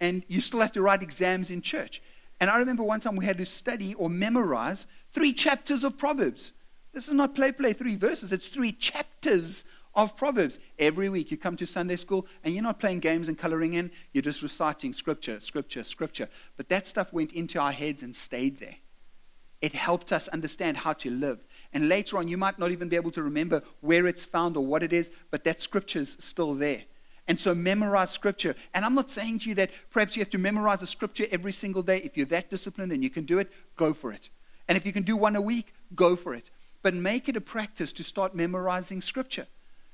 and 0.00 0.24
you 0.28 0.40
still 0.40 0.60
have 0.60 0.72
to 0.72 0.82
write 0.82 1.02
exams 1.02 1.50
in 1.50 1.62
church. 1.62 2.02
And 2.40 2.48
I 2.48 2.56
remember 2.58 2.82
one 2.82 3.00
time 3.00 3.16
we 3.16 3.24
had 3.24 3.38
to 3.38 3.46
study 3.46 3.94
or 3.94 4.08
memorize 4.08 4.86
three 5.12 5.32
chapters 5.32 5.84
of 5.84 5.98
Proverbs. 5.98 6.52
This 6.92 7.06
is 7.06 7.14
not 7.14 7.34
play, 7.34 7.52
play, 7.52 7.72
three 7.72 7.96
verses. 7.96 8.32
It's 8.32 8.48
three 8.48 8.72
chapters 8.72 9.64
of 9.94 10.16
Proverbs. 10.16 10.58
Every 10.78 11.08
week 11.08 11.30
you 11.30 11.36
come 11.36 11.56
to 11.56 11.66
Sunday 11.66 11.96
school 11.96 12.26
and 12.42 12.54
you're 12.54 12.62
not 12.62 12.80
playing 12.80 13.00
games 13.00 13.28
and 13.28 13.38
coloring 13.38 13.74
in, 13.74 13.90
you're 14.12 14.22
just 14.22 14.42
reciting 14.42 14.92
scripture, 14.92 15.40
scripture, 15.40 15.84
scripture. 15.84 16.28
But 16.56 16.68
that 16.68 16.86
stuff 16.86 17.12
went 17.12 17.32
into 17.32 17.58
our 17.60 17.72
heads 17.72 18.02
and 18.02 18.14
stayed 18.14 18.58
there. 18.58 18.76
It 19.60 19.74
helped 19.74 20.12
us 20.12 20.26
understand 20.28 20.78
how 20.78 20.94
to 20.94 21.10
live. 21.10 21.44
And 21.72 21.88
later 21.88 22.16
on, 22.16 22.28
you 22.28 22.38
might 22.38 22.58
not 22.58 22.70
even 22.70 22.88
be 22.88 22.96
able 22.96 23.10
to 23.12 23.22
remember 23.22 23.62
where 23.80 24.06
it's 24.06 24.24
found 24.24 24.56
or 24.56 24.64
what 24.64 24.82
it 24.82 24.92
is, 24.92 25.10
but 25.30 25.44
that 25.44 25.60
scripture's 25.60 26.16
still 26.18 26.54
there. 26.54 26.82
And 27.28 27.38
so 27.38 27.54
memorize 27.54 28.10
scripture. 28.10 28.56
And 28.72 28.84
I'm 28.84 28.94
not 28.94 29.10
saying 29.10 29.40
to 29.40 29.50
you 29.50 29.54
that 29.56 29.70
perhaps 29.90 30.16
you 30.16 30.20
have 30.22 30.30
to 30.30 30.38
memorize 30.38 30.82
a 30.82 30.86
scripture 30.86 31.26
every 31.30 31.52
single 31.52 31.82
day. 31.82 31.98
If 31.98 32.16
you're 32.16 32.26
that 32.26 32.48
disciplined 32.48 32.90
and 32.90 33.04
you 33.04 33.10
can 33.10 33.24
do 33.24 33.38
it, 33.38 33.52
go 33.76 33.92
for 33.92 34.12
it. 34.12 34.30
And 34.66 34.78
if 34.78 34.86
you 34.86 34.92
can 34.92 35.02
do 35.02 35.16
one 35.16 35.36
a 35.36 35.42
week, 35.42 35.74
go 35.94 36.16
for 36.16 36.34
it. 36.34 36.50
But 36.82 36.94
make 36.94 37.28
it 37.28 37.36
a 37.36 37.40
practice 37.40 37.92
to 37.94 38.04
start 38.04 38.34
memorizing 38.34 39.00
scripture 39.00 39.46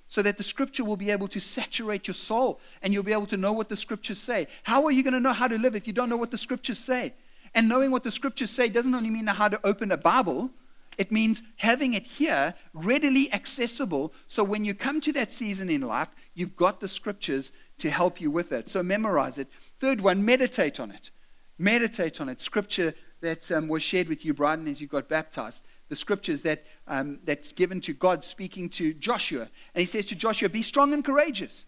so 0.09 0.23
that 0.23 0.37
the 0.37 0.43
scripture 0.43 0.85
will 0.85 0.97
be 0.97 1.11
able 1.11 1.29
to 1.29 1.41
saturate 1.41 2.07
your 2.07 2.15
soul 2.15 2.61
and 2.83 2.93
you'll 2.93 3.03
be 3.03 3.13
able 3.13 3.27
to 3.27 3.37
know 3.37 3.53
what 3.53 3.69
the 3.69 3.77
scriptures 3.77 4.19
say. 4.19 4.47
How 4.63 4.85
are 4.85 4.93
you 4.93 5.03
going 5.03 5.15
to 5.15 5.21
know 5.21 5.33
how 5.33 5.49
to 5.49 5.59
live 5.59 5.75
if 5.75 5.87
you 5.87 5.93
don't 5.93 6.09
know 6.09 6.17
what 6.17 6.31
the 6.31 6.39
scriptures 6.39 6.79
say? 6.79 7.15
And 7.55 7.69
knowing 7.69 7.91
what 7.91 8.05
the 8.05 8.11
scriptures 8.11 8.51
say 8.51 8.69
doesn't 8.69 8.95
only 8.95 9.11
mean 9.11 9.27
how 9.27 9.49
to 9.49 9.61
open 9.67 9.91
a 9.91 9.97
Bible, 9.97 10.51
it 10.97 11.11
means 11.11 11.43
having 11.57 11.95
it 11.95 12.05
here 12.05 12.55
readily 12.73 13.33
accessible 13.33 14.13
so 14.27 14.45
when 14.45 14.65
you 14.65 14.75
come 14.75 15.01
to 15.03 15.13
that 15.13 15.33
season 15.33 15.69
in 15.69 15.83
life, 15.83 16.09
you've 16.35 16.57
got 16.57 16.81
the 16.81 16.89
scriptures 16.89 17.53
to 17.79 17.91
help 17.91 18.21
you 18.21 18.31
with 18.31 18.53
it. 18.53 18.69
So 18.69 18.83
memorize 18.83 19.39
it. 19.39 19.49
Third 19.81 20.01
one, 20.01 20.25
meditate 20.25 20.79
on 20.79 20.91
it. 20.91 21.11
Meditate 21.59 22.21
on 22.21 22.29
it. 22.29 22.41
Scripture 22.41 22.95
that 23.23 23.51
um, 23.51 23.69
was 23.69 23.83
shared 23.83 24.09
with 24.09 24.25
you, 24.25 24.35
Brian, 24.35 24.69
as 24.69 24.81
you 24.81 24.87
got 24.87 25.09
baptized 25.09 25.63
the 25.89 25.97
scriptures 25.97 26.43
that, 26.43 26.65
um, 26.87 27.21
that's 27.25 27.53
given 27.53 27.81
to 27.83 27.93
God 27.93 28.25
speaking 28.25 28.69
to 28.71 28.93
Joshua. 28.95 29.49
And 29.75 29.81
he 29.81 29.87
says 29.87 30.07
to 30.07 30.15
Joshua, 30.15 30.49
Be 30.49 30.63
strong 30.63 30.93
and 30.93 31.05
courageous. 31.05 31.65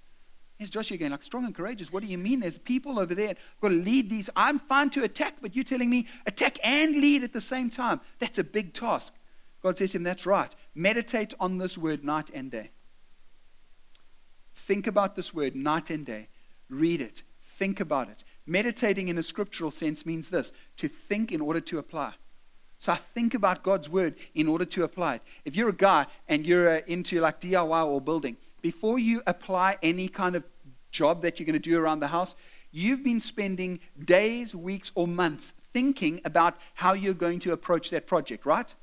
Here's 0.58 0.70
Joshua 0.70 0.96
again, 0.96 1.12
like 1.12 1.22
strong 1.22 1.44
and 1.44 1.54
courageous. 1.54 1.92
What 1.92 2.02
do 2.02 2.08
you 2.08 2.18
mean? 2.18 2.40
There's 2.40 2.58
people 2.58 2.98
over 2.98 3.14
there. 3.14 3.30
I've 3.30 3.60
got 3.60 3.68
to 3.68 3.74
lead 3.76 4.10
these. 4.10 4.28
I'm 4.34 4.58
fine 4.58 4.90
to 4.90 5.04
attack, 5.04 5.34
but 5.40 5.54
you're 5.54 5.64
telling 5.64 5.88
me 5.88 6.08
attack 6.26 6.58
and 6.64 6.96
lead 6.96 7.22
at 7.22 7.32
the 7.32 7.40
same 7.40 7.70
time. 7.70 8.00
That's 8.18 8.38
a 8.38 8.44
big 8.44 8.74
task. 8.74 9.12
God 9.62 9.78
says 9.78 9.92
to 9.92 9.98
him, 9.98 10.02
That's 10.02 10.26
right. 10.26 10.52
Meditate 10.74 11.34
on 11.38 11.58
this 11.58 11.78
word 11.78 12.04
night 12.04 12.30
and 12.34 12.50
day. 12.50 12.70
Think 14.54 14.88
about 14.88 15.14
this 15.14 15.32
word 15.32 15.54
night 15.54 15.90
and 15.90 16.04
day. 16.04 16.28
Read 16.68 17.00
it. 17.00 17.22
Think 17.44 17.78
about 17.78 18.08
it. 18.08 18.24
Meditating 18.44 19.08
in 19.08 19.16
a 19.16 19.22
scriptural 19.22 19.70
sense 19.70 20.04
means 20.04 20.28
this 20.30 20.52
to 20.76 20.88
think 20.88 21.30
in 21.30 21.40
order 21.40 21.60
to 21.60 21.78
apply. 21.78 22.14
So 22.78 22.92
I 22.92 22.96
think 22.96 23.34
about 23.34 23.62
God's 23.62 23.88
word 23.88 24.14
in 24.34 24.46
order 24.46 24.64
to 24.64 24.84
apply 24.84 25.16
it. 25.16 25.22
If 25.44 25.56
you're 25.56 25.68
a 25.68 25.74
guy 25.74 26.06
and 26.28 26.46
you're 26.46 26.76
uh, 26.76 26.80
into 26.86 27.20
like 27.20 27.40
DIY 27.40 27.86
or 27.86 28.00
building, 28.00 28.36
before 28.62 28.98
you 28.98 29.22
apply 29.26 29.78
any 29.82 30.08
kind 30.08 30.36
of 30.36 30.44
job 30.90 31.22
that 31.22 31.38
you're 31.38 31.46
going 31.46 31.60
to 31.60 31.70
do 31.70 31.78
around 31.78 32.00
the 32.00 32.08
house, 32.08 32.36
you've 32.70 33.02
been 33.02 33.20
spending 33.20 33.80
days, 34.04 34.54
weeks, 34.54 34.92
or 34.94 35.08
months 35.08 35.54
thinking 35.72 36.20
about 36.24 36.56
how 36.74 36.92
you're 36.92 37.14
going 37.14 37.40
to 37.40 37.52
approach 37.52 37.90
that 37.90 38.06
project, 38.06 38.46
right? 38.46 38.74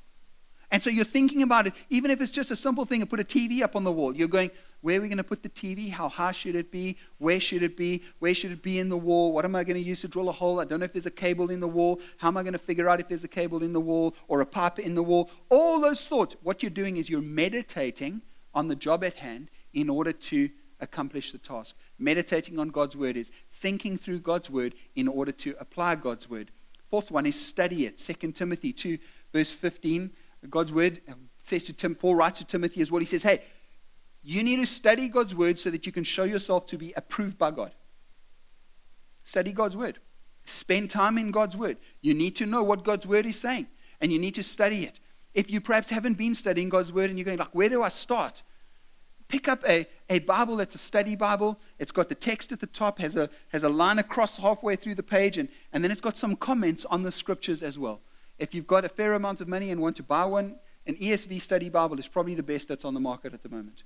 And 0.70 0.82
so 0.82 0.90
you're 0.90 1.04
thinking 1.04 1.42
about 1.42 1.66
it, 1.66 1.74
even 1.90 2.10
if 2.10 2.20
it's 2.20 2.30
just 2.30 2.50
a 2.50 2.56
simple 2.56 2.84
thing 2.84 3.00
and 3.00 3.08
put 3.08 3.20
a 3.20 3.24
TV 3.24 3.62
up 3.62 3.76
on 3.76 3.84
the 3.84 3.92
wall. 3.92 4.14
You're 4.14 4.28
going, 4.28 4.50
where 4.86 5.00
are 5.00 5.02
we 5.02 5.08
going 5.08 5.16
to 5.16 5.24
put 5.24 5.42
the 5.42 5.48
TV? 5.48 5.90
How 5.90 6.08
high 6.08 6.30
should 6.30 6.54
it 6.54 6.70
be? 6.70 6.96
Where 7.18 7.40
should 7.40 7.64
it 7.64 7.76
be? 7.76 8.04
Where 8.20 8.32
should 8.32 8.52
it 8.52 8.62
be 8.62 8.78
in 8.78 8.88
the 8.88 8.96
wall? 8.96 9.32
What 9.32 9.44
am 9.44 9.56
I 9.56 9.64
going 9.64 9.74
to 9.74 9.82
use 9.82 10.02
to 10.02 10.08
drill 10.08 10.28
a 10.28 10.32
hole? 10.32 10.60
I 10.60 10.64
don't 10.64 10.78
know 10.78 10.84
if 10.84 10.92
there's 10.92 11.06
a 11.06 11.10
cable 11.10 11.50
in 11.50 11.58
the 11.58 11.66
wall. 11.66 12.00
How 12.18 12.28
am 12.28 12.36
I 12.36 12.44
going 12.44 12.52
to 12.52 12.58
figure 12.60 12.88
out 12.88 13.00
if 13.00 13.08
there's 13.08 13.24
a 13.24 13.28
cable 13.28 13.64
in 13.64 13.72
the 13.72 13.80
wall 13.80 14.14
or 14.28 14.42
a 14.42 14.46
pipe 14.46 14.78
in 14.78 14.94
the 14.94 15.02
wall? 15.02 15.28
All 15.48 15.80
those 15.80 16.06
thoughts. 16.06 16.36
What 16.40 16.62
you're 16.62 16.70
doing 16.70 16.98
is 16.98 17.10
you're 17.10 17.20
meditating 17.20 18.22
on 18.54 18.68
the 18.68 18.76
job 18.76 19.02
at 19.02 19.14
hand 19.14 19.50
in 19.74 19.90
order 19.90 20.12
to 20.12 20.50
accomplish 20.78 21.32
the 21.32 21.38
task. 21.38 21.74
Meditating 21.98 22.60
on 22.60 22.68
God's 22.68 22.94
word 22.94 23.16
is 23.16 23.32
thinking 23.50 23.98
through 23.98 24.20
God's 24.20 24.50
word 24.50 24.76
in 24.94 25.08
order 25.08 25.32
to 25.32 25.56
apply 25.58 25.96
God's 25.96 26.30
word. 26.30 26.52
Fourth 26.90 27.10
one 27.10 27.26
is 27.26 27.34
study 27.44 27.86
it. 27.86 27.98
2 27.98 28.30
Timothy 28.30 28.72
2, 28.72 28.98
verse 29.32 29.50
15. 29.50 30.12
God's 30.48 30.72
word 30.72 31.00
um, 31.08 31.28
says 31.42 31.64
to 31.64 31.72
Tim, 31.72 31.96
Paul 31.96 32.14
writes 32.14 32.38
to 32.38 32.44
Timothy 32.44 32.80
as 32.80 32.92
well. 32.92 33.00
He 33.00 33.06
says, 33.06 33.24
Hey, 33.24 33.42
you 34.28 34.42
need 34.42 34.56
to 34.56 34.66
study 34.66 35.08
God's 35.08 35.36
word 35.36 35.56
so 35.56 35.70
that 35.70 35.86
you 35.86 35.92
can 35.92 36.02
show 36.02 36.24
yourself 36.24 36.66
to 36.66 36.76
be 36.76 36.92
approved 36.96 37.38
by 37.38 37.52
God. 37.52 37.72
Study 39.22 39.52
God's 39.52 39.76
word. 39.76 40.00
Spend 40.44 40.90
time 40.90 41.16
in 41.16 41.30
God's 41.30 41.56
word. 41.56 41.76
You 42.00 42.12
need 42.12 42.34
to 42.36 42.46
know 42.46 42.64
what 42.64 42.82
God's 42.82 43.06
word 43.06 43.24
is 43.24 43.38
saying, 43.38 43.68
and 44.00 44.12
you 44.12 44.18
need 44.18 44.34
to 44.34 44.42
study 44.42 44.82
it. 44.82 44.98
If 45.32 45.48
you 45.48 45.60
perhaps 45.60 45.90
haven't 45.90 46.14
been 46.14 46.34
studying 46.34 46.68
God's 46.68 46.92
word 46.92 47.08
and 47.08 47.16
you're 47.16 47.24
going, 47.24 47.38
like, 47.38 47.54
where 47.54 47.68
do 47.68 47.84
I 47.84 47.88
start? 47.88 48.42
Pick 49.28 49.46
up 49.46 49.62
a, 49.64 49.86
a 50.10 50.18
Bible 50.18 50.56
that's 50.56 50.74
a 50.74 50.78
study 50.78 51.14
Bible. 51.14 51.60
It's 51.78 51.92
got 51.92 52.08
the 52.08 52.16
text 52.16 52.50
at 52.50 52.58
the 52.58 52.66
top, 52.66 52.98
has 52.98 53.14
a, 53.14 53.30
has 53.50 53.62
a 53.62 53.68
line 53.68 54.00
across 54.00 54.38
halfway 54.38 54.74
through 54.74 54.96
the 54.96 55.04
page, 55.04 55.38
and, 55.38 55.48
and 55.72 55.84
then 55.84 55.92
it's 55.92 56.00
got 56.00 56.16
some 56.18 56.34
comments 56.34 56.84
on 56.86 57.04
the 57.04 57.12
scriptures 57.12 57.62
as 57.62 57.78
well. 57.78 58.00
If 58.40 58.56
you've 58.56 58.66
got 58.66 58.84
a 58.84 58.88
fair 58.88 59.14
amount 59.14 59.40
of 59.40 59.46
money 59.46 59.70
and 59.70 59.80
want 59.80 59.94
to 59.96 60.02
buy 60.02 60.24
one, 60.24 60.56
an 60.84 60.96
ESV 60.96 61.40
study 61.40 61.68
Bible 61.68 62.00
is 62.00 62.08
probably 62.08 62.34
the 62.34 62.42
best 62.42 62.66
that's 62.66 62.84
on 62.84 62.94
the 62.94 63.00
market 63.00 63.32
at 63.32 63.44
the 63.44 63.48
moment 63.48 63.84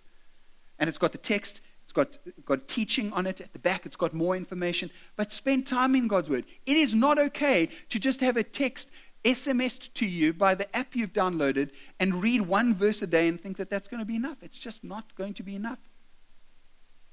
and 0.80 0.88
it's 0.88 0.98
got 0.98 1.12
the 1.12 1.18
text, 1.18 1.60
it's 1.84 1.92
got, 1.92 2.18
got 2.44 2.66
teaching 2.66 3.12
on 3.12 3.26
it 3.26 3.40
at 3.40 3.52
the 3.52 3.58
back, 3.58 3.86
it's 3.86 3.96
got 3.96 4.14
more 4.14 4.34
information. 4.34 4.90
But 5.16 5.32
spend 5.32 5.66
time 5.66 5.94
in 5.94 6.08
God's 6.08 6.30
Word. 6.30 6.46
It 6.66 6.76
is 6.76 6.94
not 6.94 7.18
okay 7.18 7.68
to 7.90 7.98
just 7.98 8.20
have 8.20 8.36
a 8.36 8.42
text 8.42 8.88
SMSed 9.24 9.92
to 9.94 10.06
you 10.06 10.32
by 10.32 10.54
the 10.54 10.74
app 10.74 10.96
you've 10.96 11.12
downloaded 11.12 11.70
and 11.98 12.22
read 12.22 12.40
one 12.42 12.74
verse 12.74 13.02
a 13.02 13.06
day 13.06 13.28
and 13.28 13.38
think 13.38 13.58
that 13.58 13.68
that's 13.68 13.86
going 13.86 14.00
to 14.00 14.06
be 14.06 14.16
enough. 14.16 14.38
It's 14.42 14.58
just 14.58 14.82
not 14.82 15.14
going 15.14 15.34
to 15.34 15.42
be 15.42 15.54
enough. 15.54 15.78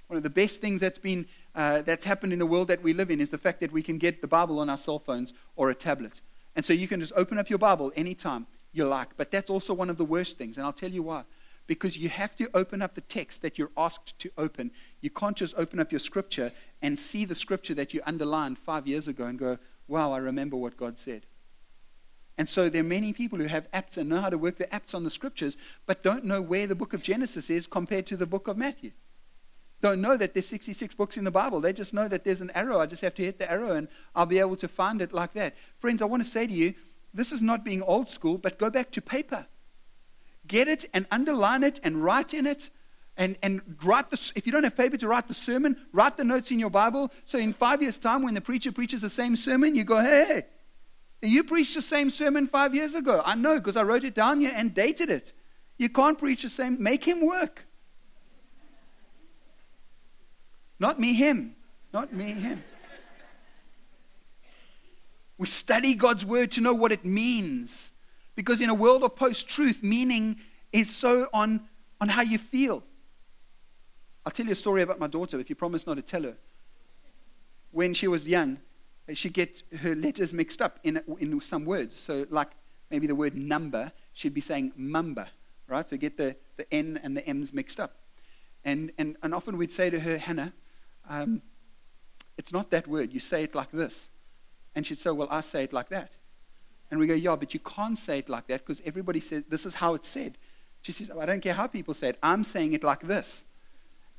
One 0.07 0.15
of 0.15 0.23
the 0.23 0.29
best 0.29 0.61
things 0.61 0.79
that's 0.79 0.99
been 0.99 1.27
uh, 1.53 1.81
that's 1.81 2.05
happened 2.05 2.31
in 2.31 2.39
the 2.39 2.45
world 2.45 2.69
that 2.69 2.81
we 2.81 2.93
live 2.93 3.11
in 3.11 3.19
is 3.19 3.29
the 3.29 3.37
fact 3.37 3.59
that 3.59 3.73
we 3.73 3.83
can 3.83 3.97
get 3.97 4.21
the 4.21 4.27
Bible 4.27 4.59
on 4.59 4.69
our 4.69 4.77
cell 4.77 4.99
phones 4.99 5.33
or 5.57 5.69
a 5.69 5.75
tablet, 5.75 6.21
and 6.55 6.63
so 6.63 6.71
you 6.71 6.87
can 6.87 7.01
just 7.01 7.11
open 7.17 7.37
up 7.37 7.49
your 7.49 7.59
Bible 7.59 7.91
anytime 7.95 8.47
you 8.71 8.85
like. 8.85 9.17
But 9.17 9.31
that's 9.31 9.49
also 9.49 9.73
one 9.73 9.89
of 9.89 9.97
the 9.97 10.05
worst 10.05 10.37
things, 10.37 10.55
and 10.55 10.65
I'll 10.65 10.71
tell 10.71 10.91
you 10.91 11.03
why 11.03 11.23
because 11.67 11.97
you 11.97 12.09
have 12.09 12.35
to 12.37 12.49
open 12.53 12.81
up 12.81 12.95
the 12.95 13.01
text 13.01 13.41
that 13.41 13.57
you're 13.57 13.71
asked 13.77 14.17
to 14.19 14.31
open. 14.37 14.71
You 15.01 15.09
can't 15.09 15.37
just 15.37 15.53
open 15.57 15.79
up 15.79 15.91
your 15.91 15.99
scripture 15.99 16.51
and 16.81 16.97
see 16.97 17.25
the 17.25 17.35
scripture 17.35 17.75
that 17.75 17.93
you 17.93 18.01
underlined 18.05 18.57
five 18.57 18.87
years 18.87 19.07
ago 19.07 19.25
and 19.25 19.37
go, 19.37 19.59
wow, 19.87 20.13
I 20.13 20.17
remember 20.17 20.55
what 20.57 20.77
God 20.77 20.97
said. 20.97 21.25
And 22.37 22.47
so 22.47 22.69
there 22.69 22.81
are 22.81 22.85
many 22.85 23.13
people 23.13 23.39
who 23.39 23.45
have 23.45 23.69
apps 23.71 23.97
and 23.97 24.09
know 24.09 24.21
how 24.21 24.29
to 24.29 24.37
work 24.37 24.57
the 24.57 24.65
apps 24.65 24.93
on 24.93 25.03
the 25.03 25.09
scriptures, 25.09 25.57
but 25.85 26.03
don't 26.03 26.23
know 26.23 26.41
where 26.41 26.67
the 26.67 26.75
book 26.75 26.93
of 26.93 27.01
Genesis 27.01 27.49
is 27.49 27.67
compared 27.67 28.05
to 28.07 28.17
the 28.17 28.27
book 28.27 28.47
of 28.47 28.57
Matthew. 28.57 28.91
Don't 29.81 30.01
know 30.01 30.17
that 30.17 30.33
there's 30.33 30.47
66 30.47 30.95
books 30.95 31.17
in 31.17 31.23
the 31.23 31.31
Bible. 31.31 31.59
They 31.59 31.73
just 31.73 31.93
know 31.93 32.07
that 32.07 32.23
there's 32.23 32.41
an 32.41 32.51
arrow. 32.55 32.79
I 32.79 32.85
just 32.85 33.01
have 33.01 33.13
to 33.15 33.23
hit 33.23 33.37
the 33.37 33.51
arrow 33.51 33.71
and 33.71 33.87
I'll 34.15 34.25
be 34.25 34.39
able 34.39 34.55
to 34.57 34.67
find 34.67 35.01
it 35.01 35.13
like 35.13 35.33
that. 35.33 35.55
Friends, 35.79 36.01
I 36.01 36.05
want 36.05 36.23
to 36.23 36.29
say 36.29 36.47
to 36.47 36.53
you, 36.53 36.73
this 37.13 37.31
is 37.31 37.41
not 37.41 37.63
being 37.63 37.81
old 37.81 38.09
school, 38.09 38.37
but 38.37 38.59
go 38.59 38.69
back 38.69 38.91
to 38.91 39.01
paper. 39.01 39.47
Get 40.47 40.67
it 40.67 40.85
and 40.93 41.05
underline 41.11 41.63
it 41.63 41.79
and 41.83 42.03
write 42.03 42.33
in 42.33 42.45
it. 42.45 42.69
And, 43.19 43.35
and 43.41 43.61
write 43.83 44.11
the, 44.11 44.31
if 44.35 44.45
you 44.45 44.51
don't 44.51 44.63
have 44.63 44.77
paper 44.77 44.95
to 44.97 45.07
write 45.07 45.27
the 45.27 45.33
sermon, 45.33 45.75
write 45.91 46.17
the 46.17 46.23
notes 46.23 46.51
in 46.51 46.59
your 46.59 46.69
Bible. 46.69 47.11
So 47.25 47.39
in 47.39 47.51
five 47.51 47.81
years' 47.81 47.97
time, 47.97 48.21
when 48.21 48.35
the 48.35 48.41
preacher 48.41 48.71
preaches 48.71 49.01
the 49.01 49.09
same 49.09 49.35
sermon, 49.35 49.75
you 49.75 49.83
go, 49.83 49.99
hey, 49.99 50.45
you 51.23 51.43
preached 51.43 51.73
the 51.73 51.81
same 51.81 52.11
sermon 52.11 52.47
five 52.47 52.75
years 52.75 52.93
ago. 52.93 53.23
I 53.25 53.33
know 53.33 53.55
because 53.55 53.75
I 53.75 53.81
wrote 53.81 54.03
it 54.03 54.13
down 54.13 54.41
here 54.41 54.53
and 54.55 54.71
dated 54.71 55.09
it. 55.09 55.33
You 55.79 55.89
can't 55.89 56.17
preach 56.17 56.43
the 56.43 56.49
same. 56.49 56.81
Make 56.81 57.05
him 57.05 57.25
work. 57.25 57.65
Not 60.79 60.99
me, 60.99 61.13
him. 61.13 61.55
Not 61.91 62.13
me, 62.13 62.33
him. 62.33 62.63
We 65.39 65.47
study 65.47 65.95
God's 65.95 66.25
word 66.25 66.51
to 66.53 66.61
know 66.61 66.73
what 66.73 66.91
it 66.91 67.03
means. 67.03 67.91
Because 68.37 68.61
in 68.61 68.69
a 68.69 68.73
world 68.73 69.01
of 69.01 69.15
post 69.15 69.49
truth, 69.49 69.81
meaning 69.81 70.37
is 70.71 70.95
so 70.95 71.27
on, 71.33 71.61
on 71.99 72.07
how 72.07 72.21
you 72.21 72.37
feel. 72.37 72.83
I'll 74.23 74.31
tell 74.31 74.45
you 74.45 74.51
a 74.51 74.55
story 74.55 74.83
about 74.83 74.99
my 74.99 75.07
daughter 75.07 75.39
if 75.39 75.49
you 75.49 75.55
promise 75.55 75.87
not 75.87 75.95
to 75.95 76.03
tell 76.03 76.21
her. 76.21 76.37
When 77.71 77.95
she 77.95 78.07
was 78.07 78.27
young, 78.27 78.59
she'd 79.11 79.33
get 79.33 79.63
her 79.79 79.95
letters 79.95 80.33
mixed 80.33 80.61
up 80.61 80.79
in, 80.83 81.01
in 81.19 81.41
some 81.41 81.65
words. 81.65 81.97
So, 81.97 82.27
like 82.29 82.49
maybe 82.91 83.07
the 83.07 83.15
word 83.15 83.35
number, 83.35 83.91
she'd 84.13 84.35
be 84.35 84.41
saying 84.41 84.73
mumba, 84.79 85.29
right? 85.67 85.89
So 85.89 85.97
get 85.97 86.17
the, 86.17 86.35
the 86.57 86.71
N 86.71 86.99
and 87.01 87.17
the 87.17 87.27
M's 87.27 87.51
mixed 87.51 87.79
up. 87.79 87.95
And, 88.63 88.91
and, 88.99 89.17
and 89.23 89.33
often 89.33 89.57
we'd 89.57 89.71
say 89.71 89.89
to 89.89 89.99
her, 89.99 90.19
Hannah, 90.19 90.53
um, 91.09 91.41
it's 92.37 92.53
not 92.53 92.69
that 92.69 92.87
word. 92.87 93.13
You 93.13 93.19
say 93.19 93.43
it 93.45 93.55
like 93.55 93.71
this. 93.71 94.09
And 94.75 94.85
she'd 94.85 94.99
say, 94.99 95.09
Well, 95.09 95.27
I 95.31 95.41
say 95.41 95.63
it 95.63 95.73
like 95.73 95.89
that. 95.89 96.11
And 96.89 96.99
we 96.99 97.07
go, 97.07 97.13
Yeah, 97.13 97.35
but 97.35 97.53
you 97.53 97.59
can't 97.59 97.97
say 97.97 98.19
it 98.19 98.29
like 98.29 98.47
that 98.47 98.65
because 98.65 98.81
everybody 98.85 99.19
says 99.19 99.43
this 99.49 99.65
is 99.65 99.75
how 99.75 99.93
it's 99.93 100.07
said. 100.07 100.37
She 100.81 100.91
says, 100.91 101.11
I 101.11 101.25
don't 101.25 101.41
care 101.41 101.53
how 101.53 101.67
people 101.67 101.93
say 101.93 102.09
it. 102.09 102.19
I'm 102.23 102.43
saying 102.43 102.73
it 102.73 102.83
like 102.83 103.01
this. 103.01 103.43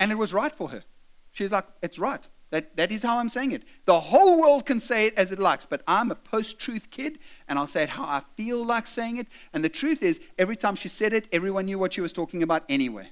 And 0.01 0.13
it 0.13 0.17
was 0.17 0.33
right 0.33 0.55
for 0.55 0.69
her. 0.69 0.85
She's 1.33 1.51
like, 1.51 1.67
It's 1.83 1.99
right. 1.99 2.27
That, 2.51 2.77
that 2.77 2.91
is 2.91 3.03
how 3.03 3.19
I'm 3.19 3.29
saying 3.29 3.53
it. 3.53 3.63
The 3.85 4.01
whole 4.01 4.41
world 4.41 4.65
can 4.65 4.81
say 4.81 5.07
it 5.07 5.15
as 5.19 5.33
it 5.33 5.39
likes, 5.39 5.67
but 5.67 5.83
I'm 5.87 6.11
a 6.11 6.15
post 6.15 6.59
truth 6.59 6.91
kid, 6.91 7.19
and 7.47 7.59
I'll 7.59 7.67
say 7.67 7.83
it 7.83 7.91
how 7.91 8.05
I 8.05 8.23
feel 8.37 8.65
like 8.65 8.87
saying 8.87 9.19
it. 9.19 9.27
And 9.53 9.63
the 9.63 9.69
truth 9.69 10.03
is, 10.03 10.19
every 10.39 10.57
time 10.57 10.75
she 10.75 10.89
said 10.89 11.13
it, 11.13 11.29
everyone 11.31 11.67
knew 11.67 11.79
what 11.79 11.93
she 11.93 12.01
was 12.01 12.13
talking 12.13 12.43
about 12.43 12.65
anyway. 12.69 13.11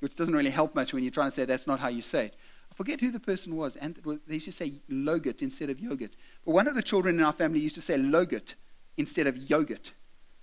Which 0.00 0.16
doesn't 0.16 0.34
really 0.34 0.50
help 0.50 0.74
much 0.74 0.92
when 0.92 1.04
you're 1.04 1.12
trying 1.12 1.30
to 1.30 1.34
say 1.34 1.44
that's 1.44 1.68
not 1.68 1.78
how 1.78 1.88
you 1.88 2.02
say 2.02 2.26
it. 2.26 2.34
I 2.70 2.74
forget 2.74 3.00
who 3.00 3.12
the 3.12 3.20
person 3.20 3.54
was, 3.56 3.76
and 3.76 3.96
they 4.26 4.34
used 4.34 4.46
to 4.46 4.52
say 4.52 4.74
logurt 4.90 5.40
instead 5.40 5.70
of 5.70 5.78
yogurt. 5.78 6.14
One 6.48 6.66
of 6.66 6.74
the 6.74 6.82
children 6.82 7.16
in 7.16 7.24
our 7.24 7.32
family 7.32 7.60
used 7.60 7.74
to 7.74 7.80
say 7.80 7.96
logurt 7.96 8.54
instead 8.96 9.26
of 9.26 9.36
yogurt. 9.36 9.92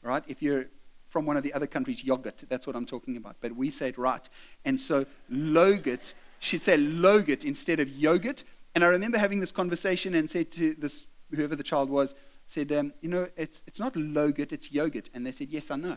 Right? 0.01 0.23
If 0.27 0.41
you're 0.41 0.65
from 1.09 1.25
one 1.25 1.35
of 1.35 1.43
the 1.43 1.53
other 1.53 1.67
countries, 1.67 2.03
yogurt, 2.03 2.43
that's 2.47 2.67
what 2.67 2.75
I'm 2.75 2.85
talking 2.85 3.17
about. 3.17 3.37
But 3.41 3.55
we 3.55 3.71
say 3.71 3.89
it 3.89 3.97
right. 3.97 4.27
And 4.65 4.79
so 4.79 5.05
logurt 5.31 6.13
she'd 6.39 6.63
say 6.63 6.77
logurt 6.77 7.43
instead 7.43 7.79
of 7.79 7.89
yogurt. 7.89 8.43
And 8.73 8.83
I 8.83 8.87
remember 8.87 9.17
having 9.17 9.39
this 9.39 9.51
conversation 9.51 10.13
and 10.15 10.29
said 10.29 10.51
to 10.51 10.75
this, 10.75 11.07
whoever 11.31 11.55
the 11.55 11.63
child 11.63 11.89
was, 11.89 12.13
said, 12.45 12.71
um, 12.71 12.93
you 13.01 13.09
know, 13.09 13.27
it's, 13.35 13.63
it's 13.65 13.79
not 13.79 13.93
logurt, 13.93 14.51
it's 14.51 14.71
yogurt. 14.71 15.09
And 15.13 15.25
they 15.25 15.31
said, 15.31 15.49
yes, 15.49 15.71
I 15.71 15.77
know. 15.77 15.95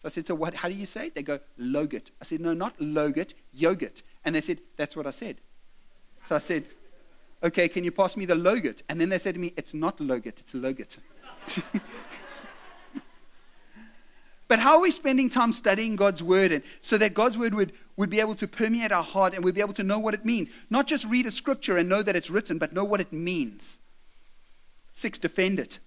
So 0.00 0.06
I 0.06 0.08
said, 0.08 0.26
so 0.26 0.34
what, 0.34 0.54
how 0.54 0.68
do 0.68 0.74
you 0.74 0.86
say 0.86 1.08
it? 1.08 1.14
They 1.14 1.22
go, 1.22 1.40
logurt. 1.58 2.10
I 2.20 2.24
said, 2.24 2.40
no, 2.40 2.54
not 2.54 2.78
logurt, 2.78 3.34
yogurt. 3.52 4.02
And 4.24 4.34
they 4.34 4.40
said, 4.40 4.60
that's 4.76 4.96
what 4.96 5.06
I 5.06 5.10
said. 5.10 5.38
So 6.26 6.36
I 6.36 6.38
said, 6.38 6.66
okay, 7.42 7.68
can 7.68 7.84
you 7.84 7.90
pass 7.90 8.16
me 8.16 8.24
the 8.24 8.34
logurt? 8.34 8.82
And 8.88 9.00
then 9.00 9.08
they 9.08 9.18
said 9.18 9.34
to 9.34 9.40
me, 9.40 9.52
it's 9.56 9.74
not 9.74 9.98
logurt, 9.98 10.38
it's 10.40 10.52
logurt. 10.52 10.96
but 14.48 14.58
how 14.58 14.76
are 14.76 14.82
we 14.82 14.90
spending 14.90 15.28
time 15.28 15.52
studying 15.52 15.96
God's 15.96 16.22
word 16.22 16.52
and 16.52 16.62
so 16.80 16.98
that 16.98 17.14
God's 17.14 17.38
word 17.38 17.54
would, 17.54 17.72
would 17.96 18.10
be 18.10 18.20
able 18.20 18.34
to 18.36 18.48
permeate 18.48 18.92
our 18.92 19.02
heart 19.02 19.34
and 19.34 19.44
we'd 19.44 19.54
be 19.54 19.60
able 19.60 19.74
to 19.74 19.82
know 19.82 19.98
what 19.98 20.14
it 20.14 20.24
means. 20.24 20.48
Not 20.68 20.86
just 20.86 21.04
read 21.06 21.26
a 21.26 21.30
scripture 21.30 21.78
and 21.78 21.88
know 21.88 22.02
that 22.02 22.16
it's 22.16 22.30
written, 22.30 22.58
but 22.58 22.72
know 22.72 22.84
what 22.84 23.00
it 23.00 23.12
means. 23.12 23.78
Six, 24.92 25.18
defend 25.18 25.58
it. 25.58 25.78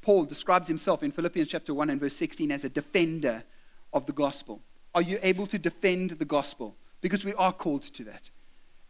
Paul 0.00 0.24
describes 0.24 0.68
himself 0.68 1.02
in 1.02 1.12
Philippians 1.12 1.48
chapter 1.48 1.72
1 1.72 1.90
and 1.90 2.00
verse 2.00 2.16
16 2.16 2.50
as 2.50 2.64
a 2.64 2.68
defender 2.68 3.44
of 3.92 4.06
the 4.06 4.12
gospel. 4.12 4.60
Are 4.94 5.02
you 5.02 5.18
able 5.22 5.46
to 5.46 5.58
defend 5.58 6.10
the 6.10 6.24
gospel? 6.24 6.76
Because 7.00 7.24
we 7.24 7.34
are 7.34 7.52
called 7.52 7.82
to 7.82 8.04
that. 8.04 8.30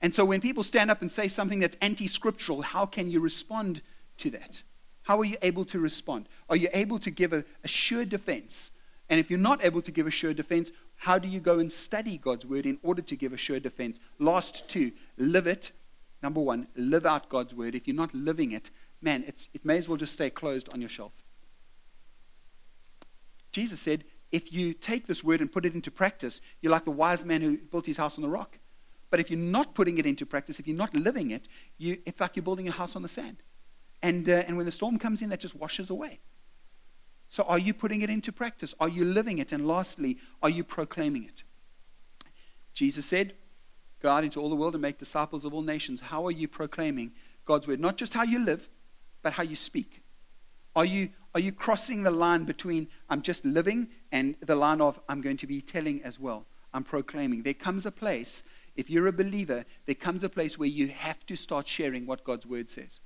And 0.02 0.12
so 0.12 0.24
when 0.24 0.40
people 0.40 0.64
stand 0.64 0.90
up 0.90 1.00
and 1.00 1.10
say 1.10 1.28
something 1.28 1.60
that's 1.60 1.76
anti 1.80 2.08
scriptural, 2.08 2.60
how 2.60 2.84
can 2.84 3.10
you 3.10 3.20
respond 3.20 3.80
to 4.18 4.30
that? 4.30 4.62
How 5.04 5.18
are 5.20 5.24
you 5.24 5.36
able 5.42 5.64
to 5.66 5.78
respond? 5.78 6.28
Are 6.50 6.56
you 6.56 6.68
able 6.74 6.98
to 6.98 7.10
give 7.10 7.32
a, 7.32 7.44
a 7.64 7.68
sure 7.68 8.04
defense? 8.04 8.72
And 9.08 9.20
if 9.20 9.30
you're 9.30 9.38
not 9.38 9.64
able 9.64 9.80
to 9.82 9.90
give 9.92 10.06
a 10.06 10.10
sure 10.10 10.34
defense, 10.34 10.72
how 10.96 11.18
do 11.18 11.28
you 11.28 11.40
go 11.40 11.58
and 11.58 11.72
study 11.72 12.18
God's 12.18 12.44
word 12.44 12.66
in 12.66 12.78
order 12.82 13.02
to 13.02 13.16
give 13.16 13.32
a 13.32 13.36
sure 13.36 13.60
defense? 13.60 14.00
Last 14.18 14.68
two, 14.68 14.92
live 15.16 15.46
it. 15.46 15.70
Number 16.22 16.40
one, 16.40 16.68
live 16.76 17.06
out 17.06 17.28
God's 17.28 17.54
word. 17.54 17.74
If 17.74 17.86
you're 17.86 17.96
not 17.96 18.14
living 18.14 18.52
it, 18.52 18.70
man, 19.00 19.24
it 19.24 19.64
may 19.64 19.78
as 19.78 19.88
well 19.88 19.96
just 19.96 20.12
stay 20.12 20.30
closed 20.30 20.68
on 20.72 20.80
your 20.80 20.88
shelf. 20.88 21.12
Jesus 23.50 23.80
said, 23.80 24.04
if 24.30 24.52
you 24.52 24.72
take 24.72 25.06
this 25.06 25.22
word 25.22 25.40
and 25.40 25.52
put 25.52 25.66
it 25.66 25.74
into 25.74 25.90
practice, 25.90 26.40
you're 26.60 26.72
like 26.72 26.86
the 26.86 26.90
wise 26.90 27.24
man 27.24 27.42
who 27.42 27.58
built 27.58 27.86
his 27.86 27.98
house 27.98 28.16
on 28.16 28.22
the 28.22 28.30
rock. 28.30 28.58
But 29.12 29.20
if 29.20 29.30
you're 29.30 29.38
not 29.38 29.74
putting 29.74 29.98
it 29.98 30.06
into 30.06 30.24
practice, 30.24 30.58
if 30.58 30.66
you're 30.66 30.74
not 30.74 30.94
living 30.94 31.32
it, 31.32 31.46
you, 31.76 31.98
it's 32.06 32.18
like 32.18 32.34
you're 32.34 32.42
building 32.42 32.66
a 32.66 32.70
house 32.70 32.96
on 32.96 33.02
the 33.02 33.08
sand. 33.08 33.42
And, 34.02 34.26
uh, 34.26 34.44
and 34.46 34.56
when 34.56 34.64
the 34.64 34.72
storm 34.72 34.98
comes 34.98 35.20
in, 35.20 35.28
that 35.28 35.38
just 35.38 35.54
washes 35.54 35.90
away. 35.90 36.20
So, 37.28 37.42
are 37.42 37.58
you 37.58 37.74
putting 37.74 38.00
it 38.00 38.08
into 38.08 38.32
practice? 38.32 38.74
Are 38.80 38.88
you 38.88 39.04
living 39.04 39.36
it? 39.36 39.52
And 39.52 39.68
lastly, 39.68 40.16
are 40.42 40.48
you 40.48 40.64
proclaiming 40.64 41.24
it? 41.24 41.44
Jesus 42.72 43.04
said, 43.04 43.34
Go 44.00 44.08
out 44.08 44.24
into 44.24 44.40
all 44.40 44.48
the 44.48 44.56
world 44.56 44.74
and 44.74 44.80
make 44.80 44.98
disciples 44.98 45.44
of 45.44 45.52
all 45.52 45.60
nations. 45.60 46.00
How 46.00 46.24
are 46.26 46.30
you 46.30 46.48
proclaiming 46.48 47.12
God's 47.44 47.66
word? 47.66 47.80
Not 47.80 47.98
just 47.98 48.14
how 48.14 48.22
you 48.22 48.38
live, 48.38 48.70
but 49.20 49.34
how 49.34 49.42
you 49.42 49.56
speak. 49.56 50.00
Are 50.74 50.86
you, 50.86 51.10
are 51.34 51.40
you 51.40 51.52
crossing 51.52 52.02
the 52.02 52.10
line 52.10 52.44
between 52.44 52.88
I'm 53.10 53.20
just 53.20 53.44
living 53.44 53.88
and 54.10 54.36
the 54.40 54.56
line 54.56 54.80
of 54.80 54.98
I'm 55.06 55.20
going 55.20 55.36
to 55.36 55.46
be 55.46 55.60
telling 55.60 56.02
as 56.02 56.18
well? 56.18 56.46
I'm 56.74 56.84
proclaiming. 56.84 57.42
There 57.42 57.54
comes 57.54 57.86
a 57.86 57.90
place, 57.90 58.42
if 58.74 58.88
you're 58.88 59.06
a 59.06 59.12
believer, 59.12 59.64
there 59.86 59.94
comes 59.94 60.24
a 60.24 60.28
place 60.28 60.58
where 60.58 60.68
you 60.68 60.88
have 60.88 61.24
to 61.26 61.36
start 61.36 61.68
sharing 61.68 62.06
what 62.06 62.24
God's 62.24 62.46
word 62.46 62.70
says. 62.70 63.00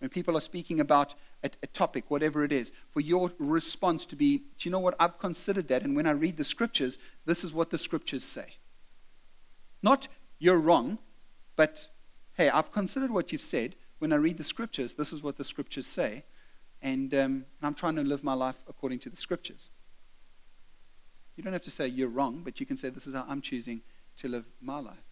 When 0.00 0.10
people 0.10 0.36
are 0.36 0.40
speaking 0.40 0.80
about 0.80 1.14
a, 1.44 1.50
a, 1.62 1.68
topic, 1.68 2.06
whatever 2.08 2.42
it 2.42 2.50
is, 2.50 2.72
for 2.90 3.00
your 3.00 3.30
response 3.38 4.04
to 4.06 4.16
be, 4.16 4.38
do 4.38 4.44
you 4.68 4.72
know 4.72 4.80
what? 4.80 4.96
I've 4.98 5.20
considered 5.20 5.68
that, 5.68 5.84
and 5.84 5.94
when 5.94 6.08
I 6.08 6.10
read 6.10 6.36
the 6.36 6.44
scriptures, 6.44 6.98
this 7.24 7.44
is 7.44 7.52
what 7.52 7.70
the 7.70 7.78
scriptures 7.78 8.24
say. 8.24 8.56
Not 9.80 10.08
you're 10.40 10.58
wrong, 10.58 10.98
but 11.54 11.86
hey, 12.32 12.50
I've 12.50 12.72
considered 12.72 13.12
what 13.12 13.30
you've 13.30 13.40
said. 13.40 13.76
When 14.00 14.12
I 14.12 14.16
read 14.16 14.38
the 14.38 14.44
scriptures, 14.44 14.94
this 14.94 15.12
is 15.12 15.22
what 15.22 15.36
the 15.36 15.44
scriptures 15.44 15.86
say, 15.86 16.24
and 16.80 17.14
um, 17.14 17.44
I'm 17.62 17.74
trying 17.74 17.94
to 17.94 18.02
live 18.02 18.24
my 18.24 18.34
life 18.34 18.56
according 18.66 18.98
to 19.00 19.10
the 19.10 19.16
scriptures. 19.16 19.70
You 21.36 21.44
don't 21.44 21.52
have 21.52 21.62
to 21.62 21.70
say 21.70 21.86
you're 21.86 22.08
wrong, 22.08 22.42
but 22.44 22.58
you 22.58 22.66
can 22.66 22.76
say 22.76 22.90
this 22.90 23.06
is 23.06 23.14
how 23.14 23.24
I'm 23.28 23.40
choosing 23.40 23.82
to 24.18 24.28
live 24.28 24.44
my 24.60 24.78
life. 24.78 25.04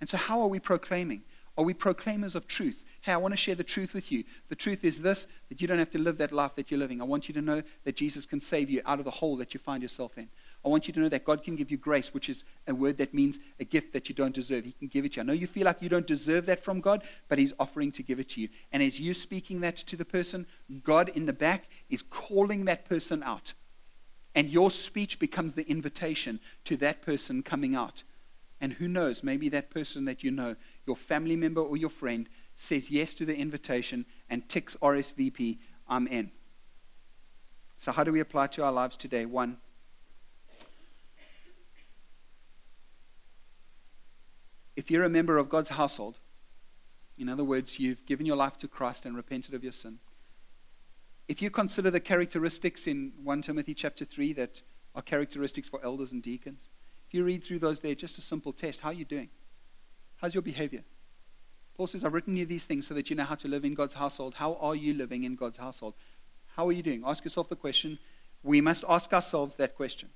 And 0.00 0.08
so, 0.08 0.16
how 0.16 0.40
are 0.40 0.48
we 0.48 0.58
proclaiming? 0.58 1.22
Are 1.58 1.64
we 1.64 1.72
proclaimers 1.72 2.34
of 2.34 2.46
truth? 2.46 2.82
Hey, 3.00 3.12
I 3.12 3.16
want 3.18 3.32
to 3.32 3.36
share 3.36 3.54
the 3.54 3.64
truth 3.64 3.94
with 3.94 4.10
you. 4.10 4.24
The 4.48 4.56
truth 4.56 4.84
is 4.84 5.00
this 5.00 5.26
that 5.48 5.62
you 5.62 5.68
don't 5.68 5.78
have 5.78 5.90
to 5.92 5.98
live 5.98 6.18
that 6.18 6.32
life 6.32 6.56
that 6.56 6.70
you're 6.70 6.80
living. 6.80 7.00
I 7.00 7.04
want 7.04 7.28
you 7.28 7.34
to 7.34 7.40
know 7.40 7.62
that 7.84 7.96
Jesus 7.96 8.26
can 8.26 8.40
save 8.40 8.68
you 8.68 8.82
out 8.84 8.98
of 8.98 9.04
the 9.04 9.10
hole 9.10 9.36
that 9.36 9.54
you 9.54 9.60
find 9.60 9.82
yourself 9.82 10.18
in. 10.18 10.28
I 10.64 10.68
want 10.68 10.88
you 10.88 10.94
to 10.94 11.00
know 11.00 11.08
that 11.08 11.24
God 11.24 11.44
can 11.44 11.54
give 11.54 11.70
you 11.70 11.76
grace, 11.76 12.12
which 12.12 12.28
is 12.28 12.42
a 12.66 12.74
word 12.74 12.98
that 12.98 13.14
means 13.14 13.38
a 13.60 13.64
gift 13.64 13.92
that 13.92 14.08
you 14.08 14.14
don't 14.14 14.34
deserve. 14.34 14.64
He 14.64 14.72
can 14.72 14.88
give 14.88 15.04
it 15.04 15.12
to 15.12 15.16
you. 15.16 15.22
I 15.22 15.26
know 15.26 15.32
you 15.32 15.46
feel 15.46 15.64
like 15.64 15.80
you 15.80 15.88
don't 15.88 16.06
deserve 16.06 16.46
that 16.46 16.64
from 16.64 16.80
God, 16.80 17.04
but 17.28 17.38
He's 17.38 17.52
offering 17.60 17.92
to 17.92 18.02
give 18.02 18.18
it 18.18 18.30
to 18.30 18.40
you. 18.40 18.48
And 18.72 18.82
as 18.82 19.00
you're 19.00 19.14
speaking 19.14 19.60
that 19.60 19.76
to 19.76 19.96
the 19.96 20.04
person, 20.04 20.44
God 20.82 21.10
in 21.10 21.26
the 21.26 21.32
back 21.32 21.68
is 21.88 22.02
calling 22.02 22.64
that 22.64 22.84
person 22.84 23.22
out. 23.22 23.54
And 24.36 24.50
your 24.50 24.70
speech 24.70 25.18
becomes 25.18 25.54
the 25.54 25.68
invitation 25.68 26.40
to 26.64 26.76
that 26.76 27.00
person 27.00 27.42
coming 27.42 27.74
out. 27.74 28.02
And 28.60 28.74
who 28.74 28.86
knows, 28.86 29.24
maybe 29.24 29.48
that 29.48 29.70
person 29.70 30.04
that 30.04 30.22
you 30.22 30.30
know, 30.30 30.56
your 30.86 30.94
family 30.94 31.36
member 31.36 31.62
or 31.62 31.78
your 31.78 31.90
friend, 31.90 32.28
says 32.54 32.90
yes 32.90 33.14
to 33.14 33.24
the 33.24 33.34
invitation 33.34 34.04
and 34.28 34.46
ticks 34.48 34.76
RSVP, 34.82 35.58
I'm 35.88 36.06
in. 36.06 36.30
So, 37.78 37.92
how 37.92 38.04
do 38.04 38.12
we 38.12 38.20
apply 38.20 38.48
to 38.48 38.64
our 38.64 38.72
lives 38.72 38.96
today? 38.96 39.24
One, 39.24 39.56
if 44.74 44.90
you're 44.90 45.04
a 45.04 45.10
member 45.10 45.38
of 45.38 45.48
God's 45.48 45.70
household, 45.70 46.18
in 47.18 47.30
other 47.30 47.44
words, 47.44 47.78
you've 47.78 48.04
given 48.04 48.26
your 48.26 48.36
life 48.36 48.58
to 48.58 48.68
Christ 48.68 49.06
and 49.06 49.16
repented 49.16 49.54
of 49.54 49.64
your 49.64 49.72
sin. 49.72 49.98
If 51.28 51.42
you 51.42 51.50
consider 51.50 51.90
the 51.90 52.00
characteristics 52.00 52.86
in 52.86 53.12
1 53.24 53.42
Timothy 53.42 53.74
chapter 53.74 54.04
3 54.04 54.32
that 54.34 54.62
are 54.94 55.02
characteristics 55.02 55.68
for 55.68 55.84
elders 55.84 56.12
and 56.12 56.22
deacons, 56.22 56.68
if 57.06 57.14
you 57.14 57.24
read 57.24 57.42
through 57.42 57.58
those 57.58 57.80
there, 57.80 57.94
just 57.94 58.18
a 58.18 58.20
simple 58.20 58.52
test. 58.52 58.80
How 58.80 58.90
are 58.90 58.94
you 58.94 59.04
doing? 59.04 59.28
How's 60.16 60.34
your 60.34 60.42
behavior? 60.42 60.84
Paul 61.76 61.88
says, 61.88 62.04
I've 62.04 62.14
written 62.14 62.36
you 62.36 62.46
these 62.46 62.64
things 62.64 62.86
so 62.86 62.94
that 62.94 63.10
you 63.10 63.16
know 63.16 63.24
how 63.24 63.34
to 63.34 63.48
live 63.48 63.64
in 63.64 63.74
God's 63.74 63.94
household. 63.94 64.34
How 64.34 64.54
are 64.54 64.74
you 64.74 64.94
living 64.94 65.24
in 65.24 65.34
God's 65.34 65.58
household? 65.58 65.94
How 66.54 66.68
are 66.68 66.72
you 66.72 66.82
doing? 66.82 67.02
Ask 67.04 67.24
yourself 67.24 67.48
the 67.48 67.56
question. 67.56 67.98
We 68.42 68.60
must 68.60 68.84
ask 68.88 69.12
ourselves 69.12 69.56
that 69.56 69.74
question. 69.74 70.08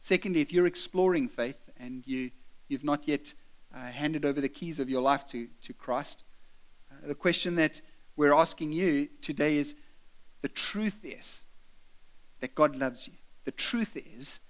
Secondly, 0.00 0.40
if 0.40 0.52
you're 0.52 0.66
exploring 0.66 1.28
faith 1.28 1.70
and 1.78 2.06
you, 2.06 2.30
you've 2.68 2.84
not 2.84 3.06
yet 3.06 3.32
uh, 3.74 3.86
handed 3.86 4.24
over 4.24 4.40
the 4.40 4.48
keys 4.48 4.80
of 4.80 4.90
your 4.90 5.02
life 5.02 5.26
to, 5.28 5.48
to 5.62 5.72
Christ, 5.72 6.24
uh, 6.90 7.06
the 7.06 7.14
question 7.14 7.54
that 7.56 7.80
we're 8.16 8.34
asking 8.34 8.72
you 8.72 9.08
today 9.22 9.56
is 9.56 9.74
the 10.42 10.48
truth 10.48 11.04
is 11.04 11.44
that 12.40 12.54
God 12.54 12.76
loves 12.76 13.06
you. 13.06 13.14
The 13.44 13.50
truth 13.50 13.96
is 13.96 14.40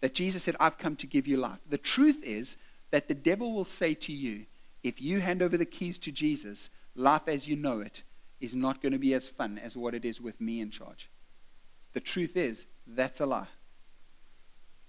that 0.00 0.14
Jesus 0.14 0.44
said, 0.44 0.56
I've 0.60 0.78
come 0.78 0.96
to 0.96 1.06
give 1.06 1.26
you 1.26 1.36
life. 1.36 1.58
The 1.68 1.78
truth 1.78 2.22
is 2.22 2.56
that 2.90 3.08
the 3.08 3.14
devil 3.14 3.52
will 3.52 3.64
say 3.64 3.94
to 3.94 4.12
you, 4.12 4.46
if 4.82 5.00
you 5.00 5.20
hand 5.20 5.42
over 5.42 5.56
the 5.56 5.66
keys 5.66 5.98
to 5.98 6.12
Jesus, 6.12 6.70
life 6.94 7.28
as 7.28 7.46
you 7.46 7.56
know 7.56 7.80
it 7.80 8.02
is 8.40 8.54
not 8.54 8.80
going 8.80 8.92
to 8.92 8.98
be 8.98 9.14
as 9.14 9.28
fun 9.28 9.58
as 9.58 9.76
what 9.76 9.94
it 9.94 10.04
is 10.04 10.20
with 10.20 10.40
me 10.40 10.60
in 10.60 10.70
charge. 10.70 11.10
The 11.92 12.00
truth 12.00 12.36
is, 12.36 12.66
that's 12.86 13.20
a 13.20 13.26
lie. 13.26 13.48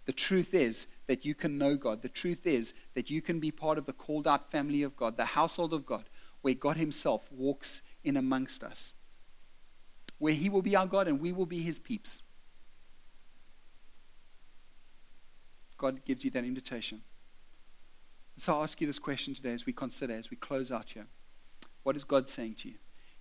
The 0.05 0.13
truth 0.13 0.53
is 0.53 0.87
that 1.07 1.25
you 1.25 1.35
can 1.35 1.57
know 1.57 1.75
God. 1.75 2.01
The 2.01 2.09
truth 2.09 2.47
is 2.47 2.73
that 2.95 3.09
you 3.09 3.21
can 3.21 3.39
be 3.39 3.51
part 3.51 3.77
of 3.77 3.85
the 3.85 3.93
called 3.93 4.27
out 4.27 4.51
family 4.51 4.83
of 4.83 4.95
God, 4.95 5.17
the 5.17 5.25
household 5.25 5.73
of 5.73 5.85
God, 5.85 6.05
where 6.41 6.53
God 6.53 6.77
Himself 6.77 7.21
walks 7.31 7.81
in 8.03 8.17
amongst 8.17 8.63
us, 8.63 8.93
where 10.21 10.33
He 10.33 10.49
will 10.49 10.61
be 10.61 10.75
our 10.75 10.85
God 10.85 11.07
and 11.07 11.19
we 11.19 11.31
will 11.31 11.47
be 11.47 11.63
His 11.63 11.79
peeps. 11.79 12.21
God 15.79 16.05
gives 16.05 16.23
you 16.23 16.29
that 16.29 16.43
invitation. 16.43 17.01
So 18.37 18.53
I'll 18.53 18.61
ask 18.61 18.79
you 18.79 18.85
this 18.85 18.99
question 18.99 19.33
today 19.33 19.51
as 19.51 19.65
we 19.65 19.73
consider, 19.73 20.13
as 20.13 20.29
we 20.29 20.37
close 20.37 20.71
out 20.71 20.91
here. 20.91 21.07
What 21.81 21.95
is 21.95 22.03
God 22.03 22.29
saying 22.29 22.53
to 22.59 22.69
you? 22.69 22.75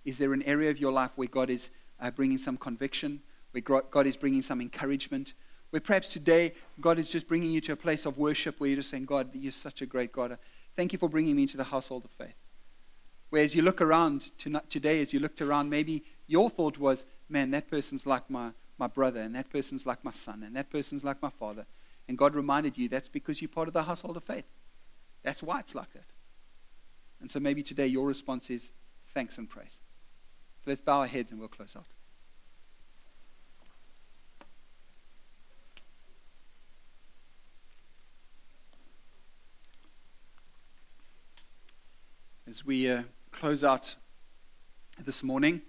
Is 0.05 0.19
there 0.19 0.31
an 0.31 0.43
area 0.43 0.69
of 0.69 0.79
your 0.79 0.91
life 0.91 1.13
where 1.15 1.27
God 1.27 1.49
is 1.49 1.71
uh, 1.99 2.11
bringing 2.11 2.37
some 2.37 2.55
conviction, 2.55 3.21
where 3.49 3.63
God 3.63 4.05
is 4.05 4.15
bringing 4.15 4.43
some 4.43 4.61
encouragement, 4.61 5.33
where 5.71 5.81
perhaps 5.81 6.13
today 6.13 6.53
God 6.79 6.99
is 6.99 7.09
just 7.09 7.27
bringing 7.27 7.49
you 7.49 7.61
to 7.61 7.71
a 7.71 7.75
place 7.75 8.05
of 8.05 8.19
worship 8.19 8.59
where 8.59 8.69
you're 8.69 8.77
just 8.77 8.91
saying, 8.91 9.05
God, 9.05 9.29
you're 9.33 9.51
such 9.51 9.81
a 9.81 9.87
great 9.87 10.11
God. 10.11 10.37
Thank 10.75 10.93
you 10.93 10.99
for 10.99 11.09
bringing 11.09 11.35
me 11.35 11.41
into 11.43 11.57
the 11.57 11.63
household 11.63 12.05
of 12.05 12.11
faith. 12.11 12.35
Whereas 13.31 13.55
you 13.55 13.63
look 13.63 13.81
around 13.81 14.29
today, 14.69 15.01
as 15.01 15.13
you 15.13 15.19
looked 15.19 15.41
around, 15.41 15.69
maybe 15.69 16.03
your 16.31 16.49
thought 16.49 16.77
was, 16.77 17.05
man, 17.27 17.51
that 17.51 17.67
person's 17.67 18.05
like 18.05 18.29
my, 18.29 18.51
my 18.77 18.87
brother, 18.87 19.19
and 19.19 19.35
that 19.35 19.49
person's 19.49 19.85
like 19.85 20.01
my 20.01 20.13
son, 20.13 20.43
and 20.43 20.55
that 20.55 20.69
person's 20.69 21.03
like 21.03 21.21
my 21.21 21.29
father. 21.29 21.65
And 22.07 22.17
God 22.17 22.35
reminded 22.35 22.77
you 22.77 22.87
that's 22.87 23.09
because 23.09 23.41
you're 23.41 23.49
part 23.49 23.67
of 23.67 23.73
the 23.73 23.83
household 23.83 24.15
of 24.15 24.23
faith. 24.23 24.45
That's 25.23 25.43
why 25.43 25.59
it's 25.59 25.75
like 25.75 25.91
that. 25.91 26.05
And 27.19 27.29
so 27.29 27.41
maybe 27.41 27.61
today 27.61 27.85
your 27.85 28.07
response 28.07 28.49
is 28.49 28.71
thanks 29.13 29.37
and 29.37 29.49
praise. 29.49 29.81
So 30.63 30.71
let's 30.71 30.79
bow 30.79 31.01
our 31.01 31.07
heads 31.07 31.31
and 31.31 31.39
we'll 31.39 31.49
close 31.49 31.75
out. 31.75 31.85
As 42.47 42.65
we 42.65 42.89
uh, 42.89 43.03
close 43.31 43.65
out 43.65 43.95
this 44.97 45.23
morning, 45.23 45.61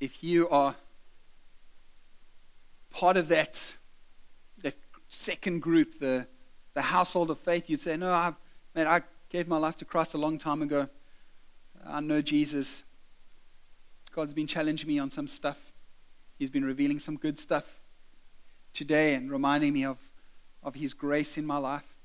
if 0.00 0.24
you 0.24 0.48
are 0.48 0.74
part 2.90 3.16
of 3.16 3.28
that, 3.28 3.74
that 4.62 4.74
second 5.08 5.60
group, 5.60 6.00
the, 6.00 6.26
the 6.74 6.82
household 6.82 7.30
of 7.30 7.38
faith, 7.38 7.68
you'd 7.68 7.82
say, 7.82 7.96
No, 7.96 8.12
I, 8.12 8.32
man, 8.74 8.86
I 8.86 9.02
gave 9.28 9.46
my 9.46 9.58
life 9.58 9.76
to 9.76 9.84
Christ 9.84 10.14
a 10.14 10.18
long 10.18 10.38
time 10.38 10.62
ago. 10.62 10.88
I 11.86 12.00
know 12.00 12.22
Jesus. 12.22 12.82
God's 14.12 14.32
been 14.32 14.46
challenging 14.46 14.88
me 14.88 14.98
on 14.98 15.10
some 15.10 15.28
stuff. 15.28 15.72
He's 16.38 16.50
been 16.50 16.64
revealing 16.64 16.98
some 16.98 17.16
good 17.16 17.38
stuff 17.38 17.82
today 18.72 19.14
and 19.14 19.30
reminding 19.30 19.72
me 19.72 19.84
of, 19.84 19.98
of 20.62 20.74
His 20.74 20.94
grace 20.94 21.36
in 21.36 21.46
my 21.46 21.58
life. 21.58 21.96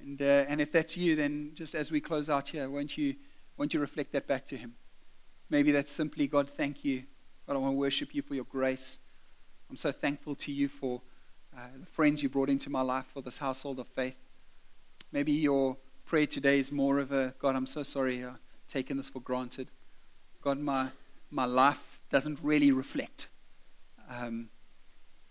And, 0.00 0.20
uh, 0.20 0.46
and 0.48 0.60
if 0.60 0.72
that's 0.72 0.96
you, 0.96 1.14
then 1.14 1.52
just 1.54 1.74
as 1.74 1.90
we 1.90 2.00
close 2.00 2.28
out 2.28 2.48
here, 2.48 2.68
won't 2.68 2.96
you, 2.96 3.14
won't 3.56 3.72
you 3.74 3.80
reflect 3.80 4.12
that 4.12 4.26
back 4.26 4.46
to 4.48 4.56
Him? 4.56 4.74
Maybe 5.48 5.70
that's 5.70 5.92
simply, 5.92 6.26
God, 6.26 6.48
thank 6.48 6.84
you. 6.84 7.04
God, 7.46 7.54
I 7.54 7.58
want 7.58 7.74
to 7.74 7.78
worship 7.78 8.14
you 8.14 8.22
for 8.22 8.34
your 8.34 8.44
grace. 8.44 8.98
I'm 9.70 9.76
so 9.76 9.92
thankful 9.92 10.34
to 10.36 10.52
you 10.52 10.68
for 10.68 11.02
uh, 11.56 11.60
the 11.78 11.86
friends 11.86 12.22
you 12.22 12.28
brought 12.28 12.50
into 12.50 12.68
my 12.68 12.82
life, 12.82 13.06
for 13.12 13.22
this 13.22 13.38
household 13.38 13.78
of 13.78 13.86
faith. 13.88 14.16
Maybe 15.12 15.32
your 15.32 15.76
prayer 16.04 16.26
today 16.26 16.58
is 16.58 16.72
more 16.72 16.98
of 16.98 17.12
a 17.12 17.34
God, 17.38 17.54
I'm 17.54 17.66
so 17.66 17.82
sorry, 17.82 18.24
I've 18.24 18.38
taken 18.68 18.96
this 18.96 19.08
for 19.08 19.20
granted. 19.20 19.68
God, 20.42 20.58
my, 20.58 20.88
my 21.30 21.44
life 21.44 22.00
doesn't 22.10 22.40
really 22.42 22.72
reflect 22.72 23.28
um, 24.10 24.48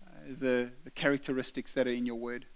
uh, 0.02 0.10
the, 0.38 0.70
the 0.84 0.90
characteristics 0.90 1.74
that 1.74 1.86
are 1.86 1.92
in 1.92 2.06
your 2.06 2.16
word. 2.16 2.46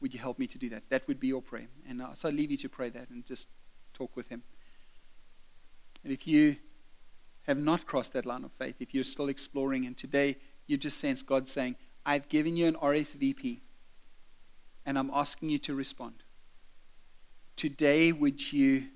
Would 0.00 0.14
you 0.14 0.20
help 0.20 0.38
me 0.38 0.46
to 0.46 0.58
do 0.58 0.70
that? 0.70 0.84
That 0.88 1.06
would 1.06 1.20
be 1.20 1.28
your 1.28 1.42
prayer. 1.42 1.68
And 1.88 2.00
uh, 2.00 2.14
so 2.14 2.28
I 2.28 2.32
leave 2.32 2.50
you 2.50 2.56
to 2.58 2.68
pray 2.68 2.88
that 2.90 3.10
and 3.10 3.24
just 3.26 3.48
talk 3.92 4.16
with 4.16 4.28
Him. 4.28 4.42
And 6.02 6.12
if 6.12 6.26
you 6.26 6.56
have 7.42 7.58
not 7.58 7.86
crossed 7.86 8.12
that 8.12 8.26
line 8.26 8.44
of 8.44 8.52
faith, 8.52 8.76
if 8.80 8.94
you're 8.94 9.04
still 9.04 9.28
exploring, 9.28 9.86
and 9.86 9.96
today 9.96 10.36
you 10.66 10.76
just 10.76 10.98
sense 10.98 11.22
God 11.22 11.48
saying, 11.48 11.76
I've 12.04 12.28
given 12.28 12.56
you 12.56 12.66
an 12.66 12.74
RSVP, 12.74 13.60
and 14.86 14.98
I'm 14.98 15.10
asking 15.12 15.50
you 15.50 15.58
to 15.60 15.74
respond. 15.74 16.22
Today, 17.56 18.12
would 18.12 18.52
you 18.52 18.86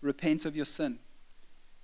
repent 0.00 0.44
of 0.44 0.54
your 0.54 0.64
sin? 0.64 0.98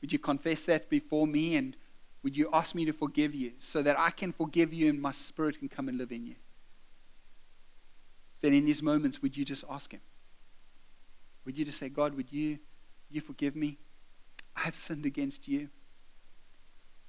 Would 0.01 0.13
you 0.13 0.19
confess 0.19 0.65
that 0.67 0.91
before 0.91 1.27
me? 1.27 1.57
And 1.57 1.77
would 2.23 2.37
you 2.37 2.51
ask 2.53 2.75
me 2.75 2.85
to 2.85 2.93
forgive 2.93 3.35
you 3.35 3.53
so 3.59 3.83
that 3.83 3.99
I 3.99 4.11
can 4.11 4.33
forgive 4.33 4.73
you 4.73 4.91
and 4.91 5.01
my 5.01 5.13
spirit 5.13 5.59
can 5.59 5.69
come 5.69 5.89
and 5.89 5.97
live 5.97 6.13
in 6.13 6.27
you? 6.27 6.35
Then 8.43 8.53
in 8.53 8.67
these 8.67 8.83
moments, 8.83 9.23
would 9.23 9.37
you 9.37 9.45
just 9.45 9.65
ask 9.71 9.93
him? 9.93 10.01
Would 11.45 11.57
you 11.57 11.65
just 11.65 11.79
say, 11.79 11.89
God, 11.89 12.15
would 12.15 12.31
you, 12.33 12.59
you 13.09 13.21
forgive 13.21 13.57
me? 13.57 13.79
I 14.67 14.69
have 14.69 14.75
sinned 14.75 15.07
against 15.07 15.47
you. 15.47 15.69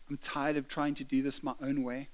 I'm 0.08 0.18
tired 0.18 0.58
of 0.58 0.68
trying 0.68 0.93
to 0.93 1.03
do 1.03 1.24
this 1.24 1.41
my 1.41 1.55
own 1.60 1.82
way. 1.82 2.10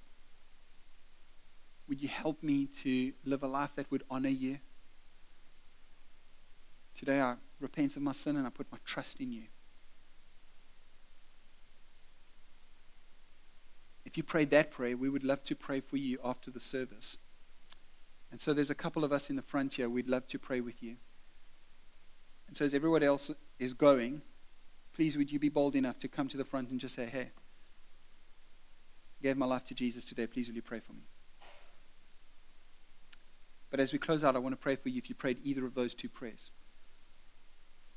Would 1.89 2.01
you 2.01 2.07
help 2.07 2.41
me 2.41 2.67
to 2.81 3.11
live 3.25 3.43
a 3.43 3.47
life 3.47 3.71
that 3.75 3.91
would 3.91 4.03
honor 4.09 4.29
you? 4.29 4.59
Today 6.95 7.19
I 7.19 7.35
repent 7.59 7.97
of 7.97 8.01
my 8.01 8.13
sin 8.13 8.37
and 8.37 8.47
I 8.47 8.51
put 8.51 8.71
my 8.71 8.77
trust 8.85 9.19
in 9.19 9.33
you. 9.33 9.43
If 14.05 14.15
you 14.15 14.23
prayed 14.23 14.49
that 14.51 14.71
prayer, 14.71 14.95
we 14.95 15.09
would 15.09 15.25
love 15.25 15.43
to 15.43 15.55
pray 15.57 15.81
for 15.81 15.97
you 15.97 16.19
after 16.23 16.51
the 16.51 16.61
service. 16.61 17.17
And 18.31 18.39
so 18.39 18.53
there's 18.53 18.69
a 18.69 18.75
couple 18.75 19.03
of 19.03 19.11
us 19.11 19.29
in 19.29 19.35
the 19.35 19.41
front 19.41 19.73
here. 19.73 19.89
We'd 19.89 20.07
love 20.07 20.25
to 20.27 20.39
pray 20.39 20.61
with 20.61 20.81
you. 20.81 20.95
And 22.47 22.55
so 22.55 22.63
as 22.63 22.73
everyone 22.73 23.03
else 23.03 23.29
is 23.59 23.73
going, 23.73 24.21
please 24.93 25.17
would 25.17 25.31
you 25.31 25.39
be 25.39 25.49
bold 25.49 25.75
enough 25.75 25.99
to 25.99 26.07
come 26.07 26.27
to 26.27 26.37
the 26.37 26.45
front 26.45 26.69
and 26.69 26.79
just 26.79 26.95
say, 26.95 27.05
hey, 27.05 27.31
I 29.19 29.23
gave 29.23 29.37
my 29.37 29.45
life 29.45 29.65
to 29.65 29.73
Jesus 29.73 30.03
today. 30.03 30.27
Please 30.27 30.47
will 30.47 30.55
you 30.55 30.61
pray 30.61 30.79
for 30.79 30.93
me? 30.93 31.03
But 33.71 33.79
as 33.79 33.91
we 33.91 33.97
close 33.97 34.23
out, 34.23 34.35
I 34.35 34.39
want 34.39 34.53
to 34.53 34.57
pray 34.57 34.75
for 34.75 34.89
you 34.89 34.99
if 34.99 35.09
you 35.09 35.15
prayed 35.15 35.39
either 35.43 35.65
of 35.65 35.73
those 35.73 35.95
two 35.95 36.09
prayers. 36.09 36.51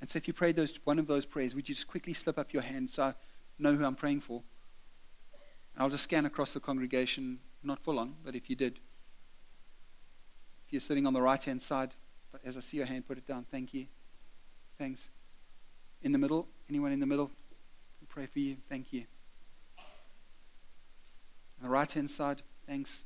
And 0.00 0.10
so 0.10 0.16
if 0.16 0.26
you 0.26 0.32
prayed 0.32 0.56
those, 0.56 0.72
one 0.84 0.98
of 0.98 1.06
those 1.06 1.26
prayers, 1.26 1.54
would 1.54 1.68
you 1.68 1.74
just 1.74 1.86
quickly 1.86 2.14
slip 2.14 2.38
up 2.38 2.52
your 2.52 2.62
hand 2.62 2.90
so 2.90 3.02
I 3.02 3.14
know 3.58 3.74
who 3.74 3.84
I'm 3.84 3.94
praying 3.94 4.20
for? 4.20 4.42
And 5.74 5.82
I'll 5.82 5.90
just 5.90 6.04
scan 6.04 6.24
across 6.24 6.54
the 6.54 6.60
congregation, 6.60 7.40
not 7.62 7.82
for 7.82 7.92
long, 7.92 8.16
but 8.24 8.34
if 8.34 8.48
you 8.48 8.56
did. 8.56 8.80
If 10.66 10.72
you're 10.72 10.80
sitting 10.80 11.06
on 11.06 11.12
the 11.12 11.22
right 11.22 11.42
hand 11.42 11.62
side, 11.62 11.90
as 12.44 12.56
I 12.56 12.60
see 12.60 12.78
your 12.78 12.86
hand, 12.86 13.06
put 13.06 13.18
it 13.18 13.26
down. 13.26 13.44
Thank 13.50 13.74
you. 13.74 13.86
Thanks. 14.78 15.10
In 16.06 16.12
the 16.12 16.18
middle, 16.18 16.46
anyone 16.70 16.92
in 16.92 17.00
the 17.00 17.06
middle? 17.06 17.32
I'll 18.00 18.06
pray 18.08 18.26
for 18.26 18.38
you. 18.38 18.58
Thank 18.68 18.92
you. 18.92 19.06
On 21.58 21.64
the 21.64 21.68
right 21.68 21.90
hand 21.90 22.08
side, 22.08 22.42
thanks. 22.64 23.02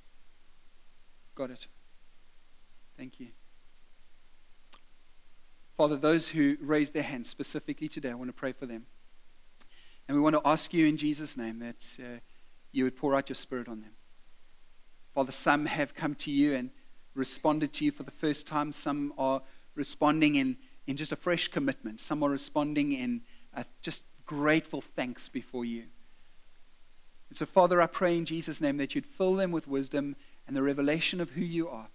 Got 1.35 1.51
it. 1.51 1.67
Thank 2.99 3.19
you. 3.19 3.29
Father, 5.79 5.97
those 5.97 6.29
who 6.29 6.59
raised 6.61 6.93
their 6.93 7.03
hands 7.03 7.31
specifically 7.31 7.89
today, 7.89 8.11
I 8.11 8.15
want 8.15 8.29
to 8.29 8.35
pray 8.35 8.53
for 8.53 8.67
them. 8.67 8.85
And 10.07 10.15
we 10.15 10.23
want 10.23 10.37
to 10.37 10.43
ask 10.45 10.75
you 10.75 10.87
in 10.87 10.99
Jesus' 10.99 11.39
name 11.39 11.59
that 11.61 11.97
uh, 11.99 12.19
you 12.71 12.85
would 12.85 12.99
pour 12.99 13.15
out 13.15 13.31
your 13.31 13.35
spirit 13.35 13.67
on 13.67 13.81
them. 13.81 13.93
Father, 15.15 15.33
some 15.33 15.65
have 15.65 15.95
come 15.95 16.15
to 16.17 16.31
you 16.31 16.55
and 16.55 16.69
responded 17.15 17.73
to 17.73 17.85
you 17.87 17.93
for 17.93 18.03
the 18.03 18.11
first 18.11 18.47
time. 18.47 18.73
Some 18.73 19.15
are 19.17 19.41
responding 19.75 20.35
in, 20.35 20.59
in 20.91 20.97
just 20.97 21.13
a 21.13 21.17
fresh 21.17 21.49
commitment. 21.49 22.01
Some 22.01 22.23
are 22.23 22.31
responding 22.31 22.93
in 22.93 23.23
uh, 23.57 23.65
just 23.81 24.05
grateful 24.27 24.81
thanks 24.81 25.29
before 25.29 25.65
you. 25.65 25.85
And 27.29 27.39
so, 27.39 27.47
Father, 27.47 27.81
I 27.81 27.87
pray 27.87 28.19
in 28.19 28.25
Jesus' 28.25 28.61
name 28.61 28.77
that 28.79 28.95
you'd 28.95 29.07
fill 29.07 29.35
them 29.35 29.53
with 29.53 29.69
wisdom 29.69 30.17
and 30.47 30.57
the 30.57 30.63
revelation 30.63 31.21
of 31.21 31.31
who 31.31 31.43
you 31.43 31.69
are 31.69 31.89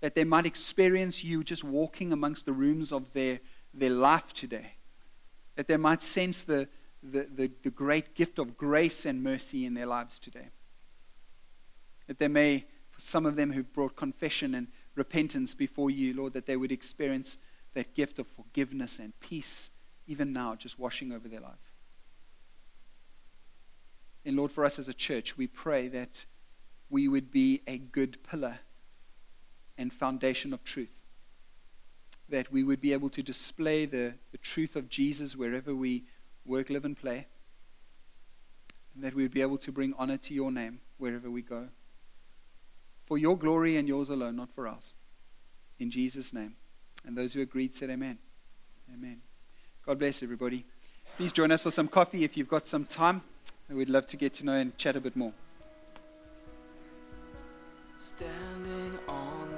that 0.00 0.14
they 0.14 0.24
might 0.24 0.46
experience 0.46 1.24
you 1.24 1.42
just 1.42 1.64
walking 1.64 2.12
amongst 2.12 2.46
the 2.46 2.52
rooms 2.52 2.92
of 2.92 3.12
their, 3.12 3.40
their 3.72 3.90
life 3.90 4.32
today. 4.32 4.74
That 5.56 5.68
they 5.68 5.76
might 5.76 6.02
sense 6.02 6.42
the, 6.42 6.68
the, 7.02 7.28
the, 7.34 7.50
the 7.62 7.70
great 7.70 8.14
gift 8.14 8.38
of 8.38 8.56
grace 8.56 9.06
and 9.06 9.22
mercy 9.22 9.64
in 9.64 9.74
their 9.74 9.86
lives 9.86 10.18
today. 10.18 10.48
That 12.06 12.18
they 12.18 12.28
may, 12.28 12.66
for 12.90 13.00
some 13.00 13.26
of 13.26 13.36
them 13.36 13.52
who've 13.52 13.72
brought 13.72 13.96
confession 13.96 14.54
and 14.54 14.68
repentance 14.94 15.54
before 15.54 15.90
you, 15.90 16.14
Lord, 16.14 16.34
that 16.34 16.46
they 16.46 16.56
would 16.56 16.72
experience 16.72 17.38
that 17.76 17.94
gift 17.94 18.18
of 18.18 18.26
forgiveness 18.26 18.98
and 18.98 19.12
peace, 19.20 19.68
even 20.06 20.32
now, 20.32 20.54
just 20.54 20.78
washing 20.78 21.12
over 21.12 21.28
their 21.28 21.40
lives. 21.40 21.72
And 24.24 24.34
Lord, 24.34 24.50
for 24.50 24.64
us 24.64 24.78
as 24.78 24.88
a 24.88 24.94
church, 24.94 25.36
we 25.36 25.46
pray 25.46 25.86
that 25.88 26.24
we 26.88 27.06
would 27.06 27.30
be 27.30 27.60
a 27.66 27.76
good 27.76 28.16
pillar 28.22 28.60
and 29.76 29.92
foundation 29.92 30.54
of 30.54 30.64
truth. 30.64 31.04
That 32.30 32.50
we 32.50 32.64
would 32.64 32.80
be 32.80 32.94
able 32.94 33.10
to 33.10 33.22
display 33.22 33.84
the, 33.84 34.14
the 34.32 34.38
truth 34.38 34.74
of 34.74 34.88
Jesus 34.88 35.36
wherever 35.36 35.74
we 35.74 36.04
work, 36.46 36.70
live, 36.70 36.86
and 36.86 36.96
play. 36.96 37.26
And 38.94 39.04
that 39.04 39.12
we 39.12 39.22
would 39.22 39.34
be 39.34 39.42
able 39.42 39.58
to 39.58 39.70
bring 39.70 39.92
honor 39.98 40.16
to 40.16 40.32
your 40.32 40.50
name 40.50 40.80
wherever 40.96 41.30
we 41.30 41.42
go. 41.42 41.68
For 43.04 43.18
your 43.18 43.36
glory 43.36 43.76
and 43.76 43.86
yours 43.86 44.08
alone, 44.08 44.36
not 44.36 44.50
for 44.50 44.66
ours. 44.66 44.94
In 45.78 45.90
Jesus' 45.90 46.32
name. 46.32 46.56
And 47.06 47.16
those 47.16 47.32
who 47.32 47.40
agreed 47.40 47.74
said 47.74 47.90
amen. 47.90 48.18
Amen. 48.92 49.20
God 49.84 49.98
bless 49.98 50.22
everybody. 50.22 50.64
Please 51.16 51.32
join 51.32 51.50
us 51.50 51.62
for 51.62 51.70
some 51.70 51.88
coffee 51.88 52.24
if 52.24 52.36
you've 52.36 52.48
got 52.48 52.66
some 52.66 52.84
time. 52.84 53.22
We'd 53.68 53.88
love 53.88 54.06
to 54.08 54.16
get 54.16 54.34
to 54.34 54.44
know 54.44 54.52
and 54.52 54.76
chat 54.76 54.96
a 54.96 55.00
bit 55.00 55.16
more. 55.16 55.32
Standing 57.98 58.98